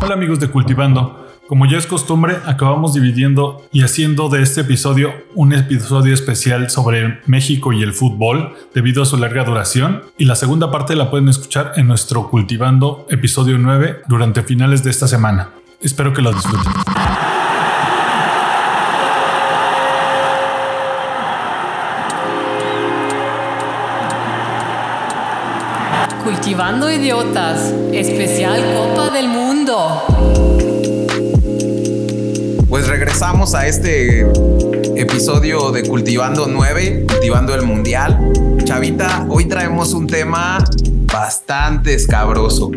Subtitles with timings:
[0.00, 1.26] Hola amigos de Cultivando.
[1.48, 7.18] Como ya es costumbre, acabamos dividiendo y haciendo de este episodio un episodio especial sobre
[7.26, 11.28] México y el fútbol debido a su larga duración y la segunda parte la pueden
[11.28, 15.50] escuchar en nuestro Cultivando episodio 9 durante finales de esta semana.
[15.80, 16.72] Espero que lo disfruten.
[26.22, 29.37] Cultivando Idiotas, especial Copa del Mundo.
[32.68, 34.26] Pues regresamos a este
[34.96, 38.32] episodio de Cultivando 9, Cultivando el Mundial.
[38.64, 40.58] Chavita, hoy traemos un tema
[41.12, 42.70] bastante escabroso.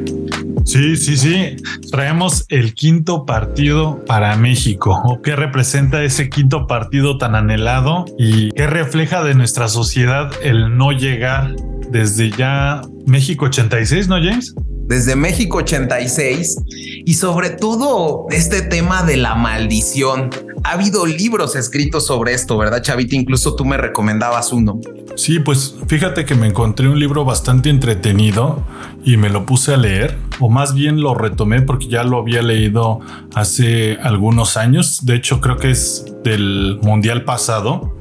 [0.63, 1.55] Sí, sí, sí.
[1.89, 5.19] Traemos el quinto partido para México.
[5.23, 10.91] ¿Qué representa ese quinto partido tan anhelado y qué refleja de nuestra sociedad el no
[10.91, 11.55] llegar
[11.89, 14.55] desde ya México 86, ¿no, James?
[14.91, 16.63] Desde México 86
[17.05, 20.29] y sobre todo este tema de la maldición.
[20.65, 23.15] Ha habido libros escritos sobre esto, ¿verdad, Chavita?
[23.15, 24.81] Incluso tú me recomendabas uno.
[25.15, 28.65] Sí, pues fíjate que me encontré un libro bastante entretenido
[29.05, 32.41] y me lo puse a leer, o más bien lo retomé porque ya lo había
[32.41, 32.99] leído
[33.33, 35.05] hace algunos años.
[35.05, 37.95] De hecho, creo que es del Mundial pasado.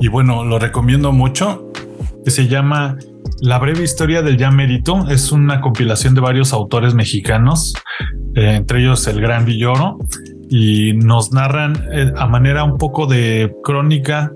[0.00, 1.70] Y bueno, lo recomiendo mucho,
[2.24, 2.98] que se llama
[3.44, 7.74] la breve historia del ya mérito es una compilación de varios autores mexicanos,
[8.34, 9.98] eh, entre ellos el Gran Villoro,
[10.48, 14.32] y nos narran eh, a manera un poco de crónica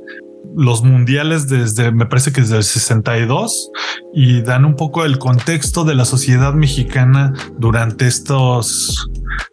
[0.57, 3.71] los mundiales desde, me parece que desde el 62
[4.15, 9.11] y dan un poco el contexto de la sociedad mexicana durante estos,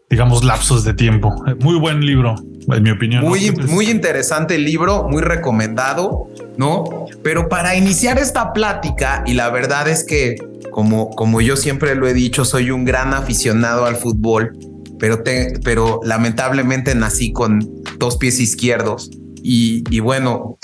[0.09, 1.35] digamos, lapsos de tiempo.
[1.59, 2.35] Muy buen libro,
[2.67, 3.23] en mi opinión.
[3.23, 7.05] Muy, muy interesante libro, muy recomendado, ¿no?
[7.23, 10.35] Pero para iniciar esta plática, y la verdad es que,
[10.71, 14.57] como, como yo siempre lo he dicho, soy un gran aficionado al fútbol,
[14.99, 19.11] pero, te, pero lamentablemente nací con dos pies izquierdos.
[19.47, 20.57] Y, y bueno,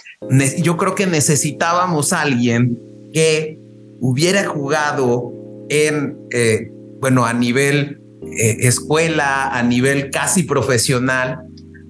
[0.57, 2.79] yo creo que necesitábamos a alguien
[3.13, 3.57] que
[3.99, 5.31] hubiera jugado
[5.69, 11.39] en, eh, bueno, a nivel eh, escuela, a nivel casi profesional,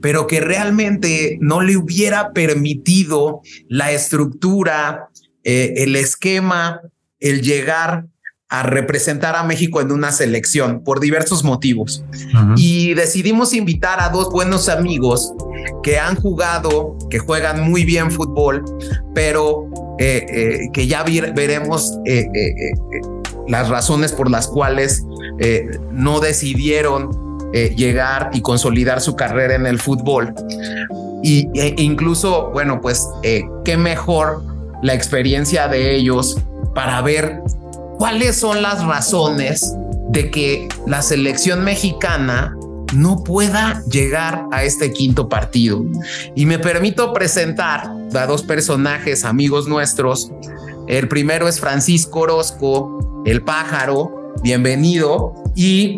[0.02, 5.10] pero que realmente no le hubiera permitido la estructura,
[5.44, 6.82] eh, el esquema,
[7.20, 8.08] el llegar
[8.52, 12.04] a representar a México en una selección por diversos motivos.
[12.58, 15.34] Y decidimos invitar a dos buenos amigos
[15.82, 18.64] que han jugado, que juegan muy bien fútbol,
[19.16, 19.68] pero
[20.00, 21.98] eh, eh, que ya veremos
[23.48, 25.04] las razones por las cuales
[25.92, 27.22] no decidieron
[27.54, 30.34] eh, llegar y consolidar su carrera en el fútbol.
[31.22, 34.42] Y, e incluso, bueno, pues eh, qué mejor
[34.82, 36.38] la experiencia de ellos
[36.74, 37.42] para ver
[38.02, 39.76] cuáles son las razones
[40.10, 42.58] de que la selección mexicana
[42.96, 45.86] no pueda llegar a este quinto partido.
[46.36, 50.32] Y me permito presentar a dos personajes amigos nuestros.
[50.88, 55.36] El primero es Francisco Orozco, el pájaro, bienvenido.
[55.56, 55.96] Y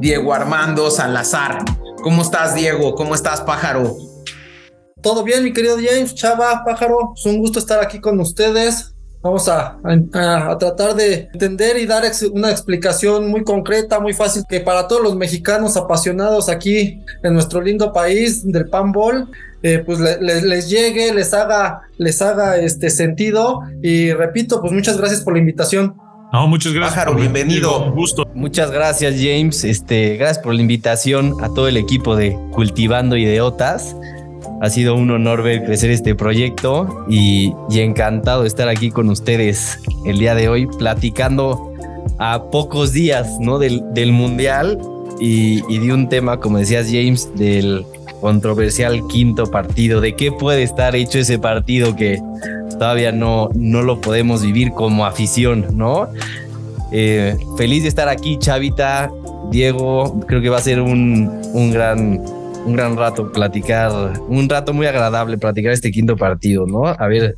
[0.00, 1.58] Diego Armando Salazar.
[2.02, 2.94] ¿Cómo estás, Diego?
[2.94, 3.94] ¿Cómo estás, pájaro?
[5.02, 7.12] Todo bien, mi querido James, Chava, pájaro.
[7.14, 8.92] Es un gusto estar aquí con ustedes.
[9.22, 12.02] Vamos a, a, tratar de entender y dar
[12.32, 17.60] una explicación muy concreta, muy fácil, que para todos los mexicanos apasionados aquí en nuestro
[17.60, 19.28] lindo país del panball,
[19.62, 23.60] eh, pues les llegue, les haga, les haga este sentido.
[23.80, 25.94] Y repito, pues muchas gracias por la invitación.
[26.32, 26.94] No, muchas gracias.
[26.94, 27.84] Pájaro, bienvenido.
[27.84, 28.24] Un gusto.
[28.34, 29.64] Muchas gracias, James.
[29.64, 33.94] Este, gracias por la invitación a todo el equipo de Cultivando Ideotas.
[34.62, 39.78] Ha sido un honor ver crecer este proyecto y, encantado de estar aquí con ustedes
[40.06, 41.72] el día de hoy, platicando
[42.18, 43.58] a pocos días ¿no?
[43.58, 44.78] del, del Mundial
[45.20, 47.84] y, y de un tema, como decías, James, del
[48.20, 50.00] controversial quinto partido.
[50.00, 52.22] ¿De qué puede estar hecho ese partido que
[52.78, 56.08] todavía no, no lo podemos vivir como afición, ¿no?
[56.92, 59.10] Eh, feliz de estar aquí, Chavita,
[59.50, 62.22] Diego, creo que va a ser un, un, gran,
[62.64, 66.86] un gran rato platicar, un rato muy agradable platicar este quinto partido, ¿no?
[66.86, 67.36] A ver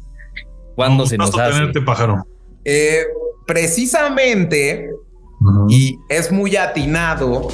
[0.74, 1.52] cuándo se nos hace.
[1.52, 2.26] Tenerte, pájaro.
[2.64, 3.04] Eh,
[3.46, 4.90] precisamente,
[5.68, 7.48] y es muy atinado,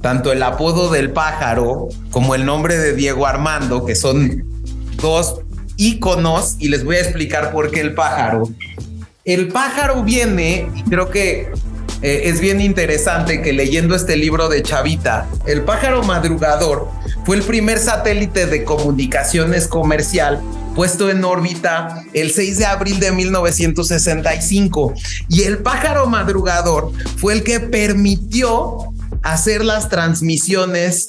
[0.00, 4.44] tanto el apodo del pájaro como el nombre de Diego Armando, que son
[5.00, 5.40] dos
[5.76, 8.48] íconos y les voy a explicar por qué el pájaro.
[9.24, 11.52] El pájaro viene, creo que
[12.02, 16.88] eh, es bien interesante que leyendo este libro de Chavita, el pájaro madrugador
[17.24, 20.40] fue el primer satélite de comunicaciones comercial
[20.74, 24.94] puesto en órbita el 6 de abril de 1965
[25.28, 28.78] y el pájaro madrugador fue el que permitió
[29.22, 31.08] hacer las transmisiones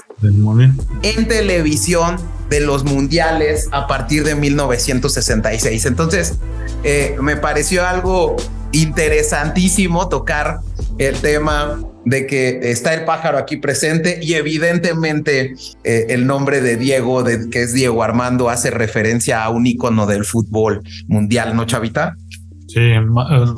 [1.02, 2.18] en televisión
[2.50, 5.86] de los mundiales a partir de 1966.
[5.86, 6.36] Entonces,
[6.84, 8.36] eh, me pareció algo
[8.72, 10.60] interesantísimo tocar
[10.98, 16.78] el tema de que está el pájaro aquí presente y evidentemente eh, el nombre de
[16.78, 21.66] Diego, de, que es Diego Armando, hace referencia a un ícono del fútbol mundial, ¿no,
[21.66, 22.16] Chavita?
[22.68, 23.02] Sí, eh,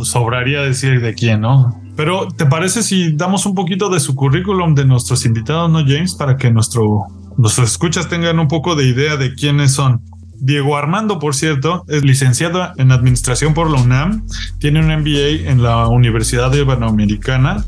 [0.04, 1.82] sobraría decir de quién, ¿no?
[1.96, 6.14] Pero, ¿te parece si damos un poquito de su currículum de nuestros invitados, no, James?
[6.16, 7.06] Para que nuestro,
[7.38, 10.02] nuestros escuchas tengan un poco de idea de quiénes son.
[10.40, 14.26] Diego Armando, por cierto, es licenciado en Administración por la UNAM,
[14.60, 17.64] tiene un MBA en la Universidad Iberoamericana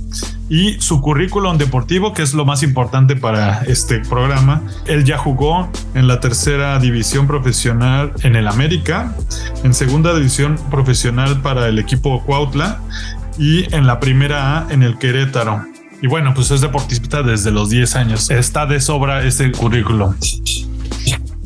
[0.49, 5.69] y su currículum deportivo, que es lo más importante para este programa, él ya jugó
[5.93, 9.13] en la tercera división profesional en el América,
[9.63, 12.79] en segunda división profesional para el equipo Cuautla
[13.37, 15.65] y en la primera A en el Querétaro.
[16.01, 18.29] Y bueno, pues es deportista desde los 10 años.
[18.29, 20.13] Está de sobra este currículum.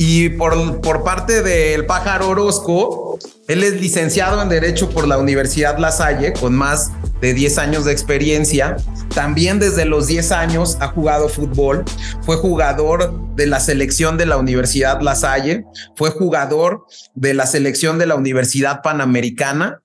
[0.04, 5.78] Y por, por parte del pájaro Orozco, él es licenciado en Derecho por la Universidad
[5.78, 6.90] La Salle, con más
[7.22, 8.78] de 10 años de experiencia.
[9.14, 11.86] También desde los 10 años ha jugado fútbol.
[12.24, 15.66] Fue jugador de la selección de la Universidad La Salle.
[15.96, 19.84] Fue jugador de la selección de la Universidad Panamericana.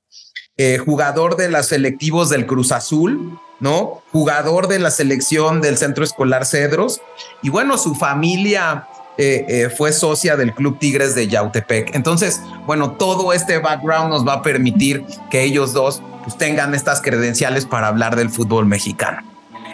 [0.56, 4.02] eh, jugador de los selectivos del Cruz Azul, ¿no?
[4.12, 7.02] Jugador de la selección del Centro Escolar Cedros.
[7.42, 11.94] Y bueno, su familia eh, eh, fue socia del Club Tigres de Yautepec.
[11.94, 17.00] Entonces, bueno, todo este background nos va a permitir que ellos dos pues, tengan estas
[17.00, 19.22] credenciales para hablar del fútbol mexicano.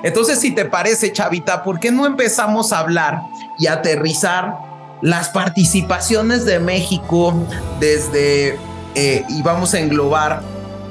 [0.03, 3.21] Entonces, si te parece, Chavita, ¿por qué no empezamos a hablar
[3.59, 4.59] y aterrizar
[5.01, 7.35] las participaciones de México
[7.81, 8.59] desde,
[8.95, 10.43] eh, y vamos a englobar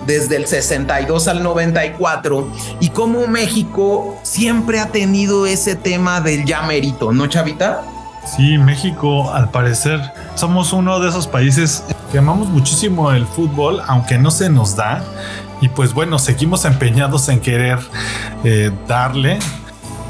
[0.05, 6.63] desde el 62 al 94 y cómo México siempre ha tenido ese tema del ya
[6.63, 7.83] mérito, ¿no, Chavita?
[8.25, 9.99] Sí, México, al parecer,
[10.35, 15.03] somos uno de esos países que amamos muchísimo el fútbol, aunque no se nos da.
[15.59, 17.79] Y pues bueno, seguimos empeñados en querer
[18.43, 19.39] eh, darle.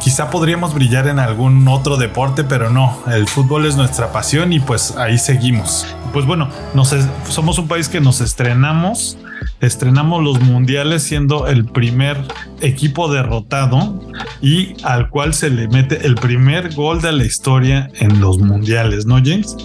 [0.04, 4.60] Quizá podríamos brillar en algún otro deporte, pero no, el fútbol es nuestra pasión y
[4.60, 5.86] pues ahí seguimos.
[6.12, 9.18] Pues bueno, nos es- somos un país que nos estrenamos,
[9.60, 12.18] estrenamos los mundiales siendo el primer
[12.62, 14.02] equipo derrotado
[14.42, 19.06] y al cual se le mete el primer gol de la historia en los mundiales,
[19.06, 19.56] ¿no, James?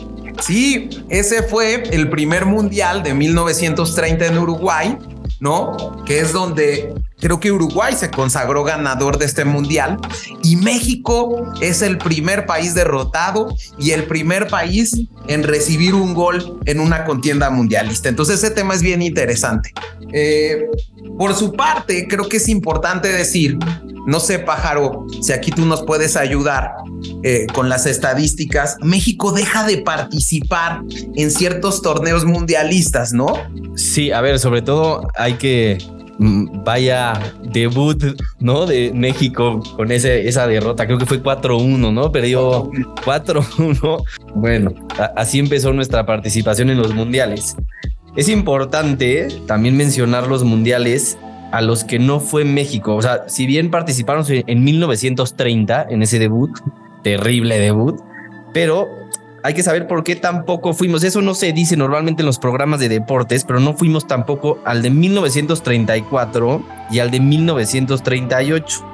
[0.40, 4.98] Sí, ese fue el primer mundial de 1930 en Uruguay,
[5.40, 6.02] ¿no?
[6.04, 9.98] Que es donde creo que Uruguay se consagró ganador de este mundial
[10.42, 14.96] y México es el primer país derrotado y el primer país
[15.28, 18.08] en recibir un gol en una contienda mundialista.
[18.08, 19.72] Entonces ese tema es bien interesante.
[20.12, 20.66] Eh,
[21.18, 23.58] por su parte, creo que es importante decir,
[24.06, 26.72] no sé, pájaro, si aquí tú nos puedes ayudar
[27.22, 30.82] eh, con las estadísticas, México deja de participar
[31.16, 33.26] en ciertos torneos mundialistas, ¿no?
[33.74, 35.78] Sí, a ver, sobre todo hay que
[36.18, 38.02] vaya debut,
[38.40, 38.66] ¿no?
[38.66, 40.86] De México con ese, esa derrota.
[40.86, 42.12] Creo que fue 4-1, ¿no?
[42.12, 42.70] Perdió
[43.04, 44.04] 4-1.
[44.34, 44.72] Bueno,
[45.16, 47.56] así empezó nuestra participación en los mundiales.
[48.16, 51.18] Es importante también mencionar los mundiales
[51.52, 52.96] a los que no fue México.
[52.96, 56.50] O sea, si bien participaron en 1930 en ese debut,
[57.02, 58.00] terrible debut,
[58.52, 58.88] pero
[59.46, 61.04] hay que saber por qué tampoco fuimos.
[61.04, 64.82] Eso no se dice normalmente en los programas de deportes, pero no fuimos tampoco al
[64.82, 68.84] de 1934 y al de 1938.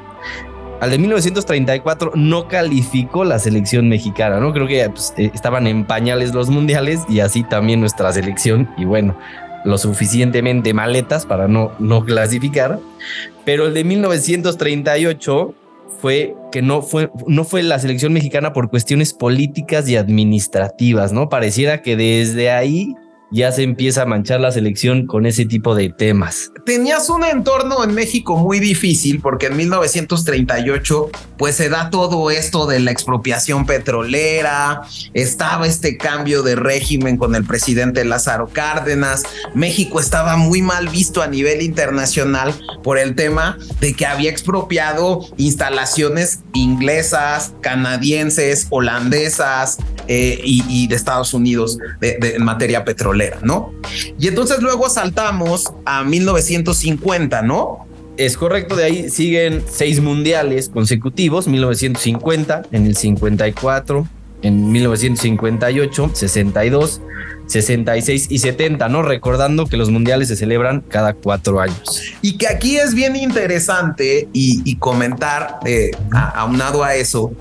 [0.79, 4.53] Al de 1934 no calificó la selección mexicana, ¿no?
[4.53, 8.69] Creo que pues, eh, estaban en pañales los mundiales y así también nuestra selección.
[8.77, 9.17] Y bueno,
[9.65, 12.79] lo suficientemente maletas para no, no clasificar.
[13.47, 15.55] Pero el de 1938
[16.03, 21.29] fue que no fue, no fue la selección mexicana por cuestiones políticas y administrativas, ¿no?
[21.29, 22.93] Pareciera que desde ahí
[23.33, 26.53] ya se empieza a manchar la selección con ese tipo de temas.
[26.65, 32.67] Tenías un entorno en México muy difícil porque en 1938 pues se da todo esto
[32.67, 34.83] de la expropiación petrolera,
[35.15, 39.25] estaba este cambio de régimen con el presidente Lázaro Cárdenas,
[39.55, 45.21] México estaba muy mal visto a nivel internacional por el tema de que había expropiado
[45.37, 53.73] instalaciones inglesas, canadienses, holandesas eh, y, de Estados Unidos en materia petrolera, ¿no?
[54.19, 57.87] Y entonces luego saltamos a 1950, ¿no?
[58.17, 64.07] Es correcto, de ahí siguen seis mundiales consecutivos, 1950, en el 54,
[64.43, 67.01] en 1958, 62,
[67.47, 69.03] 66 y 70, ¿no?
[69.03, 72.03] Recordando que los mundiales se celebran cada cuatro años.
[72.21, 75.91] Y que aquí es bien interesante y, comentar, eh,
[76.35, 77.33] aunado a eso,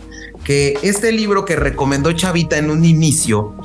[0.43, 3.55] que este libro que recomendó Chavita en un inicio,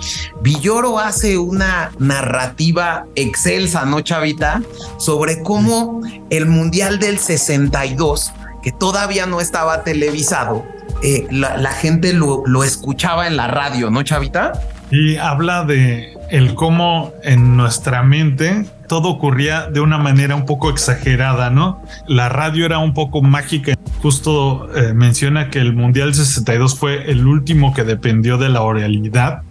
[0.43, 4.63] Villoro hace una narrativa excelsa, ¿no, Chavita?
[4.99, 10.65] Sobre cómo el Mundial del 62, que todavía no estaba televisado,
[11.03, 14.53] eh, la, gente lo, lo escuchaba en la radio, ¿no, Chavita?
[14.91, 20.71] Y habla de el cómo en nuestra mente todo ocurría de una manera un poco
[20.71, 21.83] exagerada, ¿no?
[22.07, 23.76] La radio era un poco mágica.
[24.03, 29.43] Justo eh, menciona que el Mundial 62 fue el último que dependió de la oralidad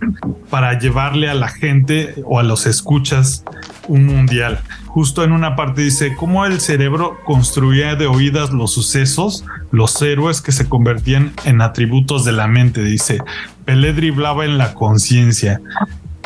[0.49, 3.43] para llevarle a la gente o a los escuchas
[3.87, 4.59] un mundial.
[4.87, 10.41] Justo en una parte dice cómo el cerebro construía de oídas los sucesos, los héroes
[10.41, 12.83] que se convertían en atributos de la mente.
[12.83, 13.21] Dice,
[13.65, 15.59] Pelé driblaba en la conciencia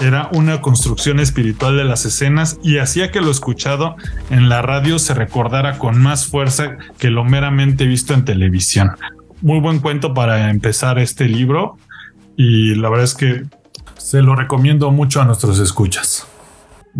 [0.01, 3.95] era una construcción espiritual de las escenas y hacía que lo escuchado
[4.29, 8.91] en la radio se recordara con más fuerza que lo meramente visto en televisión.
[9.41, 11.77] Muy buen cuento para empezar este libro
[12.37, 13.43] y la verdad es que
[13.97, 16.25] se lo recomiendo mucho a nuestros escuchas.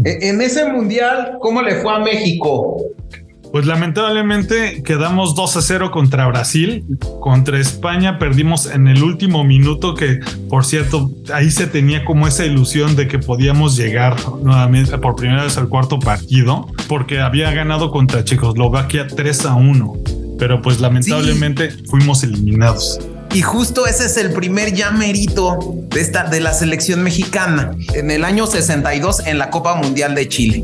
[0.04, 2.84] E-, en ese mundial, ¿cómo le fue a México?
[3.52, 6.86] Pues lamentablemente quedamos 2 a 0 contra Brasil.
[7.20, 12.46] Contra España perdimos en el último minuto que, por cierto, ahí se tenía como esa
[12.46, 17.90] ilusión de que podíamos llegar nuevamente por primera vez al cuarto partido, porque había ganado
[17.90, 19.94] contra Checoslovaquia 3 a 1.
[20.38, 23.00] Pero pues lamentablemente fuimos eliminados.
[23.32, 25.60] Y justo ese es el primer ya mérito
[25.90, 30.28] de, esta, de la selección mexicana en el año 62 en la Copa Mundial de
[30.28, 30.64] Chile.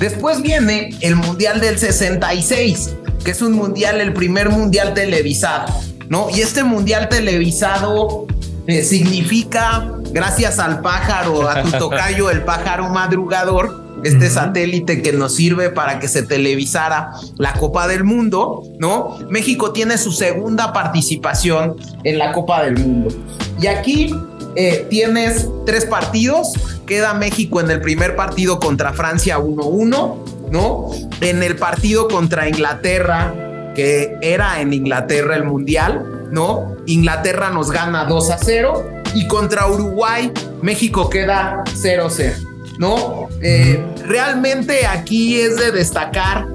[0.00, 2.90] Después viene el Mundial del 66,
[3.24, 5.74] que es un mundial, el primer mundial televisado,
[6.08, 6.28] ¿no?
[6.30, 8.26] Y este mundial televisado
[8.66, 15.34] eh, significa, gracias al pájaro, a tu tocayo, el pájaro madrugador, este satélite que nos
[15.34, 19.18] sirve para que se televisara la Copa del Mundo, ¿no?
[19.28, 23.14] México tiene su segunda participación en la Copa del Mundo.
[23.60, 24.14] Y aquí
[24.54, 26.52] eh, tienes tres partidos,
[26.86, 30.90] queda México en el primer partido contra Francia 1-1, ¿no?
[31.20, 33.34] En el partido contra Inglaterra,
[33.74, 36.76] que era en Inglaterra el Mundial, ¿no?
[36.86, 42.48] Inglaterra nos gana 2 a 0 y contra Uruguay México queda 0-0.
[42.78, 43.27] ¿no?
[43.40, 46.46] Eh, realmente aquí es de destacar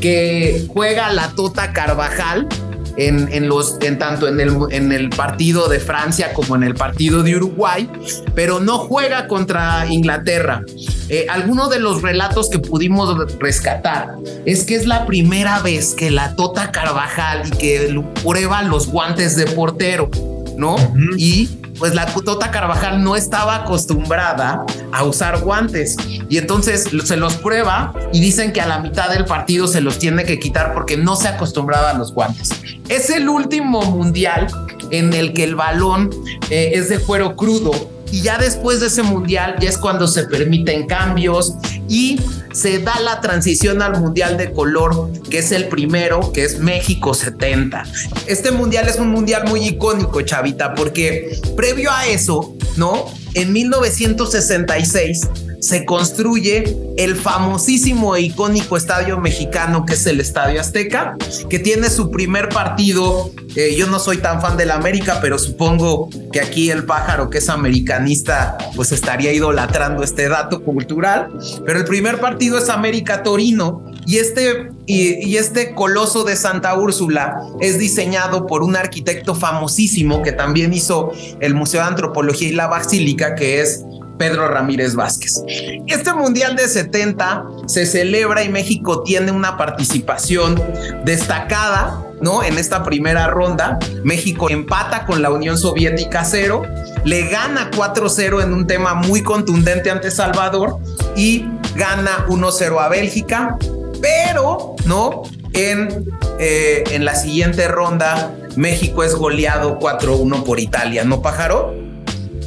[0.00, 2.48] que juega la Tota Carvajal
[2.96, 7.22] en, los, en tanto en el, en el partido de Francia como en el partido
[7.22, 7.88] de Uruguay,
[8.34, 10.62] pero no juega contra Inglaterra.
[11.08, 16.10] Eh, alguno de los relatos que pudimos rescatar es que es la primera vez que
[16.10, 20.10] la Tota Carvajal y que prueba los guantes de portero,
[20.56, 20.76] ¿no?
[21.16, 21.48] Y
[21.80, 25.96] pues la Tota Carvajal no estaba acostumbrada a usar guantes
[26.28, 29.98] y entonces se los prueba y dicen que a la mitad del partido se los
[29.98, 32.50] tiene que quitar porque no se acostumbraba a los guantes.
[32.90, 34.46] Es el último mundial
[34.90, 36.10] en el que el balón
[36.50, 37.72] eh, es de cuero crudo
[38.10, 41.54] y ya después de ese mundial ya es cuando se permiten cambios
[41.88, 42.20] y
[42.52, 47.14] se da la transición al mundial de color, que es el primero, que es México
[47.14, 47.84] 70.
[48.26, 53.06] Este mundial es un mundial muy icónico, chavita, porque previo a eso, ¿no?
[53.34, 55.28] En 1966
[55.60, 61.16] se construye el famosísimo e icónico estadio mexicano que es el Estadio Azteca,
[61.48, 63.30] que tiene su primer partido.
[63.56, 67.38] Eh, yo no soy tan fan del América, pero supongo que aquí el pájaro que
[67.38, 71.30] es americanista pues estaría idolatrando este dato cultural.
[71.66, 76.74] Pero el primer partido es América Torino y este, y, y este coloso de Santa
[76.74, 82.52] Úrsula es diseñado por un arquitecto famosísimo que también hizo el Museo de Antropología y
[82.52, 83.84] la Basílica, que es
[84.20, 85.42] Pedro Ramírez Vázquez.
[85.86, 90.62] Este Mundial de 70 se celebra y México tiene una participación
[91.06, 92.42] destacada, ¿no?
[92.42, 96.64] En esta primera ronda, México empata con la Unión Soviética 0,
[97.02, 100.80] le gana 4-0 en un tema muy contundente ante Salvador
[101.16, 103.56] y gana 1-0 a Bélgica,
[104.02, 105.22] pero, ¿no?
[105.54, 106.04] En,
[106.38, 111.74] eh, en la siguiente ronda, México es goleado 4-1 por Italia, ¿no, pájaro?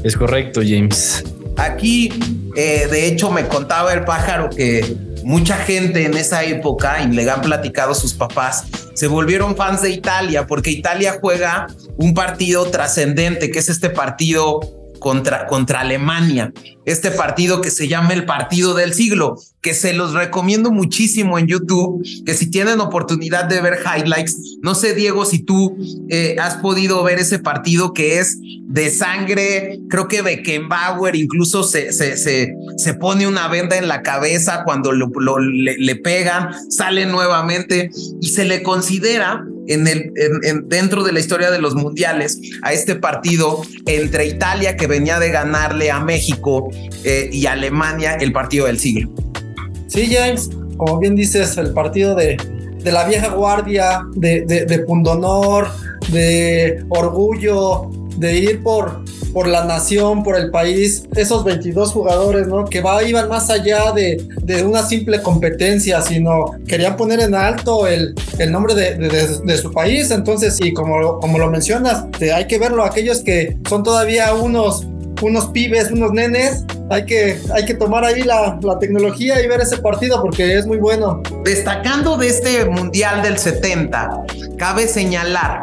[0.03, 1.23] Es correcto, James.
[1.57, 2.11] Aquí,
[2.55, 7.29] eh, de hecho, me contaba el pájaro que mucha gente en esa época, y le
[7.29, 11.67] han platicado sus papás, se volvieron fans de Italia porque Italia juega
[11.97, 14.59] un partido trascendente, que es este partido
[14.99, 16.51] contra, contra Alemania.
[16.85, 21.47] Este partido que se llama el partido del siglo, que se los recomiendo muchísimo en
[21.47, 25.77] YouTube, que si tienen oportunidad de ver highlights, no sé Diego si tú
[26.09, 31.93] eh, has podido ver ese partido que es de sangre, creo que Beckenbauer incluso se,
[31.93, 35.07] se, se, se pone una venda en la cabeza cuando lo,
[35.39, 37.89] le, le pegan, sale nuevamente
[38.19, 40.11] y se le considera en el,
[40.43, 45.19] en, dentro de la historia de los mundiales a este partido entre Italia que venía
[45.19, 46.69] de ganarle a México
[47.05, 49.13] eh, y Alemania el partido del siglo.
[49.93, 52.35] Sí, James, como bien dices, el partido de,
[52.83, 55.67] de la vieja guardia, de, de, de pundonor,
[56.11, 62.65] de orgullo, de ir por, por la nación, por el país, esos 22 jugadores, ¿no?
[62.65, 67.85] Que va, iban más allá de, de una simple competencia, sino querían poner en alto
[67.85, 70.09] el, el nombre de, de, su país.
[70.09, 74.87] Entonces, y como, como lo mencionas, hay que verlo, aquellos que son todavía unos
[75.21, 79.61] unos pibes, unos nenes, hay que, hay que tomar ahí la, la, tecnología y ver
[79.61, 81.21] ese partido porque es muy bueno.
[81.43, 84.23] Destacando de este Mundial del 70,
[84.57, 85.61] cabe señalar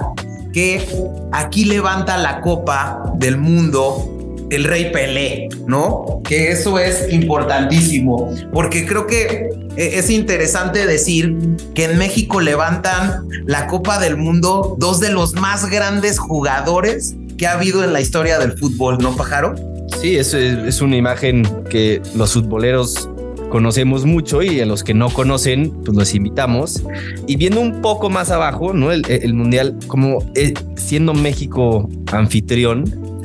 [0.52, 0.84] que
[1.32, 4.16] aquí levanta la copa del mundo
[4.50, 6.20] el rey Pelé, ¿no?
[6.24, 11.36] Que eso es importantísimo, porque creo que e, es interesante decir
[11.74, 17.46] que en México levantan la Copa del Mundo dos de los más grandes jugadores que
[17.46, 19.54] ha habido en la historia del fútbol, ¿no, Pájaro?
[19.98, 23.08] Sí, es, es una imagen que los futboleros
[23.48, 26.82] conocemos mucho y a los que no conocen, pues los invitamos.
[27.26, 28.92] Y viendo un poco más abajo, ¿no?
[28.92, 33.19] El, el Mundial, como eh, siendo México anfitrión,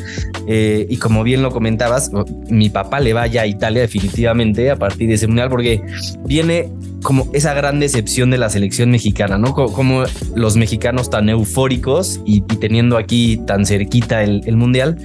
[0.48, 2.12] eh, y como bien lo comentabas,
[2.50, 5.82] mi papá le vaya a Italia definitivamente a partir de ese mundial porque
[6.26, 6.70] viene
[7.04, 9.54] como esa gran decepción de la selección mexicana, ¿no?
[9.54, 10.04] Como,
[10.36, 14.98] los mexicanos tan eufóricos y, teniendo aquí tan cerquita el mundial,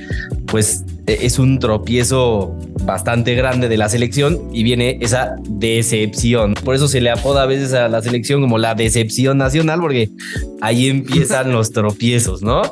[0.50, 6.54] pues e, es un tropiezo bastante grande de la selección y viene esa decepción.
[6.54, 10.11] Por eso se le apoda a veces a la selección como la decepción nacional, porque
[10.61, 12.62] ahí empiezan los tropiezos, ¿no?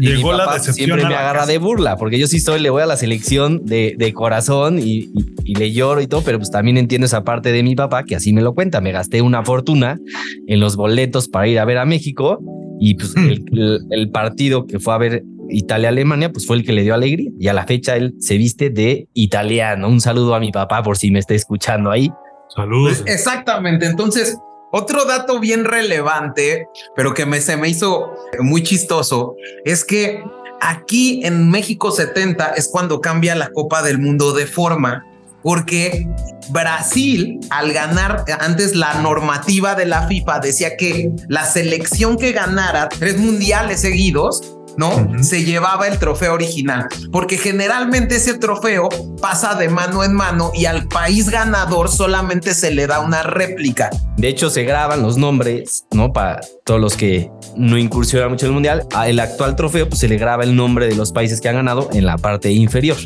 [0.00, 0.86] Llegó la decepción.
[0.86, 3.94] Siempre me agarra de burla, porque yo sí soy, le voy a la selección de,
[3.98, 7.52] de corazón y, y, y, le lloro y todo, pero pues también entiendo esa parte
[7.52, 8.80] de mi papá que así me lo cuenta.
[8.80, 9.98] Me gasté una fortuna
[10.46, 12.40] en los boletos para ir a ver a México
[12.80, 16.72] y pues el, el, el partido que fue a ver Italia-Alemania, pues fue el que
[16.72, 17.30] le dio alegría.
[17.38, 19.88] Y a la fecha él se viste de italiano.
[19.88, 22.10] Un saludo a mi papá por si me está escuchando ahí.
[22.54, 23.02] Saludos.
[23.02, 23.86] Pues exactamente.
[23.86, 24.36] Entonces,
[24.72, 30.22] otro dato bien relevante, pero que me, se me hizo muy chistoso, es que
[30.60, 35.04] aquí en México 70 es cuando cambia la Copa del Mundo de forma
[35.44, 36.08] porque
[36.48, 42.88] Brasil, al ganar antes la normativa de la FIFA, decía que la selección que ganara
[42.88, 44.40] tres mundiales seguidos
[44.76, 44.94] ¿no?
[44.94, 45.22] Uh -huh.
[45.22, 48.88] Se llevaba el trofeo original, porque generalmente ese trofeo
[49.20, 53.90] pasa de mano en mano y al país ganador solamente se le da una réplica.
[54.16, 56.12] De hecho, se graban los nombres, ¿no?
[56.12, 58.86] Para todos los que no incursionan mucho en el mundial.
[59.06, 61.88] El actual trofeo, pues se le graba el nombre de los países que han ganado
[61.92, 62.96] en la parte inferior.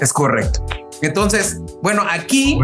[0.00, 0.64] Es correcto.
[1.02, 2.58] Entonces, bueno, aquí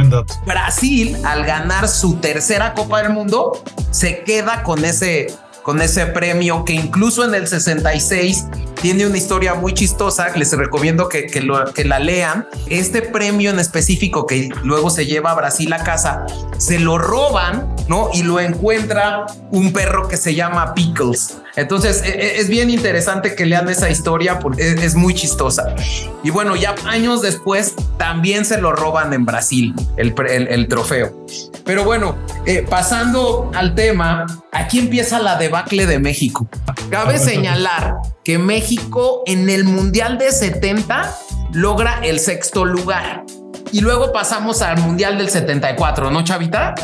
[0.47, 5.27] Brasil, al ganar su tercera Copa del Mundo, se queda con ese
[5.71, 8.47] con ese premio que incluso en el 66
[8.83, 10.37] tiene una historia muy chistosa.
[10.37, 12.49] Les recomiendo que, que, lo, que, la lean.
[12.69, 16.27] Este premio en específico que luego se lleva a Brasil a casa,
[16.59, 18.11] se lo roban, ¿no?
[18.13, 21.37] Y lo encuentra un perro que se llama Pickles.
[21.61, 25.75] Entonces es bien interesante que lean esa historia porque es, muy chistosa.
[26.23, 31.27] Y bueno, ya años después también se lo roban en Brasil el, el, el trofeo.
[31.65, 36.49] Pero bueno, eh, pasando al tema, aquí empieza la debacle de México.
[36.91, 41.15] Cabe señalar que México en el Mundial de 70
[41.53, 43.25] logra el sexto lugar.
[43.73, 46.75] Y luego pasamos al Mundial del 74, ¿no, Chavita?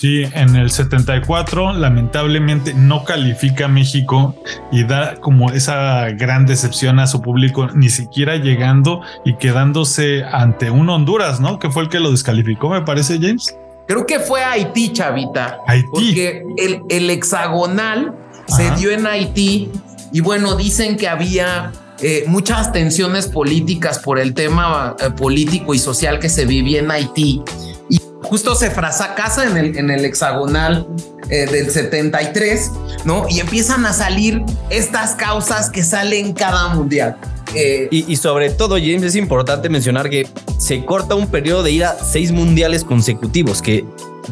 [0.00, 4.34] Sí, en el 74 lamentablemente no califica México
[4.72, 10.70] y da como esa gran decepción a su público, ni siquiera llegando y quedándose ante
[10.70, 11.58] un Honduras, ¿no?
[11.58, 13.54] Que fue el que lo descalificó, me parece, James.
[13.86, 15.58] Creo que fue Haití, Chavita.
[15.66, 15.86] Haití.
[15.90, 18.14] Porque el, el hexagonal
[18.48, 18.56] Ajá.
[18.56, 19.70] se dio en Haití
[20.12, 25.78] y bueno, dicen que había eh, muchas tensiones políticas por el tema eh, político y
[25.78, 27.42] social que se vivía en Haití.
[27.90, 30.86] Y justo se fracasa en el, en el hexagonal
[31.28, 32.70] eh, del 73,
[33.04, 33.26] ¿no?
[33.28, 37.16] Y empiezan a salir estas causas que salen cada mundial.
[37.54, 40.26] Eh, y, y, sobre todo, James, es importante mencionar que
[40.58, 43.84] se corta un periodo de ir a seis mundiales consecutivos, que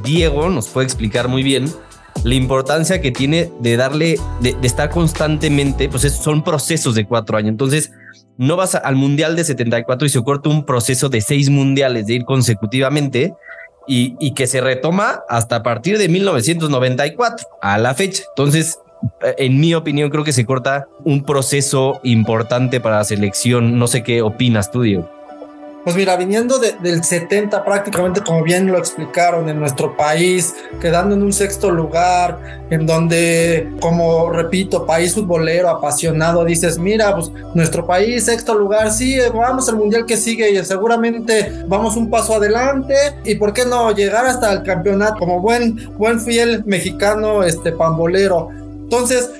[0.05, 1.68] Diego nos puede explicar muy bien
[2.24, 7.51] la importancia que tiene de darle, de, estar constantemente, pues son procesos de cuatro años.
[7.51, 7.92] Entonces,
[8.37, 12.14] no vas al Mundial de 74 y se corta un proceso de seis mundiales de
[12.14, 13.35] ir consecutivamente
[13.88, 18.22] y, y que se retoma hasta a partir de 1994 a la fecha.
[18.29, 18.79] Entonces,
[19.22, 23.79] en mi opinión, creo que se corta un proceso importante para la selección.
[23.79, 25.17] No sé qué opinas tú, Diego.
[25.88, 31.22] Pues mira, viniendo del 70 prácticamente, como bien lo explicaron, en nuestro país, quedando en
[31.22, 38.27] un sexto lugar, en donde, como repito, país futbolero, apasionado, dices, mira, pues nuestro país,
[38.27, 43.37] sexto lugar, sí, vamos al mundial que sigue y seguramente vamos un paso adelante y
[43.37, 48.51] por qué no llegar hasta el campeonato como buen, buen fiel mexicano, este pambolero.
[48.83, 49.31] Entonces,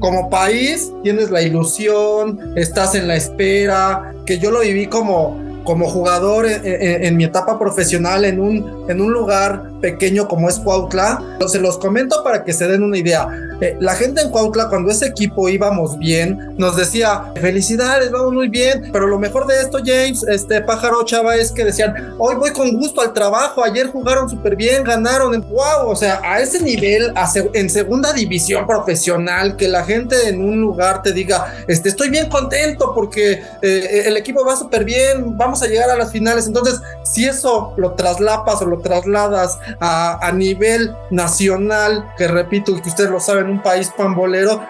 [0.00, 5.88] como país, tienes la ilusión, estás en la espera, que yo lo viví como como
[5.88, 11.22] jugador en, mi etapa profesional en un, en un lugar pequeño como es Cuautla.
[11.46, 13.28] Se los comento para que se den una idea.
[13.60, 18.48] Eh, la gente en Cuautla, cuando ese equipo íbamos bien, nos decía, felicidades, vamos muy
[18.48, 22.50] bien, pero lo mejor de esto, James, este pájaro chava, es que decían, hoy voy
[22.52, 27.12] con gusto al trabajo, ayer jugaron súper bien, ganaron, wow, o sea, a ese nivel,
[27.52, 32.28] en segunda división profesional, que la gente en un lugar te diga, este, estoy bien
[32.28, 36.80] contento porque eh, el equipo va súper bien, vamos a llegar a las finales, entonces,
[37.04, 43.20] si eso lo traslapas o lo trasladas a, nivel nacional, que repito, que ustedes lo
[43.20, 44.64] saben, un país pambolero,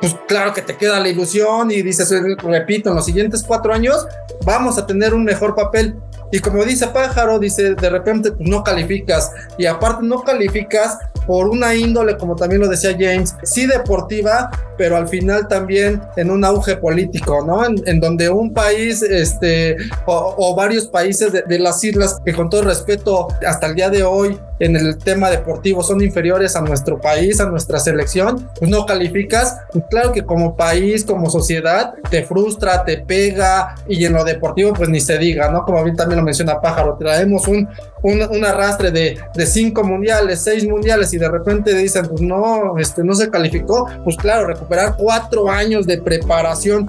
[0.00, 4.06] pues claro que te queda la ilusión y dices, repito, en los siguientes cuatro años
[4.44, 5.96] vamos a tener un mejor papel.
[6.30, 9.32] Y como dice Pájaro, dice, de repente pues, no calificas.
[9.56, 14.96] Y aparte no calificas por una índole, como también lo decía James, sí deportiva, pero
[14.96, 17.66] al final también en un auge político, ¿no?
[17.66, 22.62] En, donde un país, este, o, varios países de, de, las islas, que con todo
[22.62, 27.40] respeto, hasta el día de hoy, en el tema deportivo son inferiores a nuestro país,
[27.40, 29.58] a nuestra selección, pues no calificas.
[29.90, 34.88] Claro que como país, como sociedad, te frustra, te pega, y en lo deportivo, pues
[34.88, 35.64] ni se diga, ¿no?
[35.64, 37.68] Como bien también lo menciona Pájaro, traemos un,
[38.02, 43.02] un, arrastre de, de, cinco mundiales, seis mundiales y de repente dicen, pues no, este,
[43.04, 46.86] no se calificó, pues claro, recuperar cuatro años de preparación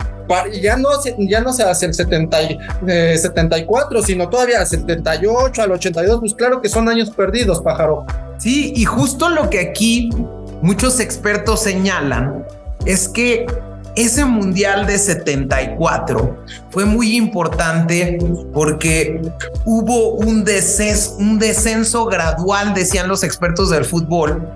[0.54, 2.38] y ya no, ya no se hace el 70,
[3.16, 8.06] 74, eh, sino todavía al 78, al 82, pues claro que son años perdidos, pájaro.
[8.38, 10.10] Sí, y justo lo que aquí
[10.62, 12.46] muchos expertos señalan
[12.86, 13.48] es que
[13.96, 18.18] ese mundial de 74 fue muy importante
[18.54, 19.22] porque
[19.66, 20.46] hubo un,
[21.18, 24.48] un descenso gradual, decían los expertos del fútbol,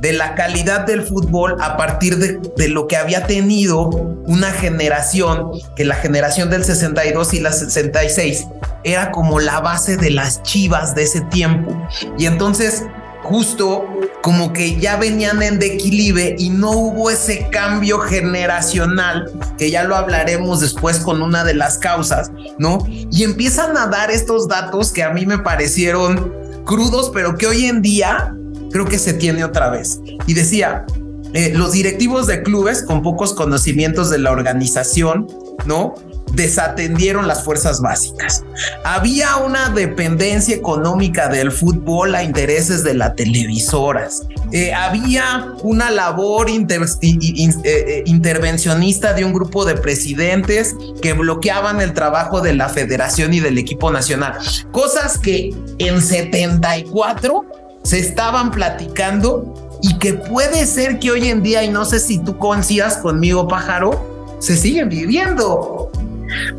[0.00, 3.88] de la calidad del fútbol a partir de, de, lo que había tenido
[4.24, 8.48] una generación, que la generación del 62 y la 66
[8.84, 11.72] era como la base de las chivas de ese tiempo.
[12.18, 12.84] Y entonces
[13.22, 13.86] justo
[14.22, 19.96] como que ya venían en declive y no hubo ese cambio generacional, que ya lo
[19.96, 22.84] hablaremos después con una de las causas, ¿no?
[22.88, 26.32] Y empiezan a dar estos datos que a mí me parecieron
[26.64, 28.34] crudos, pero que hoy en día
[28.70, 30.00] creo que se tiene otra vez.
[30.26, 30.86] Y decía,
[31.34, 35.28] eh, los directivos de clubes con pocos conocimientos de la organización,
[35.64, 35.94] ¿no?
[36.32, 38.44] Desatendieron las fuerzas básicas.
[38.84, 44.22] Había una dependencia económica del fútbol a intereses de las televisoras.
[44.52, 46.56] Eh, había una labor eh,
[47.02, 53.40] eh, intervencionista de un grupo de presidentes que bloqueaban el trabajo de la federación y
[53.40, 54.34] del equipo nacional.
[54.70, 57.44] Cosas que en 74
[57.82, 62.18] se estaban platicando y que puede ser que hoy en día, y no sé si
[62.18, 65.91] tú coincidas conmigo, pájaro, se siguen viviendo.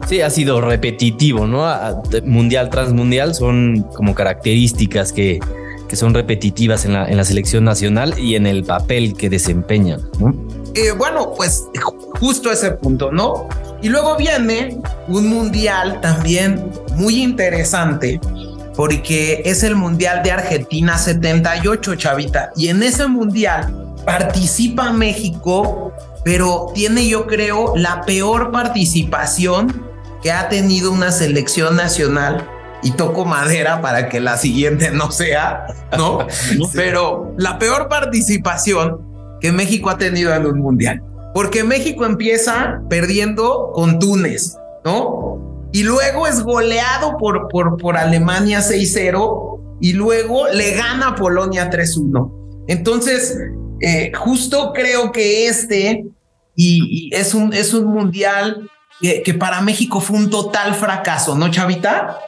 [0.08, 1.66] Sí, ha sido repetitivo, ¿no?
[2.24, 5.40] Mundial tras mundial son como características que,
[5.88, 10.02] que son repetitivas en la, en la, selección nacional y en el papel que desempeñan,
[10.20, 10.34] ¿no?
[10.76, 11.66] Eh, bueno, pues
[12.20, 13.48] justo ese punto, ¿no?
[13.82, 18.20] Y luego viene un mundial también muy interesante
[18.76, 22.52] porque es el mundial de Argentina 78, chavita.
[22.56, 29.86] Y en ese mundial participa México pero tiene yo creo la peor participación
[30.22, 32.48] que ha tenido una selección nacional
[32.82, 35.66] y toco madera para que la siguiente no sea,
[35.98, 36.28] ¿no?
[36.74, 39.02] Pero la peor participación
[39.40, 41.02] que México ha tenido en un mundial.
[41.34, 45.70] Porque México empieza perdiendo con Túnez, ¿no?
[45.72, 51.70] Y luego es goleado por, por, por Alemania 6-0 y luego le gana a Polonia
[51.70, 52.66] 3-1.
[52.68, 53.38] Entonces,
[53.86, 56.06] eh, justo creo que este
[56.56, 58.70] y, es, un, es un mundial
[59.02, 62.20] que, para México fue un total fracaso, ¿no, Chavita?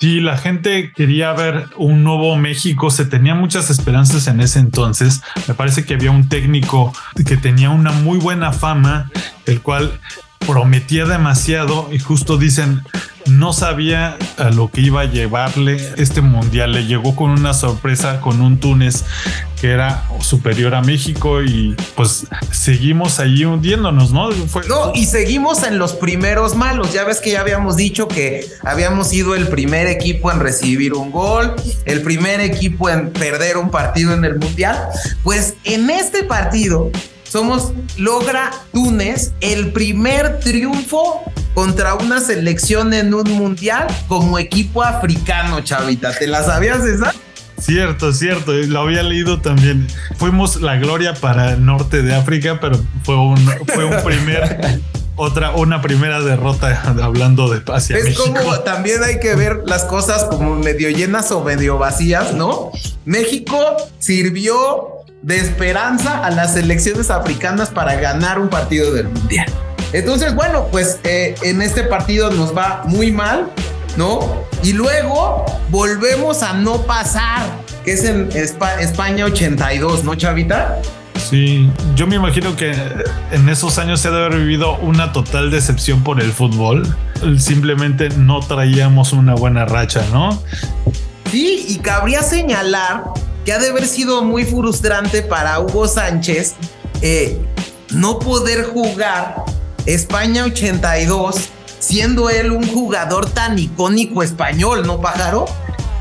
[0.00, 5.22] Sí, la gente quería ver un nuevo México, se tenía muchas esperanzas en ese entonces.
[5.46, 6.92] Me parece que había un técnico
[7.24, 9.12] que tenía una muy buena fama,
[9.46, 10.00] el cual
[10.44, 12.82] prometía demasiado y justo dicen,
[13.26, 16.72] no sabía a lo que iba a llevarle este mundial.
[16.72, 19.04] Le llegó con una sorpresa con un Túnez
[19.60, 24.30] que era superior a México y pues seguimos ahí hundiéndonos, ¿no?
[24.68, 26.92] No, y seguimos en los primeros malos.
[26.92, 31.12] Ya ves que ya habíamos dicho que habíamos sido el primer equipo en recibir un
[31.12, 31.54] gol,
[31.84, 34.76] el primer equipo en perder un partido en el mundial.
[35.22, 36.90] Pues en este partido
[37.32, 41.22] somos, logra Túnez el primer triunfo
[41.54, 46.12] contra una selección en un mundial como equipo africano, chavita.
[46.12, 47.14] ¿Te la sabías esa?
[47.58, 49.86] Cierto, cierto, lo había leído también.
[50.18, 54.80] Fuimos la gloria para el norte de África, pero fue un, fue un primer,
[55.16, 58.24] otra, una primera derrota hablando de hacia es México.
[58.26, 62.72] como también hay que ver las cosas como medio llenas o medio vacías, ¿no?
[63.06, 63.56] México
[64.00, 69.46] sirvió de esperanza a las selecciones africanas para ganar un partido del mundial.
[69.92, 73.46] Entonces, bueno, pues eh, en este partido nos va muy mal,
[73.96, 74.42] ¿no?
[74.62, 77.42] Y luego volvemos a no pasar,
[77.84, 80.78] que es en Espa- España 82, ¿no, Chavita?
[81.30, 82.74] Sí, yo me imagino que
[83.30, 86.96] en esos años se debe haber vivido una total decepción por el fútbol.
[87.38, 90.42] Simplemente no traíamos una buena racha, ¿no?
[91.30, 93.04] Sí, y cabría señalar
[93.44, 96.54] que ha de haber sido muy frustrante para Hugo Sánchez
[97.00, 97.38] eh,
[97.90, 99.44] no poder jugar
[99.86, 105.46] España 82 siendo él un jugador tan icónico español, ¿no, pájaro?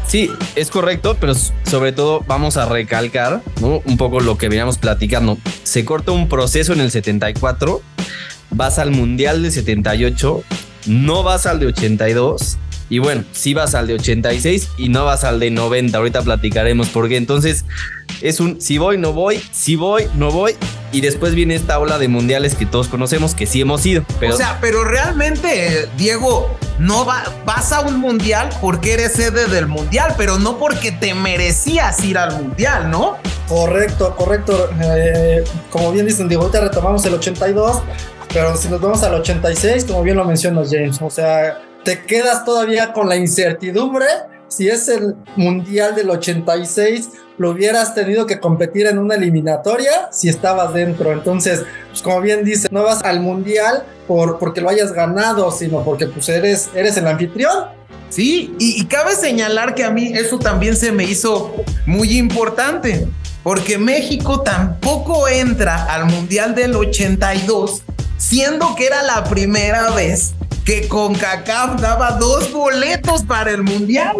[0.07, 5.37] Sí, es correcto, pero sobre todo vamos a recalcar un poco lo que veníamos platicando.
[5.63, 7.81] Se corta un proceso en el 74,
[8.51, 10.43] vas al Mundial de 78,
[10.87, 12.57] no vas al de 82
[12.91, 15.97] y bueno, sí vas al de 86 y no vas al de 90.
[15.97, 17.15] Ahorita platicaremos por qué.
[17.15, 17.63] Entonces
[18.21, 20.57] es un si voy, no voy, si voy, no voy
[20.91, 24.03] y después viene esta ola de mundiales que todos conocemos que sí hemos ido.
[24.19, 29.47] Pero O sea, pero realmente, Diego, no va, vas a un mundial porque eres sede
[29.47, 33.15] del mundial, pero no porque te merecías ir al mundial, ¿no?
[33.47, 34.69] Correcto, correcto.
[34.83, 37.83] Eh, como bien dicen, digo, ahorita retomamos el 82,
[38.33, 42.45] pero si nos vamos al 86, como bien lo mencionas, James, o sea, te quedas
[42.45, 44.05] todavía con la incertidumbre.
[44.47, 50.29] Si es el Mundial del 86, lo hubieras tenido que competir en una eliminatoria si
[50.29, 51.11] estabas dentro.
[51.13, 55.83] Entonces, pues como bien dice, no vas al Mundial por, porque lo hayas ganado, sino
[55.83, 57.65] porque pues eres, eres el anfitrión.
[58.09, 63.07] Sí, y, y cabe señalar que a mí eso también se me hizo muy importante,
[63.41, 67.83] porque México tampoco entra al Mundial del 82,
[68.17, 70.33] siendo que era la primera vez
[70.71, 74.15] que CONCACAF daba dos boletos para el Mundial,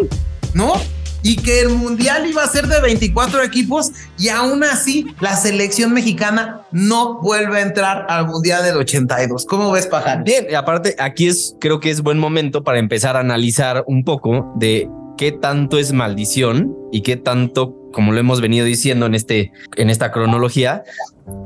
[0.52, 0.74] ¿no?
[1.22, 5.94] Y que el Mundial iba a ser de 24 equipos y aún así la selección
[5.94, 9.46] mexicana no vuelve a entrar al Mundial del 82.
[9.46, 10.24] ¿Cómo ves, Pajar?
[10.24, 14.52] Bien, aparte aquí es, creo que es buen momento para empezar a analizar un poco
[14.56, 19.52] de qué tanto es maldición y qué tanto, como lo hemos venido diciendo en este,
[19.78, 20.82] en esta cronología,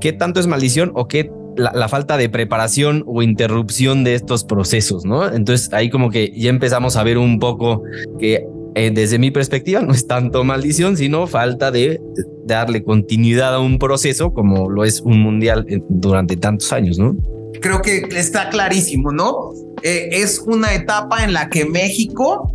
[0.00, 5.04] qué tanto es maldición o qué la, falta de preparación o interrupción de estos procesos,
[5.04, 5.32] ¿no?
[5.32, 7.82] Entonces ahí como que ya empezamos a ver un poco
[8.18, 13.54] que eh, desde mi perspectiva no es tanto maldición, sino falta de, de darle continuidad
[13.54, 17.16] a un proceso como lo es un mundial eh, durante tantos años, ¿no?
[17.60, 19.52] creo que está clarísimo, ¿no?
[19.82, 22.52] Eh, es una etapa en la que México,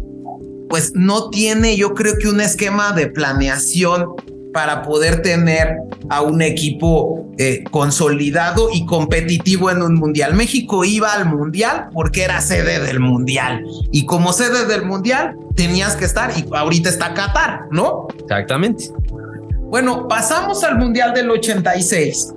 [0.69, 4.07] pues no tiene, yo creo que un esquema de planeación
[4.53, 5.77] para poder tener
[6.09, 10.33] a un equipo eh, consolidado y competitivo en un mundial.
[10.33, 15.95] México iba al mundial porque era sede del mundial y como sede del mundial tenías
[15.95, 18.07] que estar y ahorita está Qatar, ¿no?
[18.19, 18.91] Exactamente.
[19.71, 22.33] Bueno, pasamos al Mundial del 86.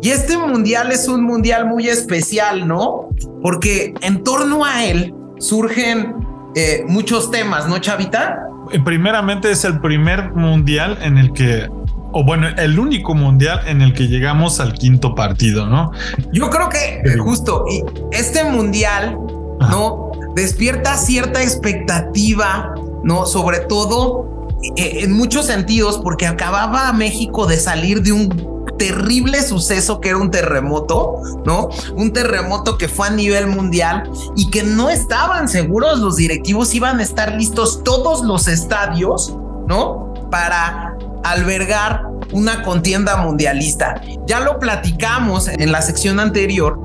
[0.00, 3.10] Y este mundial es un mundial muy especial, ¿no?
[3.42, 6.14] Porque en torno a él surgen
[6.54, 8.48] eh, muchos temas, ¿no, Chavita?
[8.72, 11.68] Eh, Primeramente es el primer mundial en el que,
[12.12, 15.92] o bueno, el único mundial en el que llegamos al quinto partido, ¿no?
[16.32, 17.82] Yo creo que eh, justo y
[18.16, 19.16] este mundial,
[19.60, 20.12] ¿no?
[20.34, 23.26] Despierta cierta expectativa, ¿no?
[23.26, 24.37] Sobre todo
[24.76, 30.30] en muchos sentidos, porque acababa México de salir de un terrible suceso que era un
[30.30, 31.68] terremoto, ¿no?
[31.94, 37.00] Un terremoto que fue a nivel mundial y que no estaban seguros los directivos, iban
[37.00, 40.14] a estar listos todos los estadios, ¿no?
[40.30, 44.00] Para albergar una contienda mundialista.
[44.26, 46.78] Ya lo platicamos en la sección anterior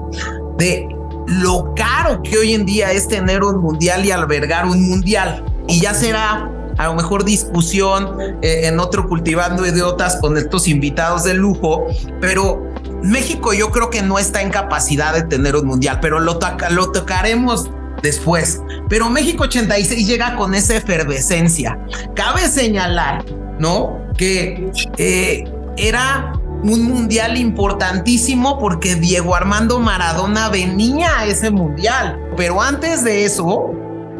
[0.57, 0.87] de
[1.27, 5.79] lo caro que hoy en día es tener un mundial y albergar un mundial, Y
[5.79, 11.33] ya será a lo mejor discusión eh, en otro cultivando idiotas con estos invitados de
[11.33, 11.87] lujo,
[12.19, 12.63] pero
[13.03, 16.39] México yo creo que no está en capacidad de tener un mundial, pero lo,
[16.71, 17.69] lo tocaremos
[18.01, 18.61] después.
[18.89, 21.79] Pero México 86 llega con esa efervescencia.
[22.15, 23.25] Cabe señalar,
[23.59, 23.99] ¿no?
[24.17, 25.45] Que eh,
[25.77, 26.33] era
[26.63, 32.19] un mundial importantísimo porque Diego Armando Maradona venía a ese mundial.
[32.37, 33.71] Pero antes de eso,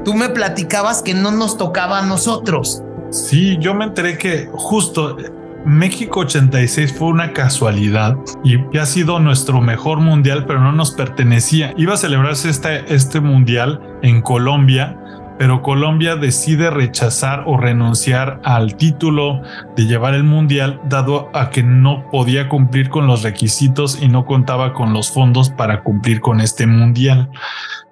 [0.03, 2.81] tú me platicabas que no nos tocaba a nosotros.
[3.11, 5.17] Sí, yo me enteré que justo
[5.65, 11.73] México 86 fue una casualidad y ha sido nuestro mejor mundial, pero no nos pertenecía.
[11.77, 14.99] Iba a celebrarse este, este mundial en Colombia,
[15.37, 19.41] pero Colombia decide rechazar o renunciar al título
[19.75, 24.25] de llevar el mundial dado a que no podía cumplir con los requisitos y no
[24.25, 27.29] contaba con los fondos para cumplir con este mundial.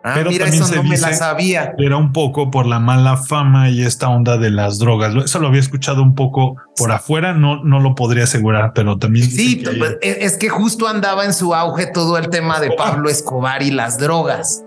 [0.03, 1.75] Ah, pero mira, eso no me la sabía.
[1.77, 5.13] Era un poco por la mala fama y esta onda de las drogas.
[5.15, 9.29] Eso lo había escuchado un poco por afuera, no, no lo podría asegurar, pero también.
[9.29, 9.63] Sí,
[10.01, 13.99] es que justo andaba en su auge todo el tema de Pablo Escobar y las
[13.99, 14.63] drogas.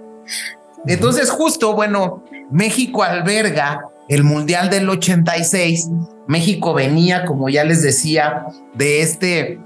[0.86, 5.88] Entonces, justo, bueno, México alberga el Mundial del 86.
[6.28, 9.58] México venía, como ya les decía, de este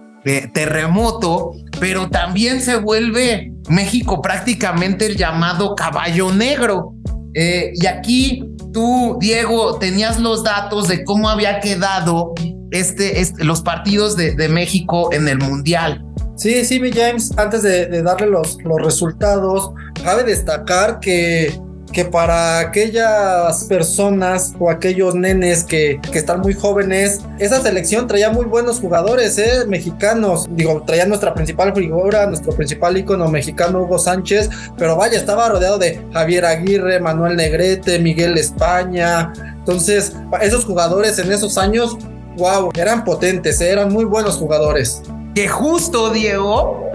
[0.52, 6.94] terremoto, pero también se vuelve México prácticamente el llamado caballo negro.
[7.34, 12.34] Eh, y aquí tú, Diego, tenías los datos de cómo había quedado
[12.70, 16.04] este, este los partidos de, México en el Mundial.
[16.36, 19.70] Sí, sí, mi James, antes de, de darle los, los resultados,
[20.04, 21.58] cabe destacar que
[21.92, 28.30] que para aquellas personas o aquellos nenes que, que, están muy jóvenes, esa selección traía
[28.30, 29.66] muy buenos jugadores, ¿eh?
[29.66, 30.46] mexicanos.
[30.50, 35.78] Digo, traía nuestra principal figura, nuestro principal ícono mexicano, Hugo Sánchez, pero vaya, estaba rodeado
[35.78, 39.32] de Javier Aguirre, Manuel Negrete, Miguel España.
[39.58, 41.96] Entonces, esos jugadores en esos años,
[42.36, 43.70] wow, eran potentes, ¿eh?
[43.70, 45.02] eran muy buenos jugadores.
[45.34, 46.88] Que justo, Diego,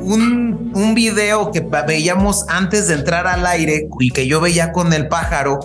[0.00, 4.92] un, un video que veíamos antes de entrar al aire y que yo veía con
[4.92, 5.60] el pájaro,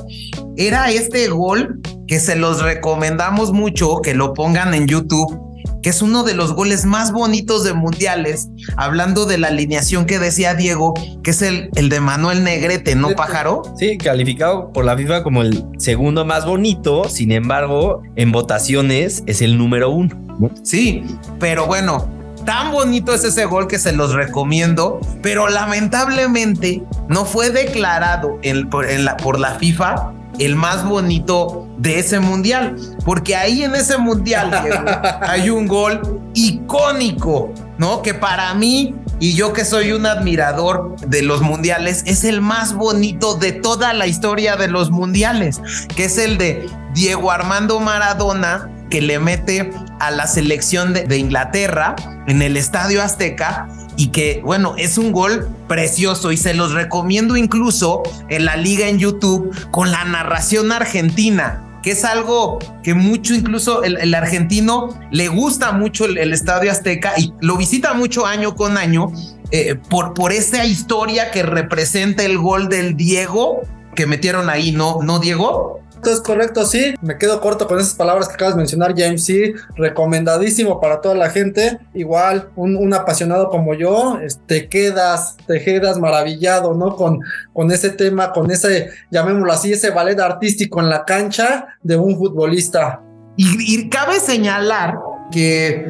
[0.57, 5.39] era este gol que se los recomendamos mucho que lo pongan en YouTube
[5.83, 10.17] que es uno de los goles más bonitos de mundiales, hablando de la alineación que
[10.17, 10.93] decía Diego,
[11.23, 13.63] que es el, el de Manuel Negrete, ¿no, pájaro?
[13.77, 19.41] Sí, calificado por la FIFA como el segundo más bonito, sin embargo, en votaciones es
[19.41, 20.17] el número uno.
[20.63, 21.03] Sí,
[21.37, 22.07] pero bueno,
[22.45, 28.89] Tan bonito es ese gol que se los recomiendo, pero lamentablemente no fue declarado por,
[28.91, 32.75] la, por la FIFA el más bonito de ese mundial,
[33.05, 34.51] porque ahí en ese mundial
[35.21, 38.01] hay un gol icónico, ¿no?
[38.01, 42.73] Que para mí, y yo que soy un admirador de los mundiales, es el más
[42.73, 45.61] bonito de toda la historia de los mundiales,
[45.95, 51.95] que es el de Diego Armando Maradona que le mete a la selección de, Inglaterra
[52.27, 57.35] en el Estadio Azteca y que, bueno, es un gol precioso y se los recomiendo
[57.35, 63.33] incluso en la liga en YouTube con la narración argentina que es algo que mucho,
[63.33, 68.77] incluso el, argentino le gusta mucho el, Estadio Azteca y lo visita mucho año con
[68.77, 69.11] año
[69.49, 73.61] eh, por, por esa historia que representa el gol del Diego
[73.95, 74.99] que metieron ahí, ¿no?
[75.01, 75.83] ¿No, Diego?
[76.11, 76.95] Es correcto, sí.
[77.01, 79.23] Me quedo corto con esas palabras que acabas de mencionar, James.
[79.23, 81.79] Sí, recomendadísimo para toda la gente.
[81.93, 86.95] Igual, un, apasionado como yo, te quedas, te quedas maravillado, ¿no?
[86.95, 87.19] Con,
[87.53, 92.17] con ese tema, con ese, llamémoslo así, ese ballet artístico en la cancha de un
[92.17, 93.01] futbolista.
[93.35, 94.95] Y, cabe señalar
[95.31, 95.85] que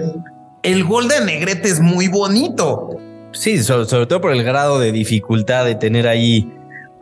[0.64, 2.98] el gol de Negrete es muy bonito.
[3.34, 6.52] Sí, sobre todo por el grado de dificultad de tener ahí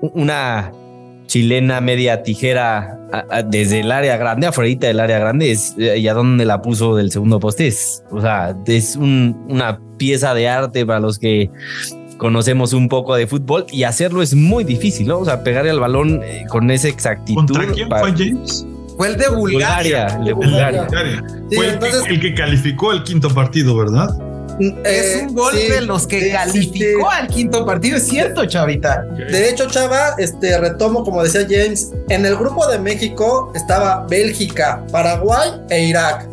[0.02, 0.72] una
[1.32, 3.00] chilena media tijera
[3.50, 6.98] desde el área grande, afuera del área grande, es, eh, y a dónde la puso
[6.98, 7.68] del segundo poste.
[7.68, 11.50] Es, o sea, es una pieza de arte para los que
[12.18, 15.20] conocemos un poco de fútbol y hacerlo es muy difícil, ¿no?
[15.20, 17.46] O sea, pegarle al balón eh, con esa exactitud.
[17.48, 18.68] ¿Contra quién fue James?
[18.98, 20.08] Fue el de Bulgaria.
[20.08, 20.88] el de Bulgaria.
[21.50, 24.10] fue el que calificó el quinto partido, ¿verdad?
[24.60, 29.04] Es eh, un gol de los que calificó al quinto partido, es cierto, Chavita.
[29.04, 34.86] De hecho, Chava, este retomo, como decía James, en el grupo de México estaba Bélgica,
[34.92, 36.28] Paraguay e Irak.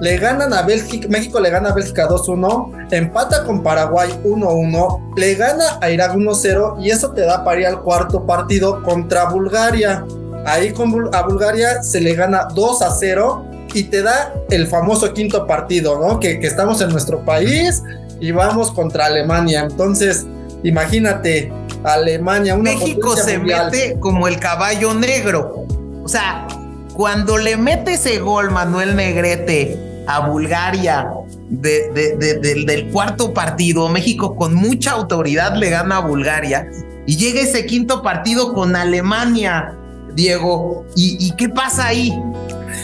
[0.00, 5.34] Le ganan a Bélgica, México le gana a Bélgica 2-1, empata con Paraguay 1-1, le
[5.34, 10.04] gana a Irak 1-0 y eso te da para ir al cuarto partido contra Bulgaria.
[10.44, 15.46] Ahí con a Bulgaria se le gana 2 0 y te da el famoso quinto
[15.46, 16.20] partido, ¿no?
[16.20, 17.82] Que, estamos en nuestro país
[18.20, 19.66] y vamos contra Alemania.
[19.68, 20.26] Entonces,
[20.62, 21.52] imagínate,
[21.84, 25.66] Alemania, una México se mete como el caballo negro.
[26.04, 26.46] O sea,
[26.94, 31.08] cuando le mete ese gol Manuel Negrete a Bulgaria
[31.48, 36.68] del cuarto partido, México con mucha autoridad le gana a Bulgaria
[37.06, 39.74] y llega ese quinto partido con Alemania,
[40.14, 40.86] Diego.
[40.94, 42.12] ¿Y, qué pasa ahí?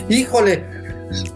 [0.08, 0.64] Híjole,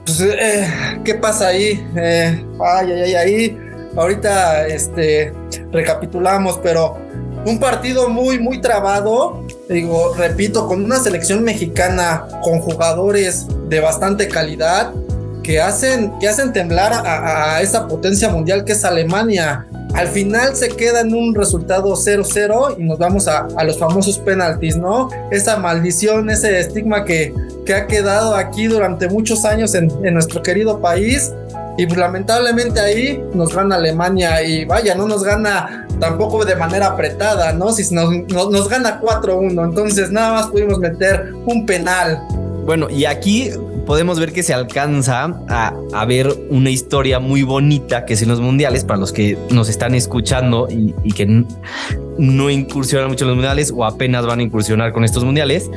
[0.05, 0.68] pues, eh,
[1.05, 1.87] ¿qué pasa ahí?
[1.97, 3.59] Eh, ay, ay, ay, ahí.
[3.97, 5.33] Ahorita este,
[5.70, 6.97] recapitulamos, pero
[7.45, 9.45] un partido muy, muy trabado.
[9.68, 14.93] Digo, repito, con una selección mexicana con jugadores de bastante calidad
[15.43, 19.66] que hacen, que hacen temblar a, esa potencia mundial que es Alemania.
[19.95, 24.76] Al final se queda en un resultado 0-0 y nos vamos a, los famosos penaltis,
[24.76, 25.09] ¿no?
[25.30, 27.34] Esa maldición, ese estigma que,
[27.66, 31.32] que ha quedado aquí durante muchos años en, en nuestro querido país.
[31.78, 36.88] Y pues lamentablemente ahí nos gana Alemania y vaya, no nos gana tampoco de manera
[36.88, 37.72] apretada, ¿no?
[37.72, 42.20] Si nos, nos, gana 4-1, entonces nada más pudimos meter un penal.
[42.66, 43.51] Bueno, y aquí
[43.87, 48.41] podemos ver que se alcanza a, ver una historia muy bonita que es en los
[48.41, 51.45] mundiales, para los que nos están escuchando y, que
[52.18, 55.70] no incursionan mucho en los mundiales o apenas van a incursionar con estos mundiales.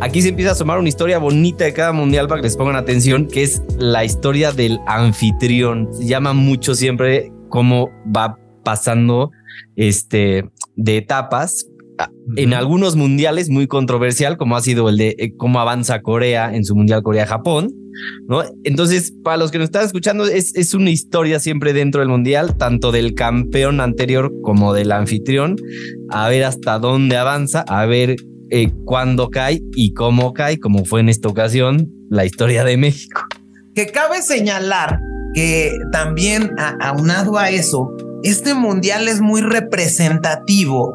[0.00, 2.76] Aquí se empieza a asomar una historia bonita de cada mundial para que les pongan
[2.76, 5.88] atención, que es la historia del anfitrión.
[5.92, 9.30] Se llama mucho siempre cómo va pasando
[9.76, 11.66] este, de etapas.
[12.36, 16.64] En algunos mundiales muy controversial, como ha sido el de eh, cómo avanza Corea en
[16.64, 17.68] su mundial Corea-Japón,
[18.28, 18.42] ¿no?
[18.64, 22.56] Entonces, para los que nos están escuchando, es, es una historia siempre dentro del mundial,
[22.56, 25.56] tanto del campeón anterior como del anfitrión,
[26.10, 28.16] a ver hasta dónde avanza, a ver
[28.50, 33.22] eh, cuándo cae y cómo cae, como fue en esta ocasión la historia de México.
[33.74, 35.00] Que cabe señalar
[35.34, 36.50] que también
[36.80, 37.90] aunado a eso,
[38.22, 40.94] este mundial es muy representativo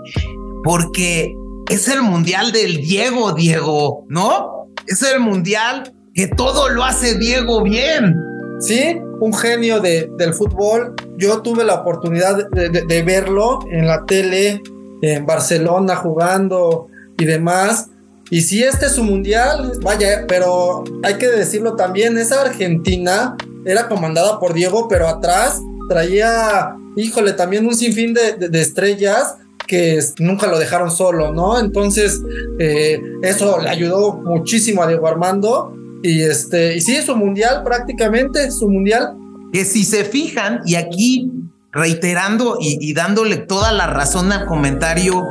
[0.67, 1.33] porque
[1.69, 4.67] es el mundial del Diego, Diego, ¿no?
[4.85, 8.13] Es el mundial que todo lo hace Diego bien.
[8.59, 10.93] Sí, un genio de, del fútbol.
[11.17, 14.61] Yo tuve la oportunidad de, verlo en la tele,
[15.01, 17.87] en Barcelona jugando y demás.
[18.29, 23.87] Y si este es su mundial, vaya, pero hay que decirlo también, esa Argentina era
[23.87, 29.35] comandada por Diego, pero atrás traía híjole, también un sinfín de, estrellas
[29.67, 31.59] que nunca lo dejaron solo, ¿no?
[31.59, 32.21] Entonces,
[32.59, 35.73] eh, eso le ayudó muchísimo a Diego Armando.
[36.03, 39.15] Y este, y sí, su mundial prácticamente, su mundial.
[39.51, 41.31] Que si se fijan, y aquí
[41.71, 45.23] reiterando y, dándole toda la razón al comentario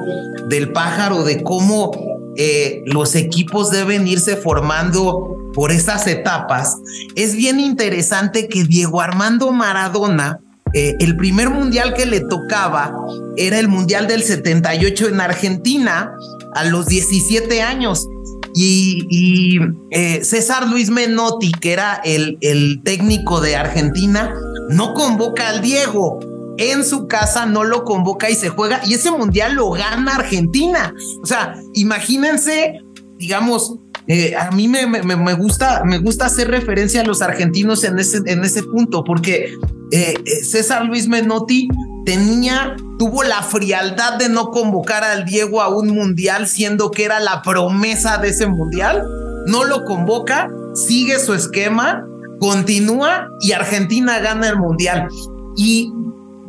[0.48, 1.90] del pájaro de cómo
[2.36, 6.76] eh, los equipos deben irse formando por esas etapas,
[7.16, 10.40] es bien interesante que Diego Armando Maradona
[10.72, 12.92] eh, el primer mundial que le tocaba
[13.36, 16.12] era el mundial del 78 en Argentina
[16.54, 18.06] a los 17 años.
[18.54, 19.58] Y,
[19.90, 24.34] eh, César Luis Menotti, que era el, el técnico de Argentina,
[24.70, 26.20] no convoca al Diego.
[26.58, 28.80] En su casa no lo convoca y se juega.
[28.86, 30.94] Y ese mundial lo gana Argentina.
[31.22, 32.80] O sea, imagínense,
[33.18, 33.76] digamos,
[34.08, 38.22] eh, a mí me, me, gusta, me gusta hacer referencia a los argentinos en ese,
[38.26, 39.52] en ese punto, porque
[39.90, 40.14] eh,
[40.44, 41.68] César Luis Menotti
[42.06, 47.20] tenía, tuvo la frialdad de no convocar al Diego a un mundial, siendo que era
[47.20, 49.02] la promesa de ese mundial.
[49.46, 52.06] No lo convoca, sigue su esquema,
[52.40, 55.08] continúa y Argentina gana el mundial.
[55.56, 55.92] Y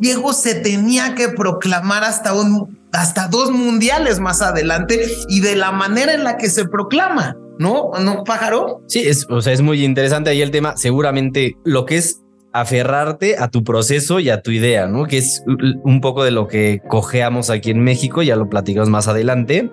[0.00, 5.72] Diego se tenía que proclamar hasta un hasta dos mundiales más adelante y de la
[5.72, 7.36] manera en la que se proclama.
[7.58, 7.90] ¿no?
[8.00, 8.82] ¿No, pájaro?
[8.86, 10.76] Sí, es, o sea, es muy interesante ahí el tema.
[10.76, 12.22] Seguramente lo que es
[12.60, 15.06] aferrarte a tu proceso y a tu idea, ¿no?
[15.06, 19.08] Que es un poco de lo que cojeamos aquí en México, ya lo platicamos más
[19.08, 19.70] adelante,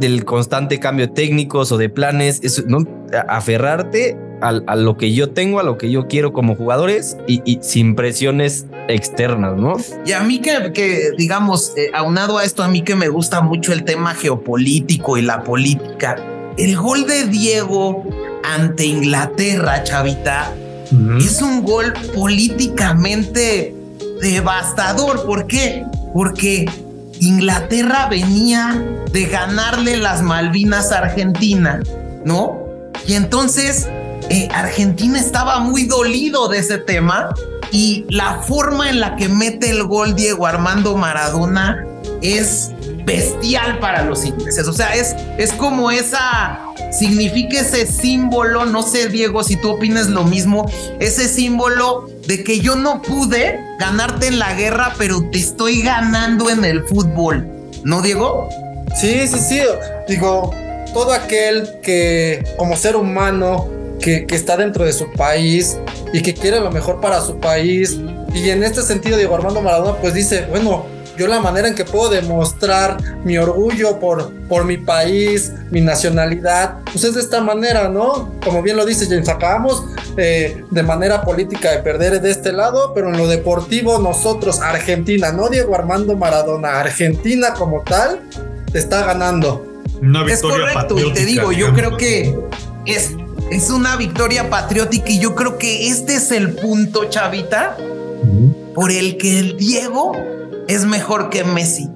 [0.00, 2.78] del constante cambio de técnicos o de planes, es, ¿no?
[3.28, 7.94] Aferrarte a, lo que yo tengo, a lo que yo quiero como jugadores y, sin
[7.94, 9.76] presiones externas, ¿no?
[10.04, 13.40] Y a mí que, que digamos, eh, aunado a esto, a mí que me gusta
[13.40, 16.16] mucho el tema geopolítico y la política,
[16.56, 18.04] el gol de Diego
[18.42, 20.52] ante Inglaterra, Chavita,
[21.18, 23.74] es un gol políticamente
[24.20, 25.24] devastador.
[25.24, 25.84] ¿Por qué?
[26.12, 26.66] Porque
[27.20, 31.80] Inglaterra venía de ganarle las Malvinas a Argentina,
[32.24, 32.58] ¿no?
[33.06, 33.88] Y entonces
[34.28, 37.34] eh, Argentina estaba muy dolido de ese tema
[37.70, 41.84] y la forma en la que mete el gol Diego Armando Maradona
[42.20, 42.70] es
[43.04, 44.66] bestial para los ingleses.
[44.68, 50.08] O sea, es, es como esa, significa ese símbolo, no sé Diego si tú opinas
[50.08, 55.38] lo mismo, ese símbolo de que yo no pude ganarte en la guerra, pero te
[55.38, 57.46] estoy ganando en el fútbol.
[57.84, 58.48] ¿No, Diego?
[59.00, 59.60] Sí, sí, sí.
[60.08, 60.52] Digo,
[60.92, 63.68] todo aquel que como ser humano
[64.00, 65.78] que, que, está dentro de su país
[66.12, 67.98] y que quiere lo mejor para su país.
[68.34, 70.86] Y en este sentido, Diego Armando Maradona pues dice, bueno,
[71.16, 76.78] yo la manera en que puedo demostrar mi orgullo por, por mi país, mi nacionalidad,
[76.84, 78.32] pues es de esta manera, ¿no?
[78.44, 79.84] Como bien lo dice James, acabamos
[80.16, 85.32] eh, de manera política de perder de este lado, pero en lo deportivo nosotros, Argentina,
[85.32, 88.20] no Diego Armando Maradona, Argentina como tal,
[88.72, 89.66] está ganando.
[90.00, 92.34] Una victoria es correcto, y te digo, yo creo que
[92.86, 93.12] es,
[93.50, 97.76] es una victoria patriótica y yo creo que este es el punto, Chavita,
[98.74, 100.12] por el que el Diego
[100.68, 101.88] es mejor que Messi.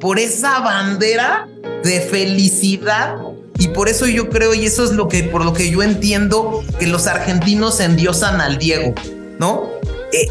[0.00, 1.48] Por esa bandera
[1.82, 3.16] de felicidad.
[3.58, 6.64] Y por eso yo creo, y eso es lo que, por lo que yo entiendo,
[6.80, 8.94] que los argentinos endiosan al Diego,
[9.38, 9.70] ¿no?
[10.12, 10.28] Eh,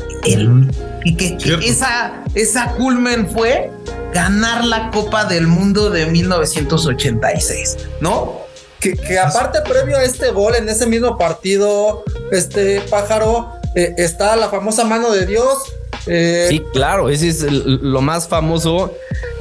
[1.06, 3.72] y que, esa, esa culmen fue
[4.14, 8.41] ganar la Copa del Mundo de 1986, ¿no?
[8.82, 14.36] Que, que, aparte previo a este gol en ese mismo partido, este pájaro, eh, está
[14.36, 15.60] la famosa mano de Dios
[16.08, 18.93] eh, sí, claro, ese es lo más famoso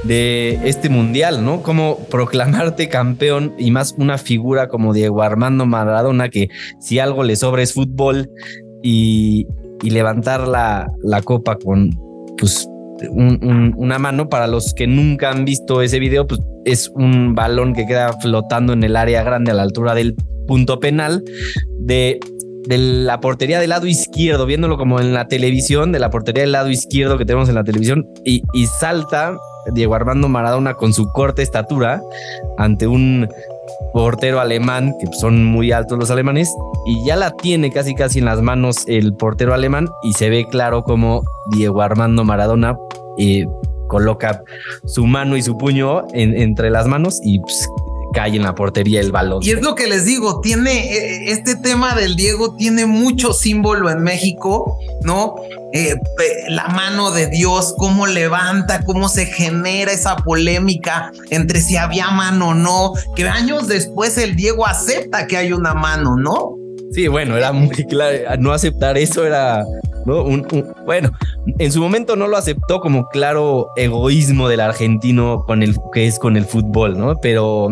[0.03, 1.61] de este mundial, ¿no?
[1.61, 6.49] Como proclamarte campeón y más una figura como Diego Armando Maradona, que
[6.79, 8.29] si algo le sobra es fútbol
[8.81, 9.47] y,
[9.81, 10.87] levantar la,
[11.25, 11.89] copa con
[12.37, 12.67] pues,
[13.11, 14.29] una mano.
[14.29, 18.71] Para los que nunca han visto ese video, pues es un balón que queda flotando
[18.71, 20.15] en el área grande a la altura del
[20.47, 21.23] punto penal
[21.79, 22.19] de
[22.67, 26.51] de la portería del lado izquierdo, viéndolo como en la televisión, de la portería del
[26.51, 28.41] lado izquierdo que tenemos en la televisión, y,
[28.79, 29.37] salta
[29.73, 32.01] Diego Armando Maradona con su corta estatura
[32.57, 33.27] ante un
[33.93, 36.49] portero alemán, que son muy altos los alemanes,
[36.85, 40.45] y ya la tiene casi casi en las manos el portero alemán, y se ve
[40.49, 41.23] claro como
[41.55, 42.77] Diego Armando Maradona
[43.17, 43.45] eh,
[43.87, 44.41] coloca
[44.85, 47.69] su mano y su puño entre las manos y pues,
[48.13, 49.43] cae en la portería el balón.
[49.43, 53.89] Y es lo que les digo, tiene eh, este tema del Diego, tiene mucho símbolo
[53.89, 55.35] en México, ¿no?
[55.73, 55.95] Eh,
[56.49, 62.49] la mano de Dios, cómo levanta, cómo se genera esa polémica entre si había mano
[62.49, 66.62] o no, que años después el Diego acepta que hay una mano, ¿no?
[66.93, 69.63] Sí, bueno, era muy claro, no aceptar eso era
[70.05, 70.25] ¿no?
[70.85, 71.11] bueno,
[71.59, 76.19] en su momento no lo aceptó como claro egoísmo del argentino con el que es
[76.19, 77.15] con el fútbol, ¿no?
[77.21, 77.69] Pero,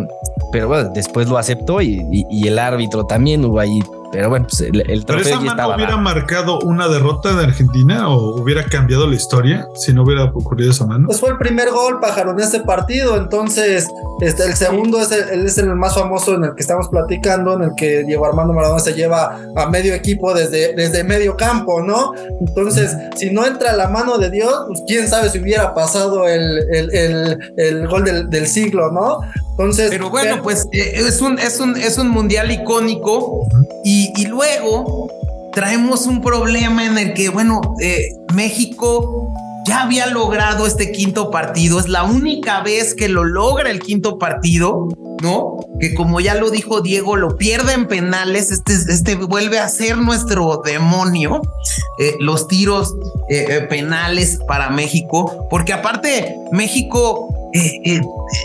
[0.52, 3.80] pero bueno, después lo aceptó y, y el árbitro también hubo ahí
[4.12, 8.10] pero bueno, pues el, el trofeo ¿Pero esa mano hubiera marcado una derrota de Argentina
[8.10, 11.08] o hubiera cambiado la historia si no hubiera ocurrido esa mano?
[11.08, 13.16] Pues fue el primer gol, pájaro, en ese partido.
[13.18, 13.88] Entonces,
[14.20, 17.64] este, el segundo es el, es el más famoso en el que estamos platicando, en
[17.64, 22.14] el que Diego Armando Maradona se lleva a medio equipo desde, desde medio campo, ¿no?
[22.42, 26.60] Entonces, si no entra la mano de Dios, pues quién sabe si hubiera pasado el,
[27.58, 29.22] el gol del, del siglo, ¿no?
[29.52, 33.48] Entonces, pero bueno, pues eh, es un, es un, es un mundial icónico
[33.84, 35.10] y, y luego
[35.54, 39.34] traemos un problema en el que, bueno, eh, México
[39.68, 44.18] ya había logrado este quinto partido, es la única vez que lo logra el quinto
[44.18, 44.88] partido,
[45.22, 45.58] ¿no?
[45.80, 49.98] Que como ya lo dijo Diego, lo pierde en penales, este, este vuelve a ser
[49.98, 51.42] nuestro demonio,
[52.00, 52.96] eh, los tiros
[53.70, 58.02] penales para México, porque aparte México eh, eh,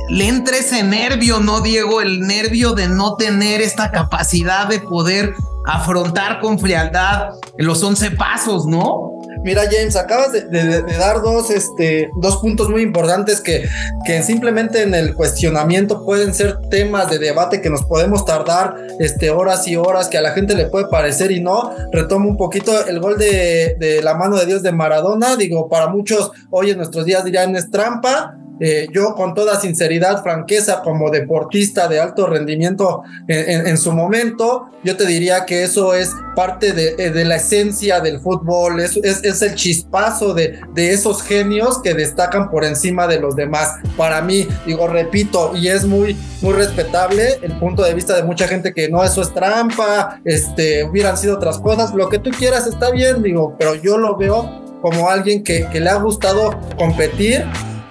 [0.09, 2.01] le entra ese nervio, ¿no, Diego?
[2.01, 5.35] El nervio de no tener esta capacidad de poder
[5.67, 9.13] afrontar con frialdad los 11 pasos, ¿no?
[9.43, 13.69] Mira, James, acabas de, dar dos, este, dos puntos muy importantes que,
[14.05, 19.31] que simplemente en el cuestionamiento pueden ser temas de debate que nos podemos tardar este,
[19.31, 21.71] horas y horas, que a la gente le puede parecer y no.
[21.93, 25.37] Retomo un poquito el gol de, de la mano de Dios de Maradona.
[25.37, 30.23] Digo, para muchos hoy en nuestros días dirían es trampa eh, yo con toda sinceridad,
[30.23, 36.11] franqueza, como deportista de alto rendimiento en, su momento, yo te diría que eso es
[36.35, 41.83] parte de, eh, la esencia del fútbol, es, es, el chispazo de, de, esos genios
[41.83, 43.75] que destacan por encima de los demás.
[43.97, 48.49] Para mí, digo, repito, y es muy, muy respetable el punto de vista de mucha
[48.49, 52.67] gente que no, eso es trampa, este, hubieran sido otras cosas, lo que tú quieras
[52.67, 57.45] está bien, digo, pero yo lo veo como alguien que le ha gustado competir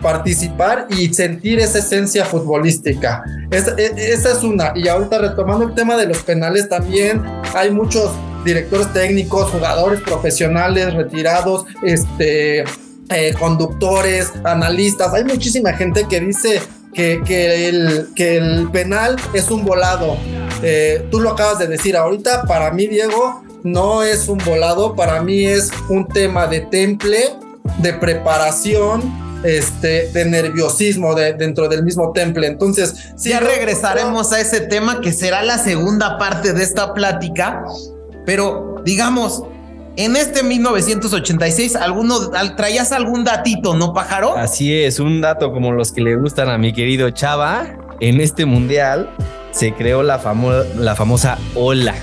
[0.06, 3.24] participar y sentir esa esencia futbolística.
[3.50, 4.72] E, esa, es una.
[4.76, 7.24] Y ahorita retomando el tema de los penales también,
[7.56, 8.12] hay muchos
[8.46, 12.66] directores técnicos, jugadores profesionales, retirados, este,
[13.10, 15.12] eh, conductores, analistas.
[15.12, 16.62] Hay muchísima gente que dice
[16.94, 20.18] que, que, el, que el penal es un volado.
[20.62, 25.24] Eh, tú lo acabas de decir ahorita, para mí, Diego, no es un volado, para
[25.24, 27.34] mí es un tema de temple,
[27.80, 32.48] de preparación, este, de nerviosismo de, dentro del mismo temple.
[32.48, 37.64] Entonces, sí, ya regresaremos a ese tema que será la segunda parte de esta plática,
[38.26, 39.44] pero digamos,
[39.98, 44.36] en este 1986, ¿alguno, ¿traías algún datito, no, pájaro?
[44.36, 47.78] Así es, un dato como los que le gustan a mi querido Chava.
[48.02, 49.10] En este mundial
[49.52, 50.20] se creó la,
[50.76, 51.96] la famosa ola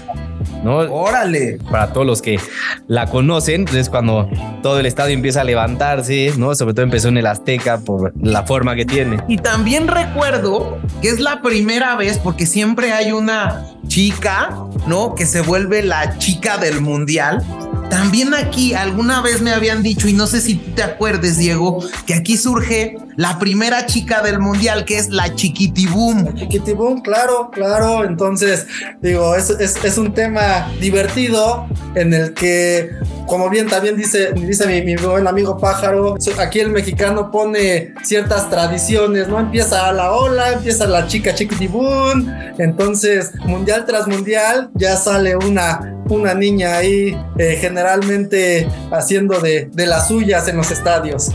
[0.62, 0.78] ¿no?
[0.78, 1.58] Órale.
[1.70, 2.38] Para todos los que
[2.86, 4.28] la conocen, es cuando
[4.62, 6.54] todo el estadio empieza a levantarse, ¿no?
[6.54, 9.18] Sobre todo empezó en el Azteca por la forma que tiene.
[9.28, 14.56] Y también recuerdo que es la primera vez, porque siempre hay una chica,
[14.86, 15.14] ¿no?
[15.14, 17.44] Que se vuelve la chica del mundial.
[17.90, 22.14] También aquí alguna vez me habían dicho, y no sé si te acuerdes, Diego, que
[22.14, 26.34] aquí surge la primera chica del mundial, que es la Chiquitibum.
[26.34, 28.04] Chiquitibum, claro, claro.
[28.04, 28.66] Entonces,
[29.00, 32.90] digo, es, es, un tema divertido en el que,
[33.26, 39.28] como bien también dice, dice mi, buen amigo Pájaro, aquí el mexicano pone ciertas tradiciones,
[39.28, 39.40] ¿no?
[39.40, 42.28] Empieza la ola, empieza la chica Chiquitibum.
[42.58, 49.86] Entonces, mundial tras mundial, ya sale una, una niña ahí eh, generalmente haciendo de, de
[49.86, 51.30] las suyas en los estadios.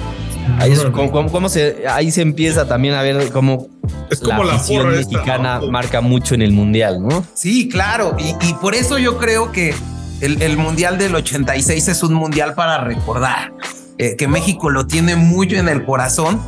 [0.60, 0.76] Ahí,
[1.50, 3.68] se, ahí se empieza también a ver cómo
[4.10, 7.26] es como la, la mexicana marca mucho en el mundial, ¿no?
[7.34, 8.16] Sí, claro.
[8.20, 9.74] Y, por eso yo creo que
[10.22, 13.54] el, mundial del 86 es un mundial para recordar.
[14.00, 16.42] Eh, que México lo tiene mucho en el corazón.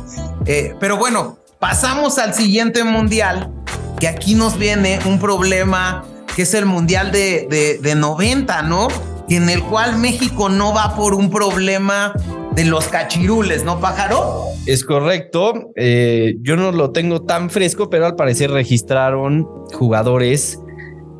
[0.46, 3.52] Eh, pero bueno, pasamos al siguiente mundial,
[3.98, 6.04] que aquí nos viene un problema
[6.36, 8.88] que es el mundial de, de, de 90, ¿no?
[9.28, 12.14] En el cual México no va por un problema
[12.54, 14.44] de los cachirules, ¿no, pájaro?
[14.66, 15.72] Es correcto.
[15.76, 20.58] Eh, yo no lo tengo tan fresco, pero al parecer registraron jugadores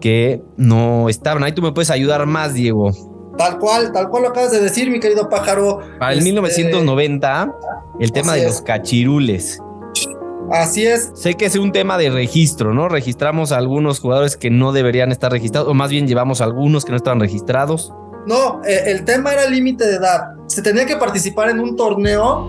[0.00, 1.42] que no estaban.
[1.44, 2.90] Ahí tú me puedes ayudar más, Diego.
[3.38, 5.80] Tal cual, tal cual lo acabas de decir, mi querido pájaro.
[5.98, 7.42] Para el 1990,
[8.00, 9.58] este, el tema de los cachirules.
[10.50, 11.12] Así es.
[11.14, 12.88] Sé que es un tema de registro, ¿no?
[12.88, 16.84] Registramos a algunos jugadores que no deberían estar registrados, o más bien llevamos a algunos
[16.84, 17.92] que no estaban registrados.
[18.26, 20.39] No, eh, el tema era el límite de edad.
[20.50, 22.48] Se tenía que participar en un torneo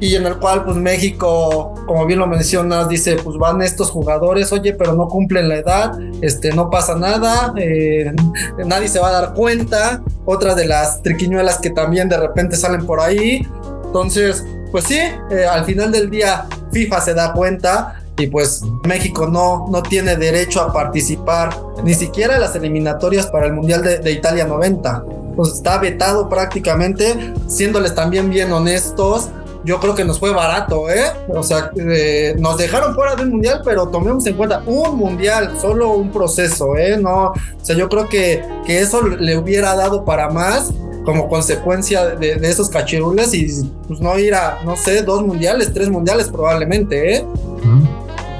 [0.00, 4.52] y en el cual pues México, como bien lo mencionas, dice pues van estos jugadores,
[4.52, 8.12] oye, pero no cumplen la edad, este, no pasa nada, eh,
[8.66, 12.84] nadie se va a dar cuenta, otra de las triquiñuelas que también de repente salen
[12.84, 13.48] por ahí,
[13.86, 14.98] entonces, pues sí,
[15.30, 20.16] eh, al final del día FIFA se da cuenta y pues México no, no tiene
[20.16, 25.04] derecho a participar ni siquiera en las eliminatorias para el Mundial de, Italia 90.
[25.38, 29.28] Pues está vetado prácticamente, siéndoles también bien honestos.
[29.62, 31.12] Yo creo que nos fue barato, ¿eh?
[31.28, 35.90] O sea, eh, nos dejaron fuera del mundial, pero tomemos en cuenta un mundial, solo
[35.90, 36.98] un proceso, ¿eh?
[36.98, 40.72] No, o sea, yo creo que, que eso le hubiera dado para más
[41.04, 45.88] como consecuencia de, esos cachirules y pues no ir a, no sé, dos mundiales, tres
[45.88, 47.24] mundiales probablemente, ¿eh?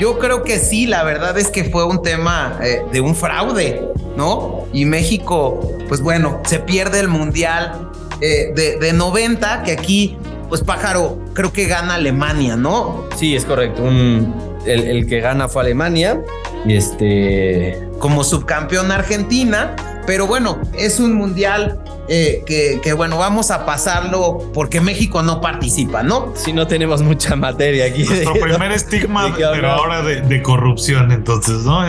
[0.01, 3.89] Yo creo que sí, la verdad es que fue un tema eh, de un fraude,
[4.17, 4.65] ¿no?
[4.73, 10.17] Y México, pues bueno, se pierde el Mundial eh, de, de 90, que aquí,
[10.49, 13.07] pues pájaro, creo que gana Alemania, ¿no?
[13.17, 13.83] Sí, es correcto.
[13.83, 14.35] Un,
[14.67, 16.21] el, el, que gana fue Alemania.
[16.67, 17.81] Y este.
[17.99, 19.75] Como subcampeón Argentina.
[20.07, 22.43] Pero bueno, es un mundial eh,
[22.83, 26.33] que, bueno, vamos a pasarlo porque México no participa, ¿no?
[26.35, 28.05] Si no tenemos mucha materia aquí.
[28.05, 31.85] Nuestro primer estigma, pero ahora de, corrupción, entonces, ¿no?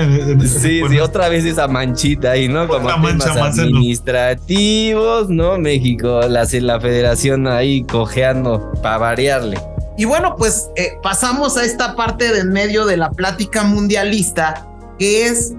[0.45, 2.67] Sí, sí, otra vez esa manchita ahí, ¿no?
[2.67, 5.57] Como temas administrativos, ¿no?
[5.57, 9.57] México, la, la federación ahí cojeando para variarle.
[9.97, 14.65] Y bueno, pues eh, pasamos a esta parte de en medio de la plática mundialista,
[14.97, 15.53] que es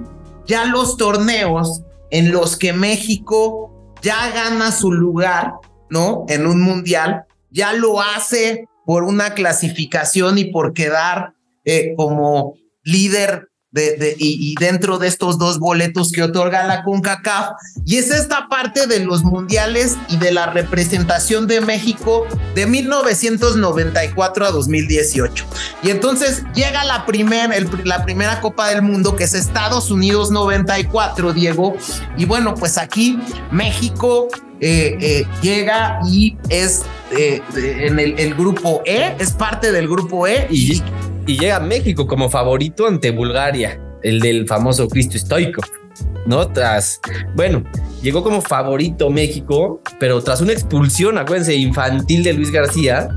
[0.47, 3.70] ya los torneos en los que México
[4.03, 5.53] ya gana su lugar,
[5.89, 6.25] ¿no?
[6.29, 11.35] En un mundial, ya lo hace por una clasificación y por quedar
[11.65, 17.51] eh, como líder de, y, dentro de estos dos boletos que otorga la CONCACAF.
[17.85, 24.47] Y es esta parte de los mundiales y de la representación de México de 1994
[24.47, 25.47] a 2018.
[25.83, 27.05] Y entonces llega la,
[27.85, 31.77] la primera Copa del Mundo, que es Estados Unidos 94, Diego.
[32.17, 33.19] Y bueno, pues aquí
[33.51, 34.29] México
[34.63, 36.83] eh, eh, llega y es
[37.17, 40.47] eh, en el, grupo E, es parte del grupo E.
[40.51, 40.83] Y,
[41.31, 45.65] y llega México como favorito ante Bulgaria, el del famoso Cristo Stoikov.
[46.27, 46.49] ¿no?
[46.49, 47.01] Tras,
[47.37, 47.63] bueno,
[48.03, 53.09] llegó como favorito México, pero tras una expulsión, acuérdense, infantil de Luis García,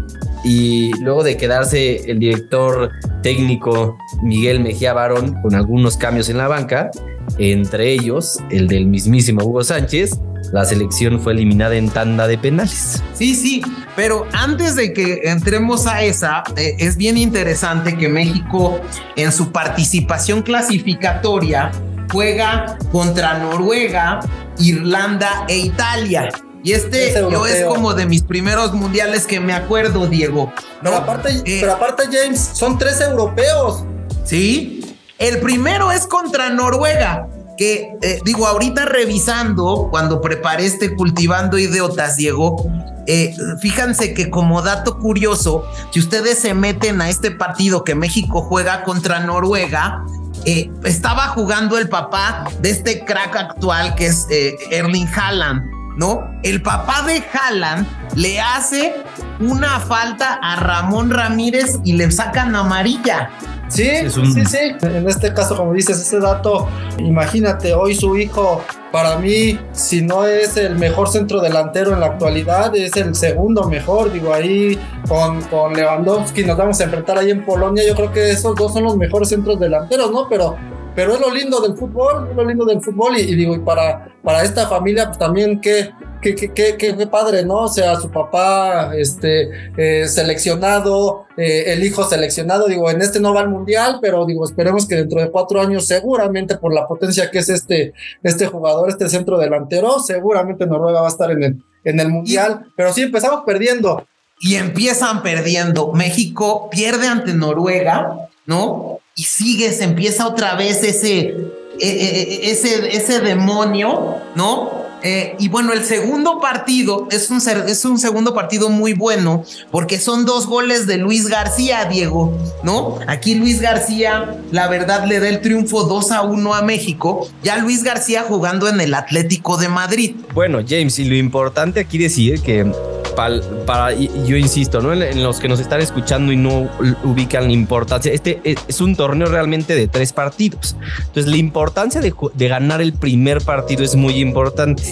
[0.45, 2.91] y luego de quedarse el director
[3.23, 6.91] técnico Miguel Mejía Barón con algunos cambios en la banca,
[7.39, 10.19] entre ellos el del mismísimo Hugo Sánchez,
[10.53, 13.01] la selección fue eliminada en tanda de penales.
[13.13, 13.63] Sí, sí,
[13.95, 18.79] pero antes de que entremos a esa, eh, es bien interesante que México
[19.15, 21.71] en su participación clasificatoria
[22.11, 24.19] juega contra Noruega,
[24.59, 26.29] Irlanda e Italia.
[26.63, 30.53] Y este Es yo es como de mis primeros mundiales que me acuerdo, Diego.
[30.83, 30.91] ¿no?
[30.91, 33.85] Pero aparte, Eh, pero aparte, James, son tres europeos.
[34.23, 34.97] Sí.
[35.17, 37.27] El primero es contra Noruega.
[37.57, 42.65] Que eh, digo, ahorita revisando, cuando preparé este cultivando idiotas, Diego,
[43.05, 48.41] eh, fíjense que como dato curioso, si ustedes se meten a este partido que México
[48.41, 50.03] juega contra Noruega,
[50.45, 54.27] eh, estaba jugando el papá de este crack actual que es
[54.71, 55.63] Erling Haaland,
[55.97, 56.21] ¿no?
[56.43, 58.93] El papá de Haaland le hace
[59.39, 63.29] una falta a Ramón Ramírez y le sacan amarilla.
[63.73, 64.57] Sí, Es un- sí, sí.
[64.81, 66.67] En este caso, como dices, ese dato,
[66.97, 68.61] imagínate, hoy su hijo,
[68.91, 73.67] para mí, si no es el mejor centro delantero en la actualidad, es el segundo
[73.67, 74.11] mejor.
[74.11, 77.83] Digo, ahí con, con Lewandowski nos vamos a enfrentar ahí en Polonia.
[77.87, 80.27] Yo creo que esos dos son los mejores centros delanteros, ¿no?
[80.29, 80.55] Pero,
[80.95, 83.17] pero es lo lindo del fútbol, es lo lindo del fútbol.
[83.17, 85.91] Y, y digo, y para, para esta familia, pues también qué,
[86.21, 87.63] qué, qué, qué, qué- qué padre, ¿no?
[87.63, 93.33] O sea, su papá, este, eh, seleccionado, eh, el hijo seleccionado, digo, en este no
[93.33, 97.29] va al mundial, pero digo, esperemos que dentro de cuatro años, seguramente por la potencia
[97.31, 101.63] que es este, este jugador, este centro delantero, seguramente Noruega va a estar en el,
[101.83, 104.05] en el mundial, pero sí empezamos perdiendo.
[104.39, 105.91] Y empiezan perdiendo.
[105.93, 108.99] México pierde ante Noruega, ¿no?
[109.15, 111.47] Y sigue, se empieza otra vez ese, eh,
[111.79, 114.83] eh, ese, ese demonio, ¿no?
[115.05, 119.99] Eh, y bueno, el segundo partido es un, es un segundo partido muy bueno porque
[119.99, 122.99] son dos goles de Luis García, Diego, ¿no?
[123.07, 127.27] Aquí Luis García, la verdad, le da el triunfo 2 a 1 a México.
[127.43, 130.15] Ya Luis García jugando en el Atlético de Madrid.
[130.33, 132.71] Bueno, James, y lo importante aquí decir que
[133.15, 134.93] para, y- yo insisto, ¿no?
[134.93, 136.69] En, los que nos están escuchando y no
[137.03, 140.75] ubican la importancia, este es, es un torneo realmente de tres partidos.
[140.99, 144.83] Entonces, la importancia de, de ganar el primer partido es muy importante.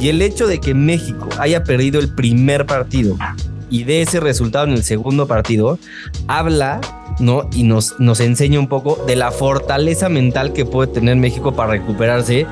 [0.00, 3.16] Y el hecho de que México haya perdido el primer partido
[3.70, 5.78] y de ese resultado en el segundo partido,
[6.26, 6.80] habla,
[7.20, 7.48] ¿no?
[7.52, 11.70] Y nos, nos enseña un poco de la fortaleza mental que puede tener México para
[11.72, 12.46] recuperarse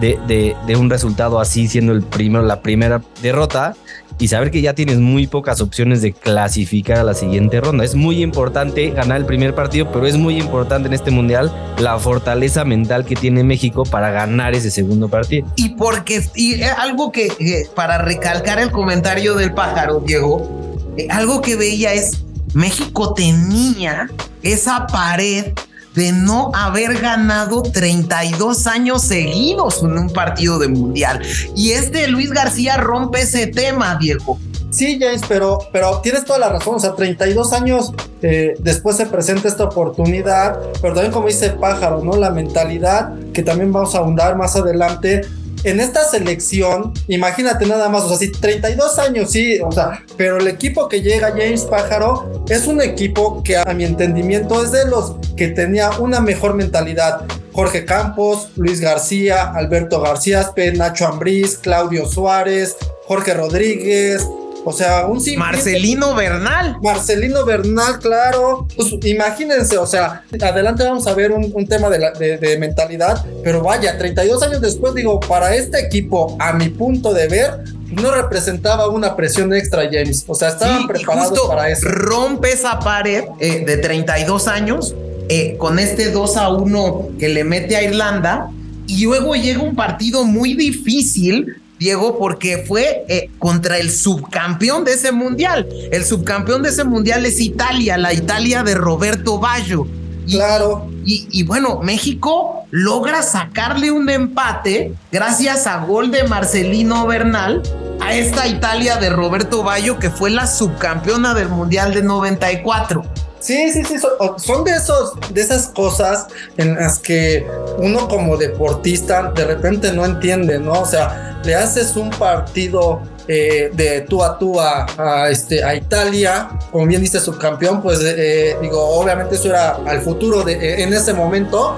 [0.00, 3.74] de, de- de un resultado así, siendo el primero, la primera derrota,
[4.18, 7.84] y saber que ya tienes muy pocas opciones de clasificar a la siguiente ronda.
[7.84, 11.98] Es muy importante ganar el primer partido, pero es muy importante en este mundial la
[11.98, 15.46] fortaleza mental que tiene México para ganar ese segundo partido.
[15.56, 21.08] Y porque, y eh, algo que, que para recalcar el comentario del pájaro, Diego, eh,
[21.10, 22.22] algo que veía es,
[22.54, 24.08] México tenía
[24.42, 25.52] esa pared
[25.94, 31.20] de no haber ganado 32 años seguidos en un partido de mundial.
[31.54, 34.38] Y este Luis García rompe ese tema, Diego.
[34.72, 36.76] Sí, James, pero, pero tienes toda la razón.
[36.76, 42.02] O sea, 32 años eh, después se presenta esta oportunidad, pero también como dice Pájaro,
[42.02, 42.16] ¿no?
[42.16, 45.22] La mentalidad que también vamos a ahondar más adelante.
[45.64, 50.38] En esta selección, imagínate nada más, o sea, sí, 32 años, sí, o sea, pero
[50.38, 54.86] el equipo que llega, James Pájaro, es un equipo que a mi entendimiento es de
[54.86, 57.22] los que tenía una mejor mentalidad.
[57.52, 64.26] Jorge Campos, Luis García, Alberto García, Nacho Ambriz, Claudio Suárez, Jorge Rodríguez,
[64.64, 66.76] o sea, un Marcelino Bernal.
[66.82, 68.66] Marcelino Bernal, claro.
[68.76, 72.58] Pues imagínense, o sea, adelante vamos a ver un, un tema de, la- de- de
[72.58, 77.50] mentalidad, pero vaya, 32 años después, digo, para este equipo, a mi punto de ver,
[77.90, 80.24] no representaba una presión extra, James.
[80.26, 81.88] O sea, estaban Sí, preparados justo para eso.
[81.88, 84.94] Rompe esa pared eh, de 32 años
[85.28, 88.48] eh, con este 2 a 1 que le mete a Irlanda.
[88.86, 94.92] Y luego llega un partido muy difícil, Diego, porque fue eh, contra el subcampeón de
[94.94, 95.68] ese mundial.
[95.90, 99.86] El subcampeón de ese mundial es Italia, la Italia de Roberto Baggio.
[100.26, 100.88] Y- Claro.
[101.04, 107.60] y, y bueno, México logra sacarle un empate gracias a gol de Marcelino Bernal
[108.00, 113.02] a esta Italia de Roberto Baggio que fue la subcampeona del Mundial de 94.
[113.42, 113.96] Sí, sí, sí,
[114.36, 117.44] son, de esos, de esas cosas en las que
[117.78, 120.82] uno como deportista de repente no entiende, ¿no?
[120.82, 126.50] O sea, le haces un partido eh, de tú a tú a, este, a Italia,
[126.70, 131.12] como bien dice subcampeón, pues eh, digo, obviamente eso era al futuro de, en ese
[131.12, 131.74] momento,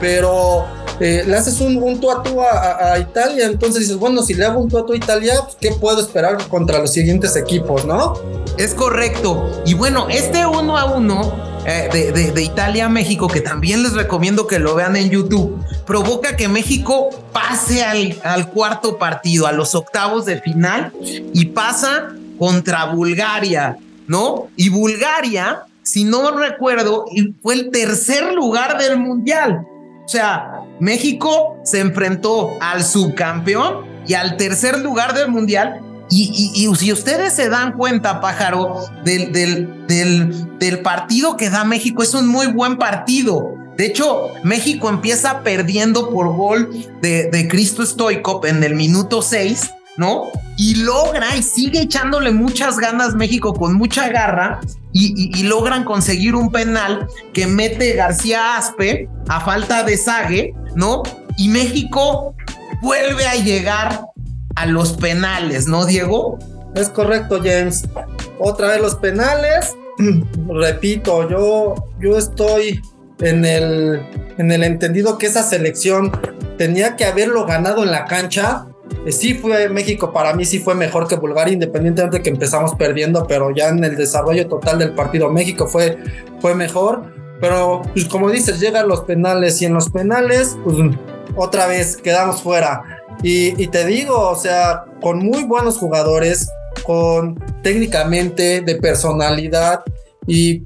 [0.00, 0.66] pero
[1.00, 4.60] eh, le haces un, un a tú a, Italia, entonces dices, bueno, si le hago
[4.60, 8.14] un tú a tú Italia, pues, ¿qué puedo esperar contra los siguientes equipos, no?
[8.58, 9.62] Es correcto.
[9.66, 11.34] Y bueno, este uno a uno
[11.66, 16.36] eh, de, Italia a México, que también les recomiendo que lo vean en YouTube, provoca
[16.36, 23.78] que México pase al cuarto partido, a los octavos de final, y pasa contra Bulgaria,
[24.06, 24.48] ¿no?
[24.56, 27.06] Y Bulgaria, si no recuerdo,
[27.42, 29.66] fue el tercer lugar del mundial.
[30.04, 35.80] O sea, México se enfrentó al subcampeón y al tercer lugar del mundial
[36.10, 42.02] y, si ustedes se dan cuenta, pájaro, del, del, del, del, partido que da México,
[42.02, 43.54] es un muy buen partido.
[43.76, 49.70] De hecho, México empieza perdiendo por gol de, de Cristo Stoikov en el minuto 6,
[49.96, 50.28] ¿no?
[50.56, 54.60] Y logra y sigue echándole muchas ganas México con mucha garra
[54.96, 61.02] y, logran conseguir un penal que mete García Aspe a falta de Sague, ¿no?
[61.36, 62.36] Y México
[62.80, 64.06] vuelve a llegar
[64.54, 66.38] a los penales, ¿no, Diego?
[66.76, 67.88] Es correcto, James.
[68.38, 69.74] Otra vez los penales.
[70.48, 72.80] Repito, yo, yo estoy
[73.18, 74.00] en el,
[74.38, 76.12] en el entendido que esa selección
[76.56, 78.66] tenía que haberlo ganado en la cancha.
[79.06, 82.74] Eh, sí fue México, para mí sí fue mejor que Bulgaria, independientemente de que empezamos
[82.74, 85.98] perdiendo, pero ya en el desarrollo total del partido México fue,
[86.40, 87.12] fue mejor.
[87.40, 90.76] Pero pues, como dices, llegan los penales y en los penales, pues
[91.36, 93.04] otra vez quedamos fuera.
[93.22, 96.50] Y, te digo, o sea, con muy buenos jugadores,
[96.84, 99.82] con técnicamente de personalidad
[100.26, 100.62] y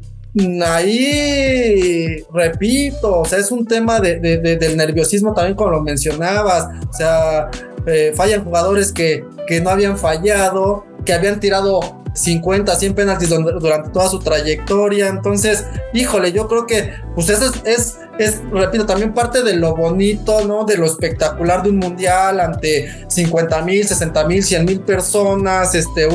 [0.65, 6.93] ahí repito, o sea, es un tema de, del nerviosismo también como lo mencionabas, o
[6.93, 7.51] sea,
[7.89, 11.81] eh, fallan jugadores que, que no habían fallado, que habían tirado
[12.19, 15.09] 50, 100 penaltis durante toda su trayectoria.
[15.09, 20.45] Entonces, híjole, yo creo que, pues eso es, es, repito, también parte de lo bonito,
[20.45, 20.65] ¿no?
[20.65, 26.09] De lo espectacular de un mundial ante 50 mil, 60 mil, 100 mil personas, este,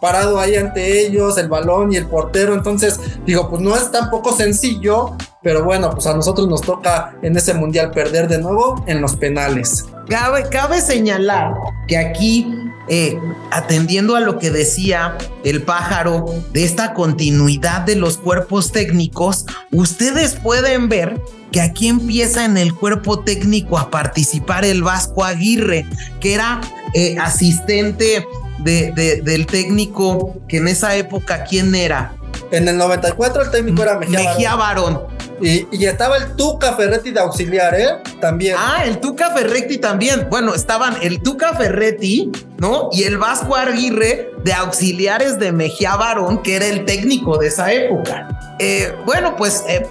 [0.00, 2.54] parado ahí ante ellos, el balón y el portero.
[2.54, 5.16] Entonces, digo, pues no es tampoco sencillo,
[5.46, 9.14] pero bueno, pues a nosotros nos toca en ese mundial perder de nuevo en los
[9.14, 9.86] penales.
[10.08, 11.54] Cabe, señalar
[11.86, 12.52] que aquí
[12.88, 13.16] eh,
[13.52, 20.34] atendiendo a lo que decía el pájaro de esta continuidad de los cuerpos técnicos, ustedes
[20.34, 21.20] pueden ver
[21.52, 25.86] que aquí empieza en el cuerpo técnico a participar el Vasco Aguirre,
[26.18, 26.60] que era
[26.92, 28.26] eh, asistente
[28.64, 32.16] de, del técnico que en esa época, ¿quién era?
[32.50, 35.16] En el 94 el técnico era Mejía, Mejía Barón.
[35.40, 37.88] Y, estaba el Tuca Ferretti de auxiliar, ¿eh?
[38.20, 38.56] También.
[38.58, 40.28] Ah, el Tuca Ferretti también.
[40.30, 42.88] Bueno, estaban el Tuca Ferretti, ¿no?
[42.92, 47.70] Y el Vasco Aguirre de auxiliares de Mejía Barón, que era el técnico de esa
[47.72, 48.56] época.
[48.58, 49.86] Eh, bueno, pues eh,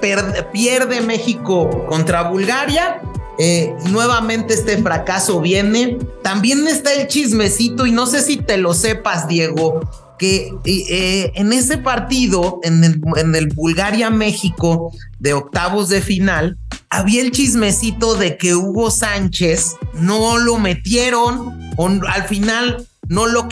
[0.51, 3.01] pierde México contra Bulgaria.
[3.37, 5.99] Eh, nuevamente este fracaso viene.
[6.23, 9.81] También está el chismecito y no sé si te lo sepas, Diego
[10.17, 16.57] que eh, en ese partido, en el, Bulgaria-México de octavos de final,
[16.89, 23.47] había el chismecito de que Hugo Sánchez no lo metieron, o al final no lo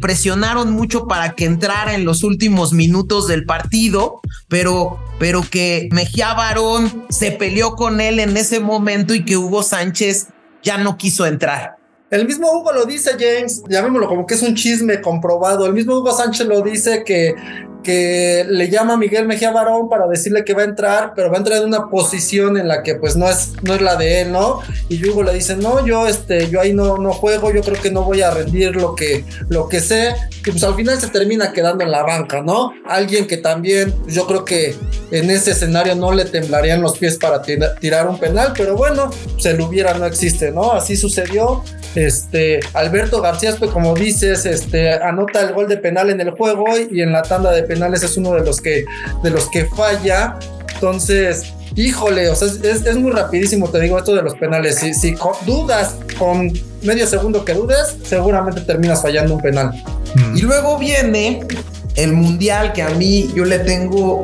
[0.00, 6.34] presionaron mucho para que entrara en los últimos minutos del partido, pero, pero que Mejía
[6.34, 10.28] Barón se peleó con él en ese momento y que Hugo Sánchez
[10.62, 11.79] ya no quiso entrar.
[12.10, 15.64] El mismo Hugo lo dice, James, llamémoslo como que es un chisme comprobado.
[15.64, 17.34] El mismo Hugo Sánchez lo dice que,
[17.82, 21.36] que le llama a Miguel Mejía Barón para decirle que va a entrar, pero va
[21.36, 24.22] a entrar en una posición en la que pues no es, no es la de
[24.22, 24.60] él, ¿no?
[24.88, 27.90] Y Hugo le dice, no, yo, este, yo ahí no, no juego, yo creo que
[27.90, 30.14] no voy a rendir lo que, lo que sé.
[30.46, 32.72] Y pues al final se termina quedando en la banca, ¿no?
[32.86, 34.74] Alguien que también, pues, yo creo que
[35.10, 39.54] en ese escenario no le temblarían los pies para tirar un penal, pero bueno, se
[39.54, 40.72] lo hubiera, no existe, ¿no?
[40.72, 41.62] Así sucedió.
[41.94, 46.66] Este, Alberto García, pues como dices, este, anota el gol de penal en el juego
[46.78, 48.84] y en la tanda de penales es uno de los que,
[49.22, 50.38] de los que falla.
[50.74, 54.76] Entonces, híjole, o sea, es, muy rapidísimo, te digo esto de los penales.
[54.76, 55.14] Si, si
[55.46, 56.52] dudas con
[56.82, 59.70] medio segundo que dudes, seguramente terminas fallando un penal.
[60.14, 60.36] Mm.
[60.36, 61.46] Y luego viene
[61.94, 64.20] el mundial que a mí yo le tengo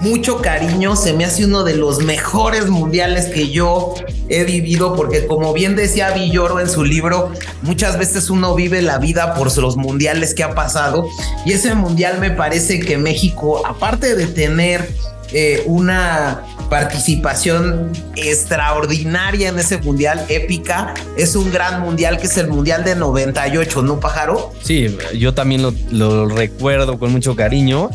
[0.00, 3.94] mucho cariño, se me hace uno de los mejores mundiales que yo
[4.28, 7.32] he vivido, porque como bien decía Villoro en su libro,
[7.62, 11.06] muchas veces uno vive la vida por los mundiales que ha pasado,
[11.44, 14.88] y ese mundial me parece que México, aparte de tener
[15.32, 20.94] eh, una participación extraordinaria en ese mundial, épica.
[21.16, 24.52] Es un gran mundial que es el mundial de 98, ¿no, pájaro?
[24.62, 27.90] Sí, yo también lo, lo recuerdo con mucho cariño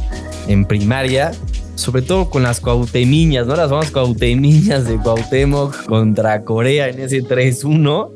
[0.48, 1.32] en primaria
[1.76, 3.56] sobre todo con las cuautemiñas, ¿no?
[3.56, 8.12] Las famosas cuautemiñas de Cuauhtémoc contra Corea en ese 3-1.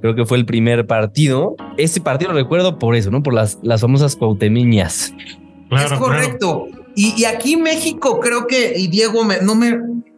[0.00, 1.56] Creo que fue el primer partido.
[1.76, 3.22] Ese partido lo recuerdo por eso, ¿no?
[3.22, 5.12] Por las, las famosas cuautemiñas.
[5.70, 6.66] es correcto.
[6.96, 9.68] Y, aquí México, creo que, y Diego, no me.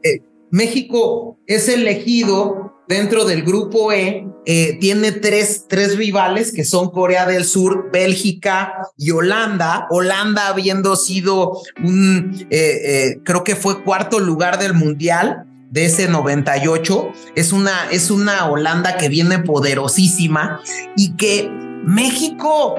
[0.03, 6.91] Eh, México es elegido dentro del grupo E, eh, tiene tres, tres rivales que son
[6.91, 9.87] Corea del Sur, Bélgica y Holanda.
[9.91, 17.13] Holanda habiendo sido un, eh, creo que fue cuarto lugar del mundial de ese 98.
[17.35, 20.61] Es una, es una Holanda que viene poderosísima
[20.97, 21.49] y que
[21.85, 22.77] México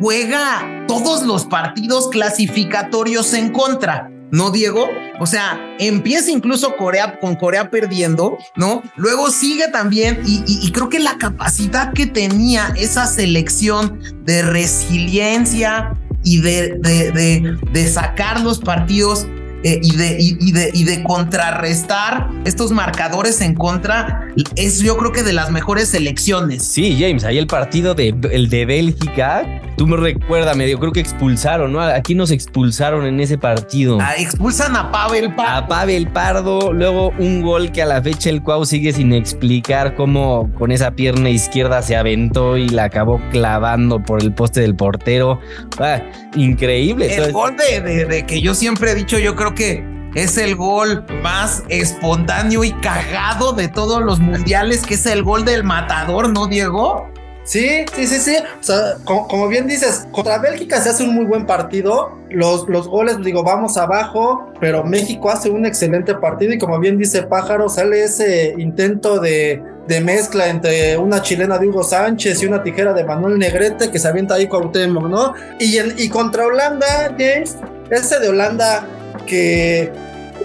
[0.00, 4.10] juega todos los partidos clasificatorios en contra.
[4.30, 4.88] ¿No, Diego?
[5.18, 8.82] O sea, empieza incluso Corea con Corea perdiendo, ¿no?
[8.96, 16.40] Luego sigue también y, creo que la capacidad que tenía esa selección de resiliencia y
[16.40, 19.26] de, de, de sacar los partidos
[19.62, 24.26] eh, y, de, y, de, y de contrarrestar estos marcadores en contra
[24.56, 26.64] es yo creo que de las mejores elecciones.
[26.64, 29.44] Sí, James, ahí el partido de, el de Bélgica,
[29.80, 31.80] tú me recuerdas, medio creo que expulsaron, ¿no?
[31.80, 33.96] Aquí nos expulsaron en ese partido.
[33.98, 35.56] Ah, expulsan a Pavel Pardo.
[35.56, 39.94] A Pavel Pardo, luego un gol que a la fecha el Cuau sigue sin explicar
[39.94, 44.76] cómo con esa pierna izquierda se aventó y la acabó clavando por el poste del
[44.76, 45.40] portero.
[45.78, 46.02] Ah,
[46.36, 47.14] increíble.
[47.14, 49.82] El gol de, de que yo siempre he dicho, yo creo que
[50.14, 55.46] es el gol más espontáneo y cagado de todos los mundiales, que es el gol
[55.46, 57.10] del matador, ¿no, Diego?
[57.50, 58.36] Sí, sí, sí, sí.
[58.60, 62.16] O sea, como, bien dices, contra Bélgica se hace un muy buen partido.
[62.30, 66.96] Los, los goles, digo, vamos abajo, pero México hace un excelente partido y como bien
[66.96, 72.46] dice Pájaro, sale ese intento de, de mezcla entre una chilena de Hugo Sánchez y
[72.46, 75.34] una tijera de Manuel Negrete que se avienta ahí Temo, ¿no?
[75.58, 77.56] Y, y contra Holanda, James,
[77.90, 78.86] ese de Holanda
[79.26, 79.90] que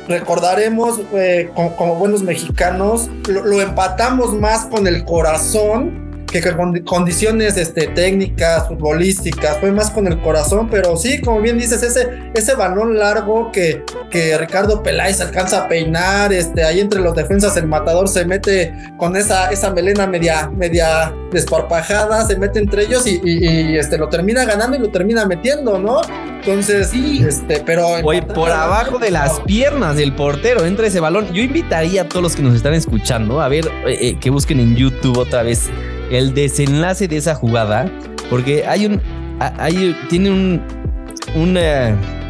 [0.07, 7.87] recordaremos eh, como, buenos mexicanos, lo, empatamos más con el corazón que con condiciones este,
[7.87, 12.97] técnicas, futbolísticas, fue más con el corazón, pero sí, como bien dices, ese, ese balón
[12.97, 18.07] largo que, que Ricardo Peláez alcanza a peinar, este, ahí entre los defensas el matador
[18.07, 23.97] se mete con esa, esa melena media, media desparpajada, se mete entre ellos y, este,
[23.97, 26.01] lo termina ganando y lo termina metiendo, ¿no?
[26.39, 27.87] Entonces, sí, este, pero...
[28.03, 31.33] Oye, por abajo de las piernas del portero entra ese balón.
[31.33, 34.59] Yo invitaría a todos los que nos están escuchando a ver eh, eh, que busquen
[34.59, 35.69] en YouTube otra vez
[36.11, 37.91] el desenlace de esa jugada,
[38.29, 39.01] porque hay un,
[39.39, 40.61] hay, tiene un,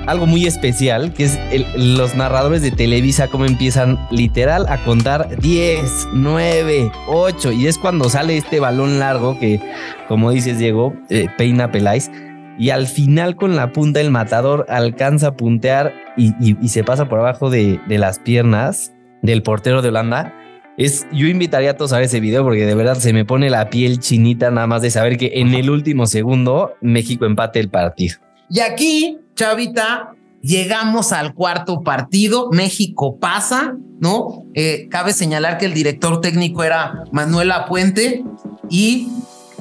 [0.08, 1.40] algo muy especial, que es
[1.76, 8.10] los narradores de Televisa, como empiezan literal a contar 10, 9, 8, y es cuando
[8.10, 9.60] sale este balón largo que,
[10.08, 12.12] como dices Diego, eh, peina Peláez,
[12.58, 17.10] y al final con la punta del matador alcanza a puntear y, y, se pasa
[17.10, 20.34] por abajo de, de las piernas del portero de Holanda
[20.78, 23.50] es, yo invitaría a todos a ver ese video porque de verdad se me pone
[23.50, 27.70] la piel chinita nada más de saber que en el último segundo México empate el
[27.70, 28.18] partido.
[28.50, 30.12] Y aquí, Chavita,
[30.42, 34.46] llegamos al cuarto partido, México pasa, ¿no?
[34.54, 38.24] Eh, cabe señalar que el director técnico era Manuela Puente
[38.70, 39.10] y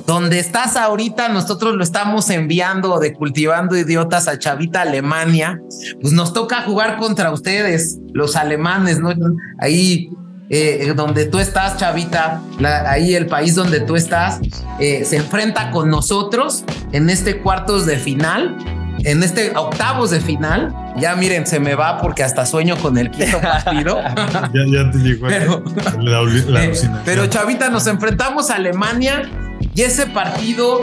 [0.06, 5.60] donde estás ahorita, nosotros lo estamos enviando de cultivando idiotas a Chavita Alemania,
[6.00, 9.14] pues nos toca jugar contra ustedes, los alemanes, ¿no?
[9.58, 10.10] Ahí
[10.50, 12.40] eh, donde tú estás, Chavita,
[12.86, 14.40] ahí el país donde tú estás,
[14.78, 18.56] eh, se enfrenta con nosotros en este cuartos de final,
[19.04, 20.74] en este octavos de final.
[20.96, 24.00] Ya miren, se me va porque hasta sueño con el quinto partido.
[24.02, 25.64] ya, te llegó pero,
[25.98, 26.72] la, eh,
[27.04, 29.22] pero Chavita, nos enfrentamos a Alemania
[29.74, 30.80] y ese partido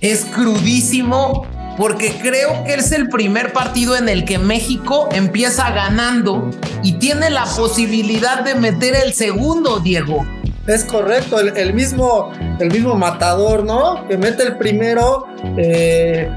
[0.00, 1.46] es crudísimo
[1.76, 6.50] porque creo que es el primer partido en el que México empieza ganando
[6.82, 10.24] y tiene la posibilidad de meter el segundo, Diego.
[10.66, 14.06] Es correcto, el, mismo, el mismo matador, ¿no?
[14.06, 16.30] Que mete el primero, eh,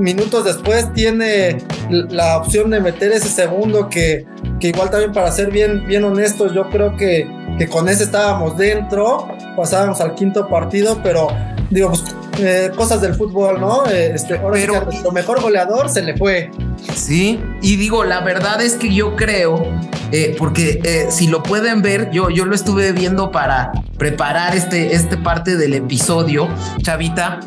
[0.00, 1.58] minutos después tiene
[1.88, 4.26] la opción de meter ese segundo que,
[4.58, 8.56] que igual también para ser bien, bien honestos, yo creo que, que con ese estábamos
[8.56, 11.28] dentro, pasábamos al quinto partido, pero
[11.70, 12.04] digo, pues
[12.38, 13.86] eh, cosas del fútbol, ¿no?
[13.86, 16.50] Eh, este, Pero, lo mejor goleador se le fue.
[16.94, 19.64] Sí, y digo, la verdad es que yo creo,
[20.12, 25.16] eh, porque si lo pueden ver, yo, yo lo estuve viendo para preparar este, este
[25.16, 26.48] parte del episodio,
[26.82, 27.40] Chavita.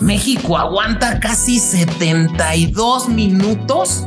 [0.00, 4.06] México aguanta casi 72 minutos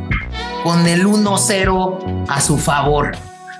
[0.63, 3.11] con el 1-0 a su favor.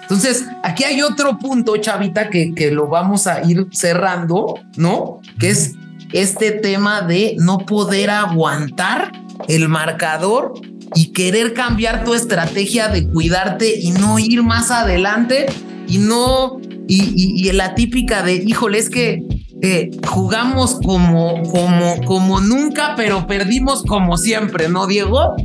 [0.10, 5.22] Entonces, aquí hay otro punto, Chavita, que, que lo vamos a ir cerrando, ¿no?
[5.39, 5.76] Que es
[6.14, 9.12] este tema de no poder aguantar
[9.47, 10.53] el marcador
[10.95, 15.45] y querer cambiar tu estrategia de cuidarte y no ir más adelante
[15.88, 19.24] y no, y, y, la típica de, híjole, es que
[19.62, 25.36] eh, jugamos como, como, como nunca, pero perdimos como siempre, ¿no, Diego?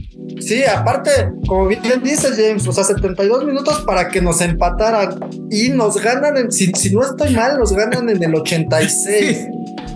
[0.40, 1.10] Sí, aparte,
[1.46, 5.18] como bien dice James, o sea, 72 minutos para que nos empataran
[5.50, 9.46] y nos ganan, en, si, si no estoy mal, nos ganan en el 86.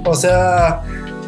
[0.08, 0.82] O sea,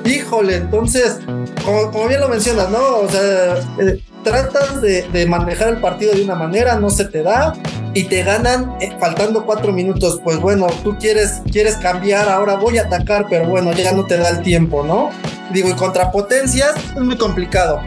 [0.05, 1.19] híjole, entonces,
[1.65, 2.99] como, bien lo mencionas, ¿no?
[2.99, 7.23] O sea, eh, tratas de, de, manejar el partido de una manera, no se te
[7.23, 7.55] da
[7.95, 10.21] y te ganan eh, faltando cuatro minutos.
[10.23, 14.17] Pues bueno, tú quieres, quieres cambiar, ahora voy a atacar, pero bueno, ya no te
[14.17, 15.11] da el tiempo, ¿no?
[15.53, 17.81] Digo, y contra potencias es muy complicado.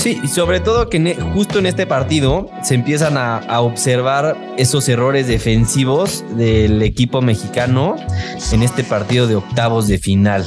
[0.00, 5.26] Sí, y sobre todo que justo en este partido se empiezan a, observar esos errores
[5.26, 7.96] defensivos del equipo mexicano
[8.50, 10.46] en este partido de octavos de final.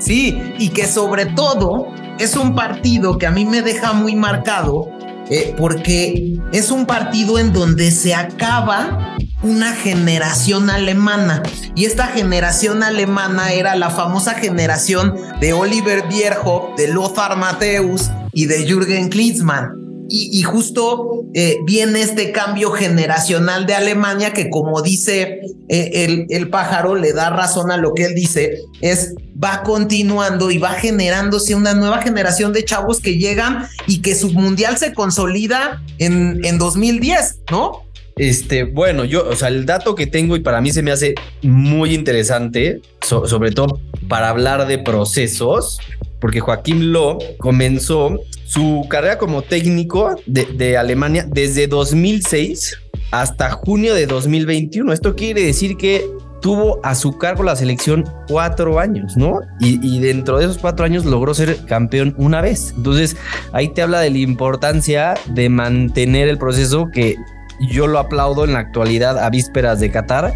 [0.00, 1.86] Sí, y que sobre todo
[2.18, 4.90] es un partido que a mí me deja muy marcado
[5.30, 11.42] eh, porque es un partido en donde se acaba una generación alemana
[11.74, 18.46] y esta generación alemana era la famosa generación de Oliver Bierhoff, de Lothar Matthäus y
[18.46, 19.70] de Jürgen Klinsmann.
[20.10, 26.48] Y, justo eh, viene este cambio generacional de Alemania que como dice eh, el, el,
[26.48, 29.12] pájaro, le da razón a lo que él dice, es
[29.42, 34.32] va continuando y va generándose una nueva generación de chavos que llegan y que su
[34.32, 37.82] mundial se consolida en, en 2010, ¿no?
[38.18, 41.14] Este, bueno, yo, o sea, el dato que tengo y para mí se me hace
[41.42, 45.78] muy interesante, so, sobre todo para hablar de procesos,
[46.20, 52.76] porque Joaquín Lowe comenzó su carrera como técnico de, de, Alemania desde 2006
[53.12, 54.92] hasta junio de 2021.
[54.92, 56.04] Esto quiere decir que
[56.40, 59.40] tuvo a su cargo la selección cuatro años, ¿no?
[59.60, 62.72] Y, y, dentro de esos cuatro años logró ser campeón una vez.
[62.76, 63.16] Entonces,
[63.52, 67.16] ahí te habla de la importancia de mantener el proceso que
[67.60, 70.34] yo lo aplaudo en la actualidad a vísperas de Qatar,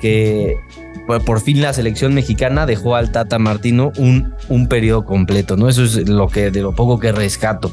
[0.00, 0.56] que
[1.26, 5.68] por fin la selección mexicana dejó al Tata Martino un, un periodo completo, ¿no?
[5.68, 7.72] Eso es lo que de lo poco que rescato.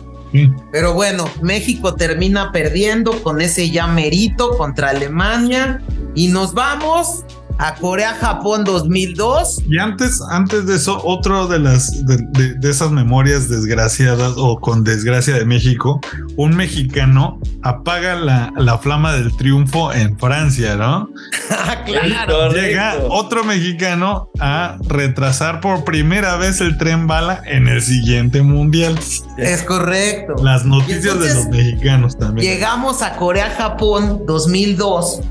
[0.72, 5.82] Pero bueno, México termina perdiendo con ese ya merito contra Alemania
[6.16, 7.26] y nos vamos
[7.58, 9.64] a Corea-Japón 2002.
[9.68, 14.60] Y antes, antes de eso, otro de las de, de, de, esas memorias desgraciadas o
[14.60, 16.00] con desgracia de México,
[16.38, 21.10] un mexicano apaga la, la flama del triunfo en Francia, ¿no?
[21.86, 22.52] claro.
[22.52, 29.00] Llega otro mexicano a retrasar por primera vez el tren bala en el siguiente mundial.
[29.38, 30.36] Es correcto.
[30.44, 32.52] Las noticias de los mexicanos también.
[32.52, 35.22] Llegamos a Corea-Japón 2002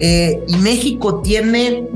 [0.00, 1.86] eh, y México tiene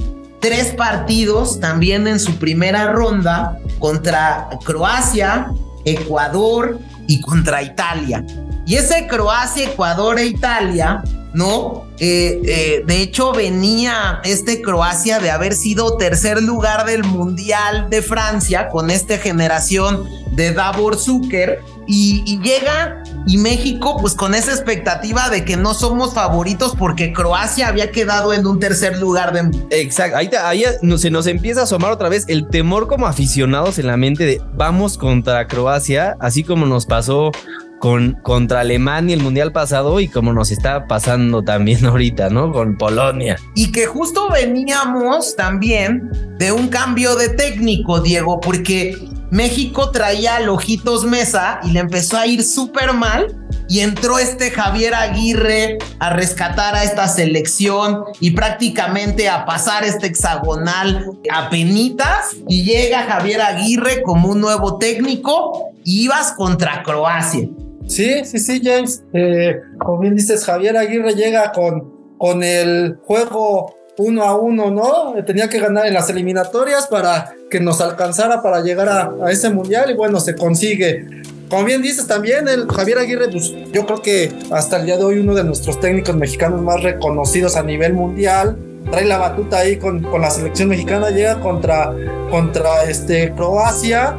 [0.41, 5.51] tres partidos también en su primera ronda contra Croacia,
[5.87, 8.25] Ecuador y contra Italia.
[8.67, 11.03] Y ese Croacia, Ecuador e Italia,
[11.33, 11.87] ¿no?
[11.99, 18.03] Eh, eh, de hecho, venía este Croacia de haber sido tercer lugar del Mundial de
[18.03, 25.31] Francia con esta generación de Davor Zucker y, llega y México pues con esa expectativa
[25.31, 29.33] de que no somos favoritos porque Croacia había quedado en un tercer lugar.
[29.71, 30.65] Exacto, ahí
[30.99, 34.43] se nos empieza a asomar otra vez el temor como aficionados en la mente de
[34.55, 37.33] vamos contra Croacia, así como nos pasó
[37.79, 42.53] con, contra Alemania el mundial pasado y como nos está pasando también ahorita, ¿no?
[42.53, 43.37] Con Polonia.
[43.55, 48.97] Y que justo veníamos también de un cambio de técnico, Diego, porque
[49.31, 53.37] México traía al Ojitos Mesa y le empezó a ir súper mal.
[53.67, 60.07] Y entró este Javier Aguirre a rescatar a esta selección y prácticamente a pasar este
[60.07, 62.37] hexagonal a penitas.
[62.47, 67.49] Y llega Javier Aguirre como un nuevo técnico y ibas contra Croacia.
[67.87, 69.03] Sí, sí, sí, James.
[69.13, 75.15] Eh, como bien dices, Javier Aguirre llega con, con el juego uno a uno, ¿no?
[75.25, 79.51] Tenía que ganar en las eliminatorias para que nos alcanzara para llegar a, a, ese
[79.51, 81.07] mundial y bueno, se consigue.
[81.49, 85.05] Como bien dices también, el Javier Aguirre, pues yo creo que hasta el día de
[85.05, 88.57] hoy uno de nuestros técnicos mexicanos más reconocidos a nivel mundial.
[88.91, 91.95] Trae la batuta ahí con, con la selección mexicana, llega contra,
[92.31, 94.17] contra este, Croacia.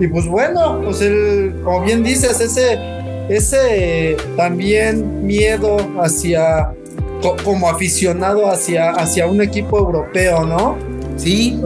[0.00, 2.78] Y pues bueno, pues el, como bien dices, ese,
[3.28, 6.72] ese también miedo hacia
[7.44, 10.76] como aficionado hacia, hacia un equipo europeo, ¿no?
[11.16, 11.60] Sí.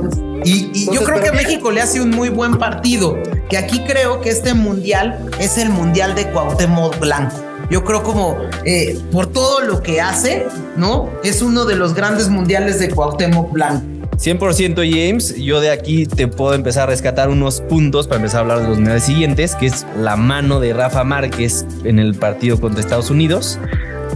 [0.44, 3.18] Y, y yo creo que México le hace un muy buen partido.
[3.48, 7.36] Que aquí creo que este mundial es el mundial de Cuauhtémoc Blanco.
[7.70, 10.46] Yo creo como eh, por todo lo que hace,
[10.76, 11.10] ¿no?
[11.22, 13.84] Es uno de los grandes mundiales de Cuauhtémoc Blanco.
[14.22, 18.40] 100% James, yo de aquí te puedo empezar a rescatar unos puntos para empezar a
[18.42, 22.60] hablar de los mundiales siguientes, que es la mano de Rafa Márquez en el partido
[22.60, 23.58] contra Estados Unidos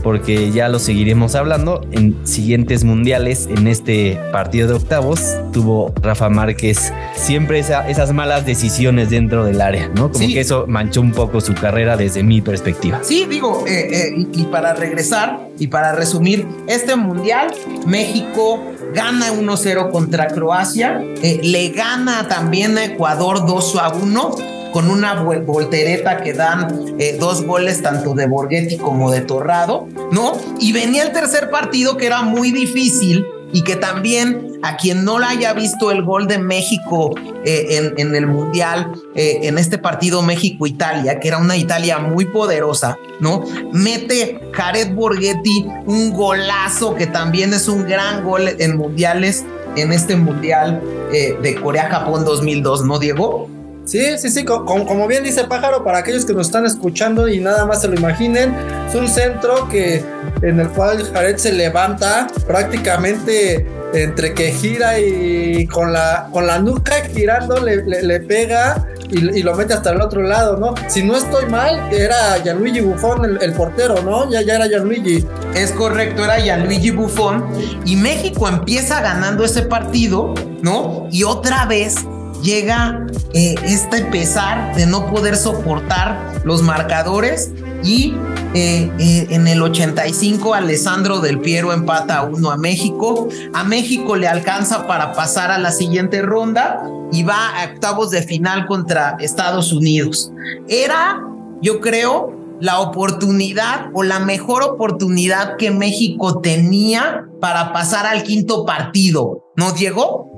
[0.02, 3.48] porque ya lo seguiremos hablando en siguientes mundiales.
[3.50, 5.20] En este partido de octavos
[5.52, 10.10] tuvo Rafa Márquez siempre esas malas decisiones dentro del área, ¿no?
[10.10, 13.00] Como que eso manchó un poco su carrera desde mi perspectiva.
[13.02, 17.48] Sí, digo, eh, eh, y para regresar y para resumir, este mundial,
[17.86, 18.62] México
[18.94, 25.14] gana 1-0 contra Croacia, eh, le gana también a Ecuador 2 a 1 con una
[25.22, 30.36] voltereta que dan eh, dos goles tanto de Borghetti como de Torrado, ¿no?
[30.60, 33.24] Y venía el tercer partido que era muy difícil
[33.54, 37.14] y que también a quien no la haya visto el gol de México
[37.46, 42.98] eh, en, el Mundial, eh, en este partido México-Italia, que era una Italia muy poderosa,
[43.18, 43.44] ¿no?
[43.72, 49.42] Mete Jared Borghetti un golazo que también es un gran gol en mundiales,
[49.74, 53.55] en este Mundial de Corea-Japón 2002, ¿no, Diego?
[53.86, 57.66] Sí, sí, sí, como, bien dice Pájaro, para aquellos que nos están escuchando y nada
[57.66, 58.52] más se lo imaginen,
[58.88, 60.02] es un centro que
[60.42, 63.64] en el cual Jared se levanta prácticamente
[63.94, 69.74] entre que gira y con la, con la nuca girando le, pega y, lo mete
[69.74, 70.74] hasta el otro lado, ¿no?
[70.88, 74.28] Si no estoy mal, era Gianluigi Buffon el, portero, ¿no?
[74.28, 75.24] Ya, ya era Gianluigi.
[75.54, 77.44] Es correcto, era Gianluigi Buffon
[77.84, 81.06] y México empieza ganando ese partido, ¿no?
[81.12, 82.04] Y otra vez
[82.42, 87.50] llega eh, este pesar de no poder soportar los marcadores
[87.82, 88.14] y
[88.54, 93.28] eh, eh, en el 85 Alessandro del Piero empata uno a México.
[93.52, 96.82] A México le alcanza para pasar a la siguiente ronda
[97.12, 100.32] y va a octavos de final contra Estados Unidos.
[100.68, 101.22] Era,
[101.60, 108.64] yo creo, la oportunidad o la mejor oportunidad que México tenía para pasar al quinto
[108.64, 109.44] partido.
[109.56, 110.30] ¿No, Diego?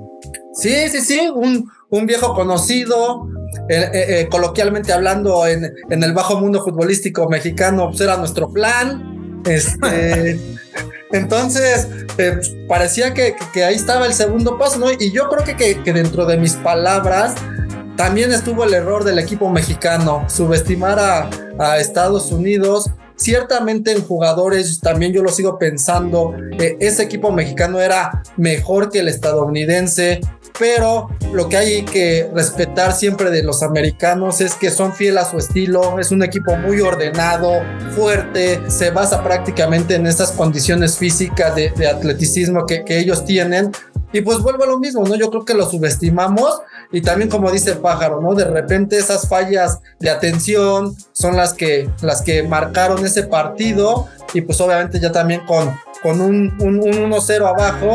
[0.54, 3.28] Sí, sí, sí, un, un viejo conocido,
[3.68, 8.52] eh, eh, eh, coloquialmente hablando en, en, el bajo mundo futbolístico mexicano, pues era nuestro
[8.52, 9.42] plan.
[9.46, 10.38] Este,
[11.12, 11.88] entonces,
[12.68, 14.86] parecía que, que, ahí estaba el segundo paso, ¿no?
[14.92, 17.34] Y yo creo que, que, dentro de mis palabras
[17.96, 22.90] también estuvo el error del equipo mexicano, subestimar a, a Estados Unidos.
[23.16, 26.36] Ciertamente en jugadores, también yo lo sigo pensando,
[26.78, 30.20] ese equipo mexicano era mejor que el estadounidense,
[30.58, 35.30] pero lo que hay que respetar siempre de los americanos es que son fieles a
[35.30, 37.60] su estilo, es un equipo muy ordenado,
[37.94, 43.72] fuerte, se basa prácticamente en esas condiciones físicas de, atleticismo que, ellos tienen.
[44.12, 45.14] Y pues vuelvo a lo mismo, ¿no?
[45.16, 48.34] Yo creo que lo subestimamos y también como dice el pájaro, ¿no?
[48.34, 54.40] De repente esas fallas de atención son las que, las que marcaron ese partido y
[54.40, 57.92] pues obviamente ya también con, con un, un, 1-0 abajo,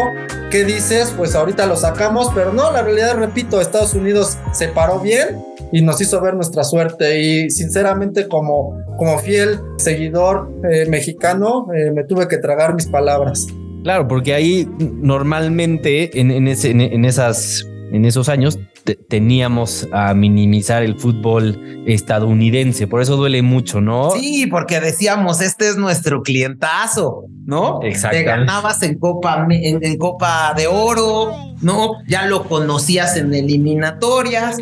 [0.52, 1.14] ¿qué dices?
[1.16, 5.82] Pues ahorita lo sacamos, pero no, la realidad, repito, Estados Unidos se paró bien y
[5.82, 12.04] nos hizo ver nuestra suerte y sinceramente como, como fiel seguidor eh, mexicano eh, me
[12.04, 13.48] tuve que tragar mis palabras.
[13.84, 21.00] Claro, porque ahí normalmente en, en, en esas, en esos años teníamos a minimizar el
[21.00, 22.88] fútbol estadounidense.
[22.88, 24.12] Por eso duele mucho, ¿no?
[24.12, 27.80] Sí, porque decíamos, este es nuestro clientazo, ¿no?
[27.84, 28.18] Exacto.
[28.18, 31.94] Te ganabas en Copa, en, Copa de Oro, ¿no?
[32.08, 34.58] Ya lo conocías en eliminatorias.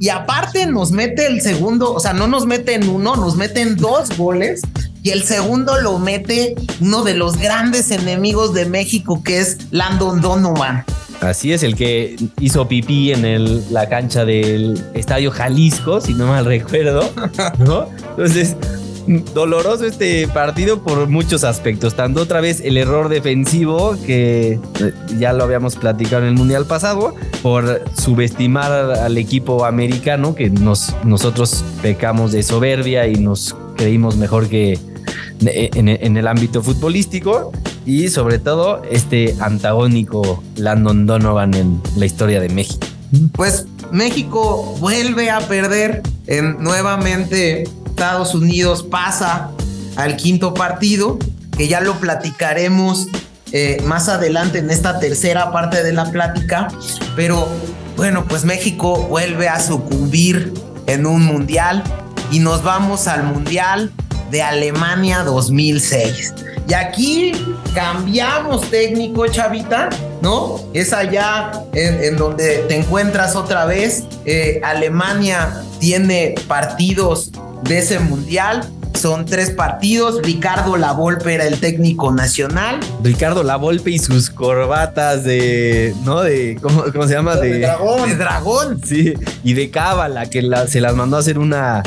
[0.00, 3.60] Y aparte nos mete el segundo, o sea, no nos mete en uno, nos mete
[3.60, 4.62] en dos goles.
[5.02, 10.20] Y el segundo lo mete uno de los grandes enemigos de México, que es Landon
[10.20, 10.84] Donovan.
[11.20, 16.26] Así es, el que hizo pipí en el, la cancha del Estadio Jalisco, si no
[16.26, 17.10] mal recuerdo,
[17.58, 17.88] ¿no?
[18.10, 18.56] Entonces,
[19.34, 21.94] doloroso este partido por muchos aspectos.
[21.94, 26.66] Tanto otra vez el error defensivo, que eh, ya lo habíamos platicado en el Mundial
[26.66, 34.16] pasado, por subestimar al equipo americano, que nos, nosotros pecamos de soberbia y nos creímos
[34.16, 34.78] mejor que
[35.40, 37.52] en, en el ámbito futbolístico
[37.86, 42.86] y sobre todo este antagónico Landon Donovan en la historia de México.
[43.32, 49.50] Pues México vuelve a perder en, nuevamente Estados Unidos pasa
[49.94, 51.18] al quinto partido
[51.56, 53.06] que ya lo platicaremos
[53.52, 56.68] eh, más adelante en esta tercera parte de la plática
[57.14, 57.48] pero
[57.96, 60.52] bueno pues México vuelve a sucumbir
[60.86, 61.82] en un mundial
[62.30, 63.92] y nos vamos al mundial
[64.30, 66.34] de Alemania 2006
[66.68, 67.32] y aquí
[67.74, 69.88] cambiamos técnico, chavita,
[70.20, 70.60] ¿no?
[70.72, 74.04] Es allá en, donde te encuentras otra vez.
[74.24, 77.30] Eh, Alemania tiene partidos
[77.62, 78.68] de ese mundial.
[78.94, 80.20] Son tres partidos.
[80.22, 82.80] Ricardo Lavolpe era el técnico nacional.
[83.02, 85.94] Ricardo Lavolpe y sus corbatas de.
[86.02, 86.22] ¿No?
[86.22, 86.58] De.
[86.60, 87.36] ¿Cómo, se llama?
[87.36, 88.08] De, dragón.
[88.08, 88.80] De dragón.
[88.84, 89.14] Sí.
[89.44, 91.82] Y de cábala, que se las mandó a hacer una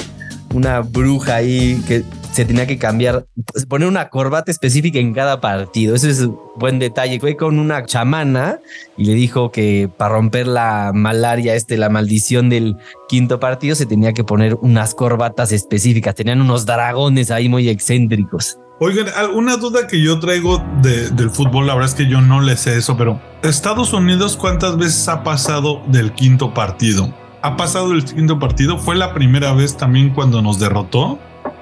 [0.54, 5.42] una bruja ahí que se tenía que cambiar, pues, poner una corbata específica en cada
[5.42, 5.96] partido.
[5.96, 7.20] Ese es buen detalle.
[7.20, 8.60] Fue con una chamana
[8.98, 12.78] y le dijo que para romper la malaria, este, la maldición del
[13.08, 16.16] quinto partido, se tenía que poner unas corbatas específicas.
[16.16, 18.58] Tenían unos dragones ahí muy excéntricos.
[18.82, 22.56] Oigan, una duda que yo traigo del fútbol, la verdad es que yo no le
[22.56, 27.14] sé eso, pero Estados Unidos, ¿cuántas veces ha pasado del quinto partido?
[27.42, 28.78] ¿Ha pasado el quinto partido?
[28.78, 31.20] ¿Fue la primera vez también cuando nos derrotó?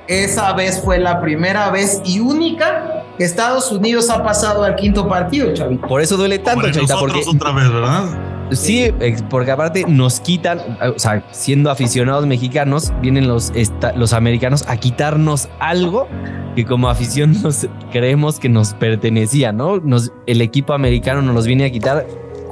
[0.07, 5.07] Esa vez fue la primera vez y única que Estados Unidos ha pasado al quinto
[5.07, 5.87] partido, Chavito.
[5.87, 8.05] Por eso duele tanto, Chavita, porque otra vez, ¿verdad?
[8.51, 8.93] Sí,
[9.29, 10.59] porque aparte nos quitan,
[10.95, 13.51] o sea, siendo aficionados mexicanos, vienen los,
[13.95, 16.07] los americanos a quitarnos algo
[16.55, 19.77] que como afición nos creemos que nos pertenecía, ¿no?
[19.77, 22.07] Nos, el equipo americano nos viene a quitar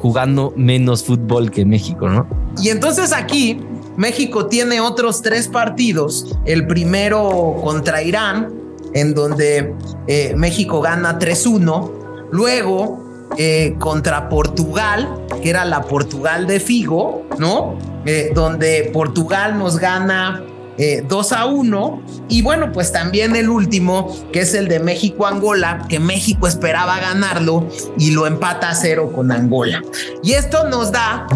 [0.06, 2.27] jugando menos fútbol que México, ¿no?
[2.61, 3.60] Y entonces aquí
[3.98, 6.38] México tiene otros tres partidos.
[6.45, 8.53] El primero contra Irán,
[8.94, 9.73] en donde
[10.06, 11.91] eh, México gana 3-1.
[12.30, 13.03] Luego
[13.36, 17.76] eh, contra Portugal, que era la Portugal de Figo, ¿no?
[18.06, 20.44] Eh, donde Portugal nos gana
[20.77, 22.02] 2 a 1.
[22.30, 27.68] Y bueno, pues también el último, que es el de México-Angola, que México esperaba ganarlo
[27.97, 29.81] y lo empata a cero con Angola.
[30.23, 31.27] Y esto nos da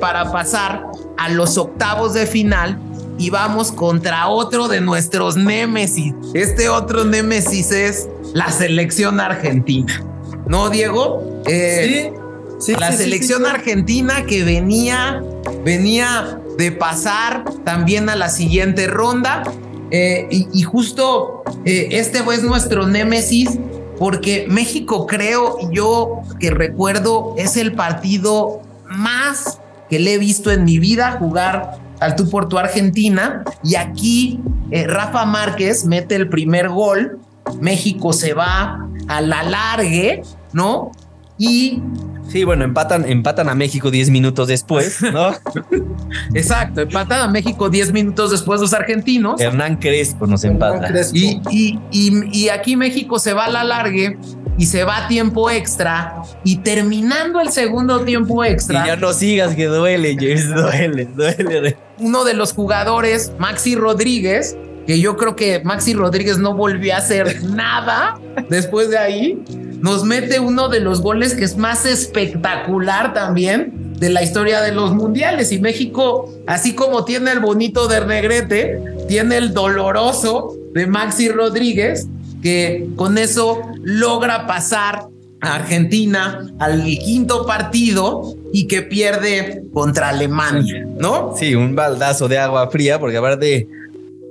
[0.00, 0.86] para pasar
[1.18, 2.78] a los octavos de final
[3.20, 6.14] y vamos contra otro de nuestros némesis.
[6.32, 10.02] Este otro némesis es la selección argentina.
[10.46, 11.42] ¿No, Diego?
[11.46, 12.12] Eh,
[12.58, 15.22] sí, La selección argentina que venía,
[15.62, 19.42] venía de pasar también a la siguiente ronda.
[19.90, 23.58] Eh, y, justo eh, este es nuestro némesis
[23.98, 29.58] porque México creo yo que recuerdo es el partido más
[29.88, 33.42] que le he visto en mi vida jugar al tú por tu Argentina.
[33.64, 34.38] Y aquí
[34.70, 37.18] eh, Rafa Márquez mete el primer gol.
[37.58, 40.22] México se va a la largue,
[40.52, 40.92] ¿no?
[41.38, 41.82] Y
[42.30, 45.32] Sí, bueno, empatan, empatan a México 10 minutos después, ¿no?
[46.34, 49.40] Exacto, empatan a México 10 minutos después los argentinos.
[49.40, 50.88] Hernán Crespo nos empata.
[51.12, 54.16] Y, y, y, aquí México se va a la largue
[54.56, 58.84] y se va a tiempo extra y terminando el segundo tiempo extra.
[58.84, 61.76] Y ya no sigas que duele, James, duele, duele.
[61.98, 66.98] Uno de los jugadores, Maxi Rodríguez, que yo creo que Maxi Rodríguez no volvió a
[66.98, 69.42] hacer nada después de ahí
[69.80, 74.72] nos mete uno de los goles que es más espectacular también de la historia de
[74.72, 75.52] los mundiales.
[75.52, 82.08] Y México, así como tiene el bonito de Negrete, tiene el doloroso de Maxi Rodríguez,
[82.42, 85.08] que con eso logra pasar
[85.40, 91.34] a Argentina al quinto partido y que pierde contra Alemania, ¿no?
[91.36, 93.68] Sí, un baldazo de agua fría, porque aparte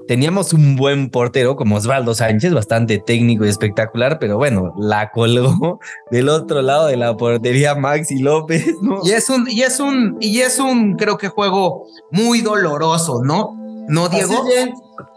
[0.10, 5.80] teníamos un buen portero como Osvaldo Sánchez, bastante técnico y espectacular, pero bueno, la colgó
[6.10, 9.02] del otro lado de la portería Maxi López, ¿no?
[9.04, 13.56] Y es un, y es un, y es un, creo que juego muy doloroso, ¿no?
[13.88, 14.44] ¿No, Diego?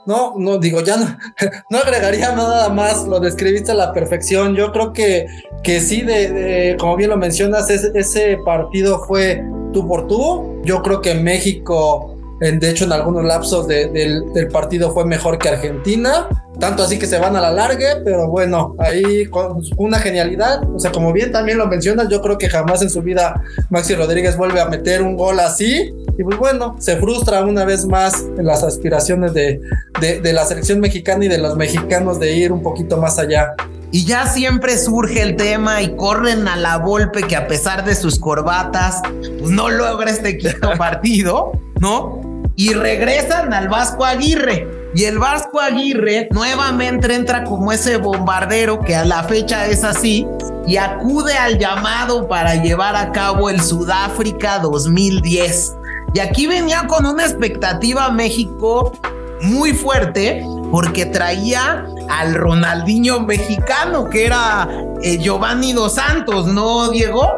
[0.04, 1.16] no, no, digo, ya no,
[1.70, 4.54] no, agregaría nada más, lo describiste a la perfección.
[4.56, 5.24] Yo creo que,
[5.62, 9.42] que sí, de, como bien lo mencionas, ese partido fue
[9.72, 10.60] tú por tú.
[10.64, 12.11] Yo creo que México
[12.50, 16.28] de hecho, en algunos lapsos del, partido fue mejor que Argentina.
[16.58, 20.62] Tanto así que se van a la larga, pero bueno, ahí con una genialidad.
[20.74, 23.40] O sea, como bien también lo mencionas, yo creo que jamás en su vida
[23.70, 25.94] Maxi Rodríguez vuelve a meter un gol así.
[26.18, 29.60] Y pues bueno, se frustra una vez más en las aspiraciones de,
[30.00, 33.54] de la selección mexicana y de los mexicanos de ir un poquito más allá.
[33.92, 37.94] Y ya siempre surge el tema y corren a la Volpe que a pesar de
[37.94, 42.31] sus corbatas, pues no logra este quinto partido, ¿no?
[42.56, 44.68] Y regresan al Vasco Aguirre.
[44.94, 50.26] Y el Vasco Aguirre nuevamente entra como ese bombardero que a la fecha es así
[50.66, 55.76] y acude al llamado para llevar a cabo el Sudáfrica 2010.
[56.14, 58.92] Y aquí venía con una expectativa México
[59.40, 64.68] muy fuerte porque traía al Ronaldinho mexicano que era
[65.02, 67.28] eh, Giovanni Dos Santos, ¿no, Diego?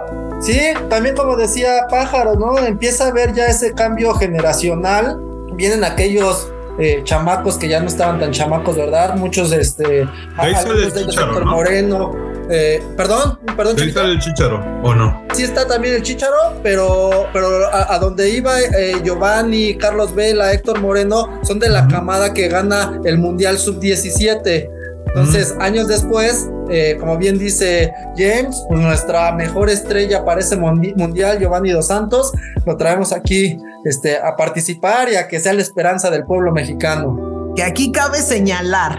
[0.41, 2.59] Sí, también como decía Pájaro, ¿no?
[2.59, 5.19] Empieza a ver ya ese cambio generacional.
[5.55, 6.49] Vienen aquellos
[6.79, 9.15] eh, chamacos que ya no estaban tan chamacos, ¿verdad?
[9.17, 10.07] Muchos, este,
[10.37, 12.13] Ahí sale el chicharo, Moreno.
[12.51, 13.77] Eh, perdón, perdón.
[13.81, 15.23] Ahí está el chicharo, ¿o no?
[15.33, 20.81] Sí está también el chicharo, pero, pero a, donde iba eh, Giovanni, Carlos Vela, Héctor
[20.81, 24.69] Moreno, son de la camada que gana el Mundial Sub-17.
[25.15, 31.39] Entonces, años después, eh, como bien dice James, pues nuestra mejor estrella para ese mundial,
[31.39, 32.33] Giovanni Dos Santos,
[32.67, 37.53] lo traemos aquí este, a participar y a que sea la esperanza del pueblo mexicano.
[37.55, 38.99] que aquí cabe señalar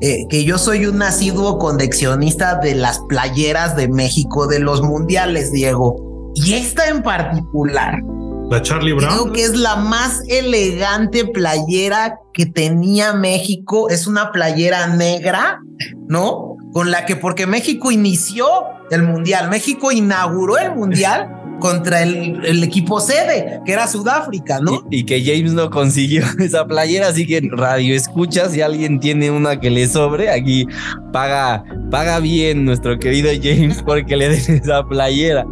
[0.00, 5.50] eh, que yo soy un asiduo coleccionista de las playeras de México de los mundiales,
[5.50, 6.32] Diego.
[6.34, 8.02] Y esta en particular.
[8.50, 9.12] La Charlie Brown.
[9.12, 13.88] Creo que es la más elegante playera que tenía México.
[13.88, 15.60] Es una playera negra,
[16.08, 16.56] ¿no?
[16.72, 18.46] Con la que, porque México inició
[18.90, 21.30] el mundial, México inauguró el mundial
[21.60, 24.84] contra el, equipo sede, que era Sudáfrica, ¿no?
[24.90, 29.58] Y, que James no consiguió esa playera, así que radio escucha, si alguien tiene una
[29.58, 30.66] que le sobre, aquí
[31.12, 35.46] paga, paga bien nuestro querido James porque le den esa playera.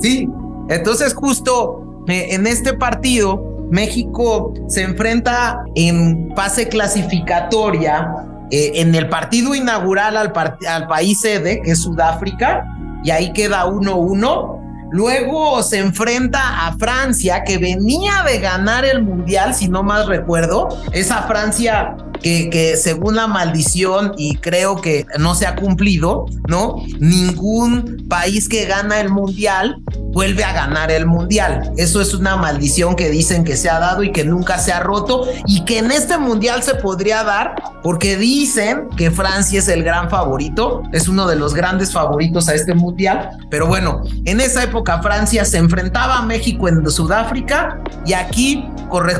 [0.00, 0.28] Sí,
[0.68, 8.08] entonces justo en este partido, México se enfrenta en fase clasificatoria
[8.50, 10.32] eh, en el partido inaugural al,
[10.68, 12.64] al país sede, que es Sudáfrica,
[13.02, 14.64] y ahí queda 1-1
[14.94, 20.68] Luego se enfrenta a Francia, que venía de ganar el Mundial, si no más recuerdo.
[20.92, 26.76] Esa Francia que, según la maldición, y creo que no se ha cumplido, ¿no?
[26.98, 29.82] Ningún país que gana el Mundial
[30.14, 31.72] vuelve a ganar el mundial.
[31.76, 34.80] Eso es una maldición que dicen que se ha dado y que nunca se ha
[34.80, 39.82] roto y que en este mundial se podría dar porque dicen que Francia es el
[39.82, 43.30] gran favorito, es uno de los grandes favoritos a este mundial.
[43.50, 48.68] Pero bueno, en esa época Francia se enfrentaba a México en Sudáfrica y aquí,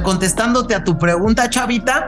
[0.03, 2.07] contestándote a tu pregunta, Chavita,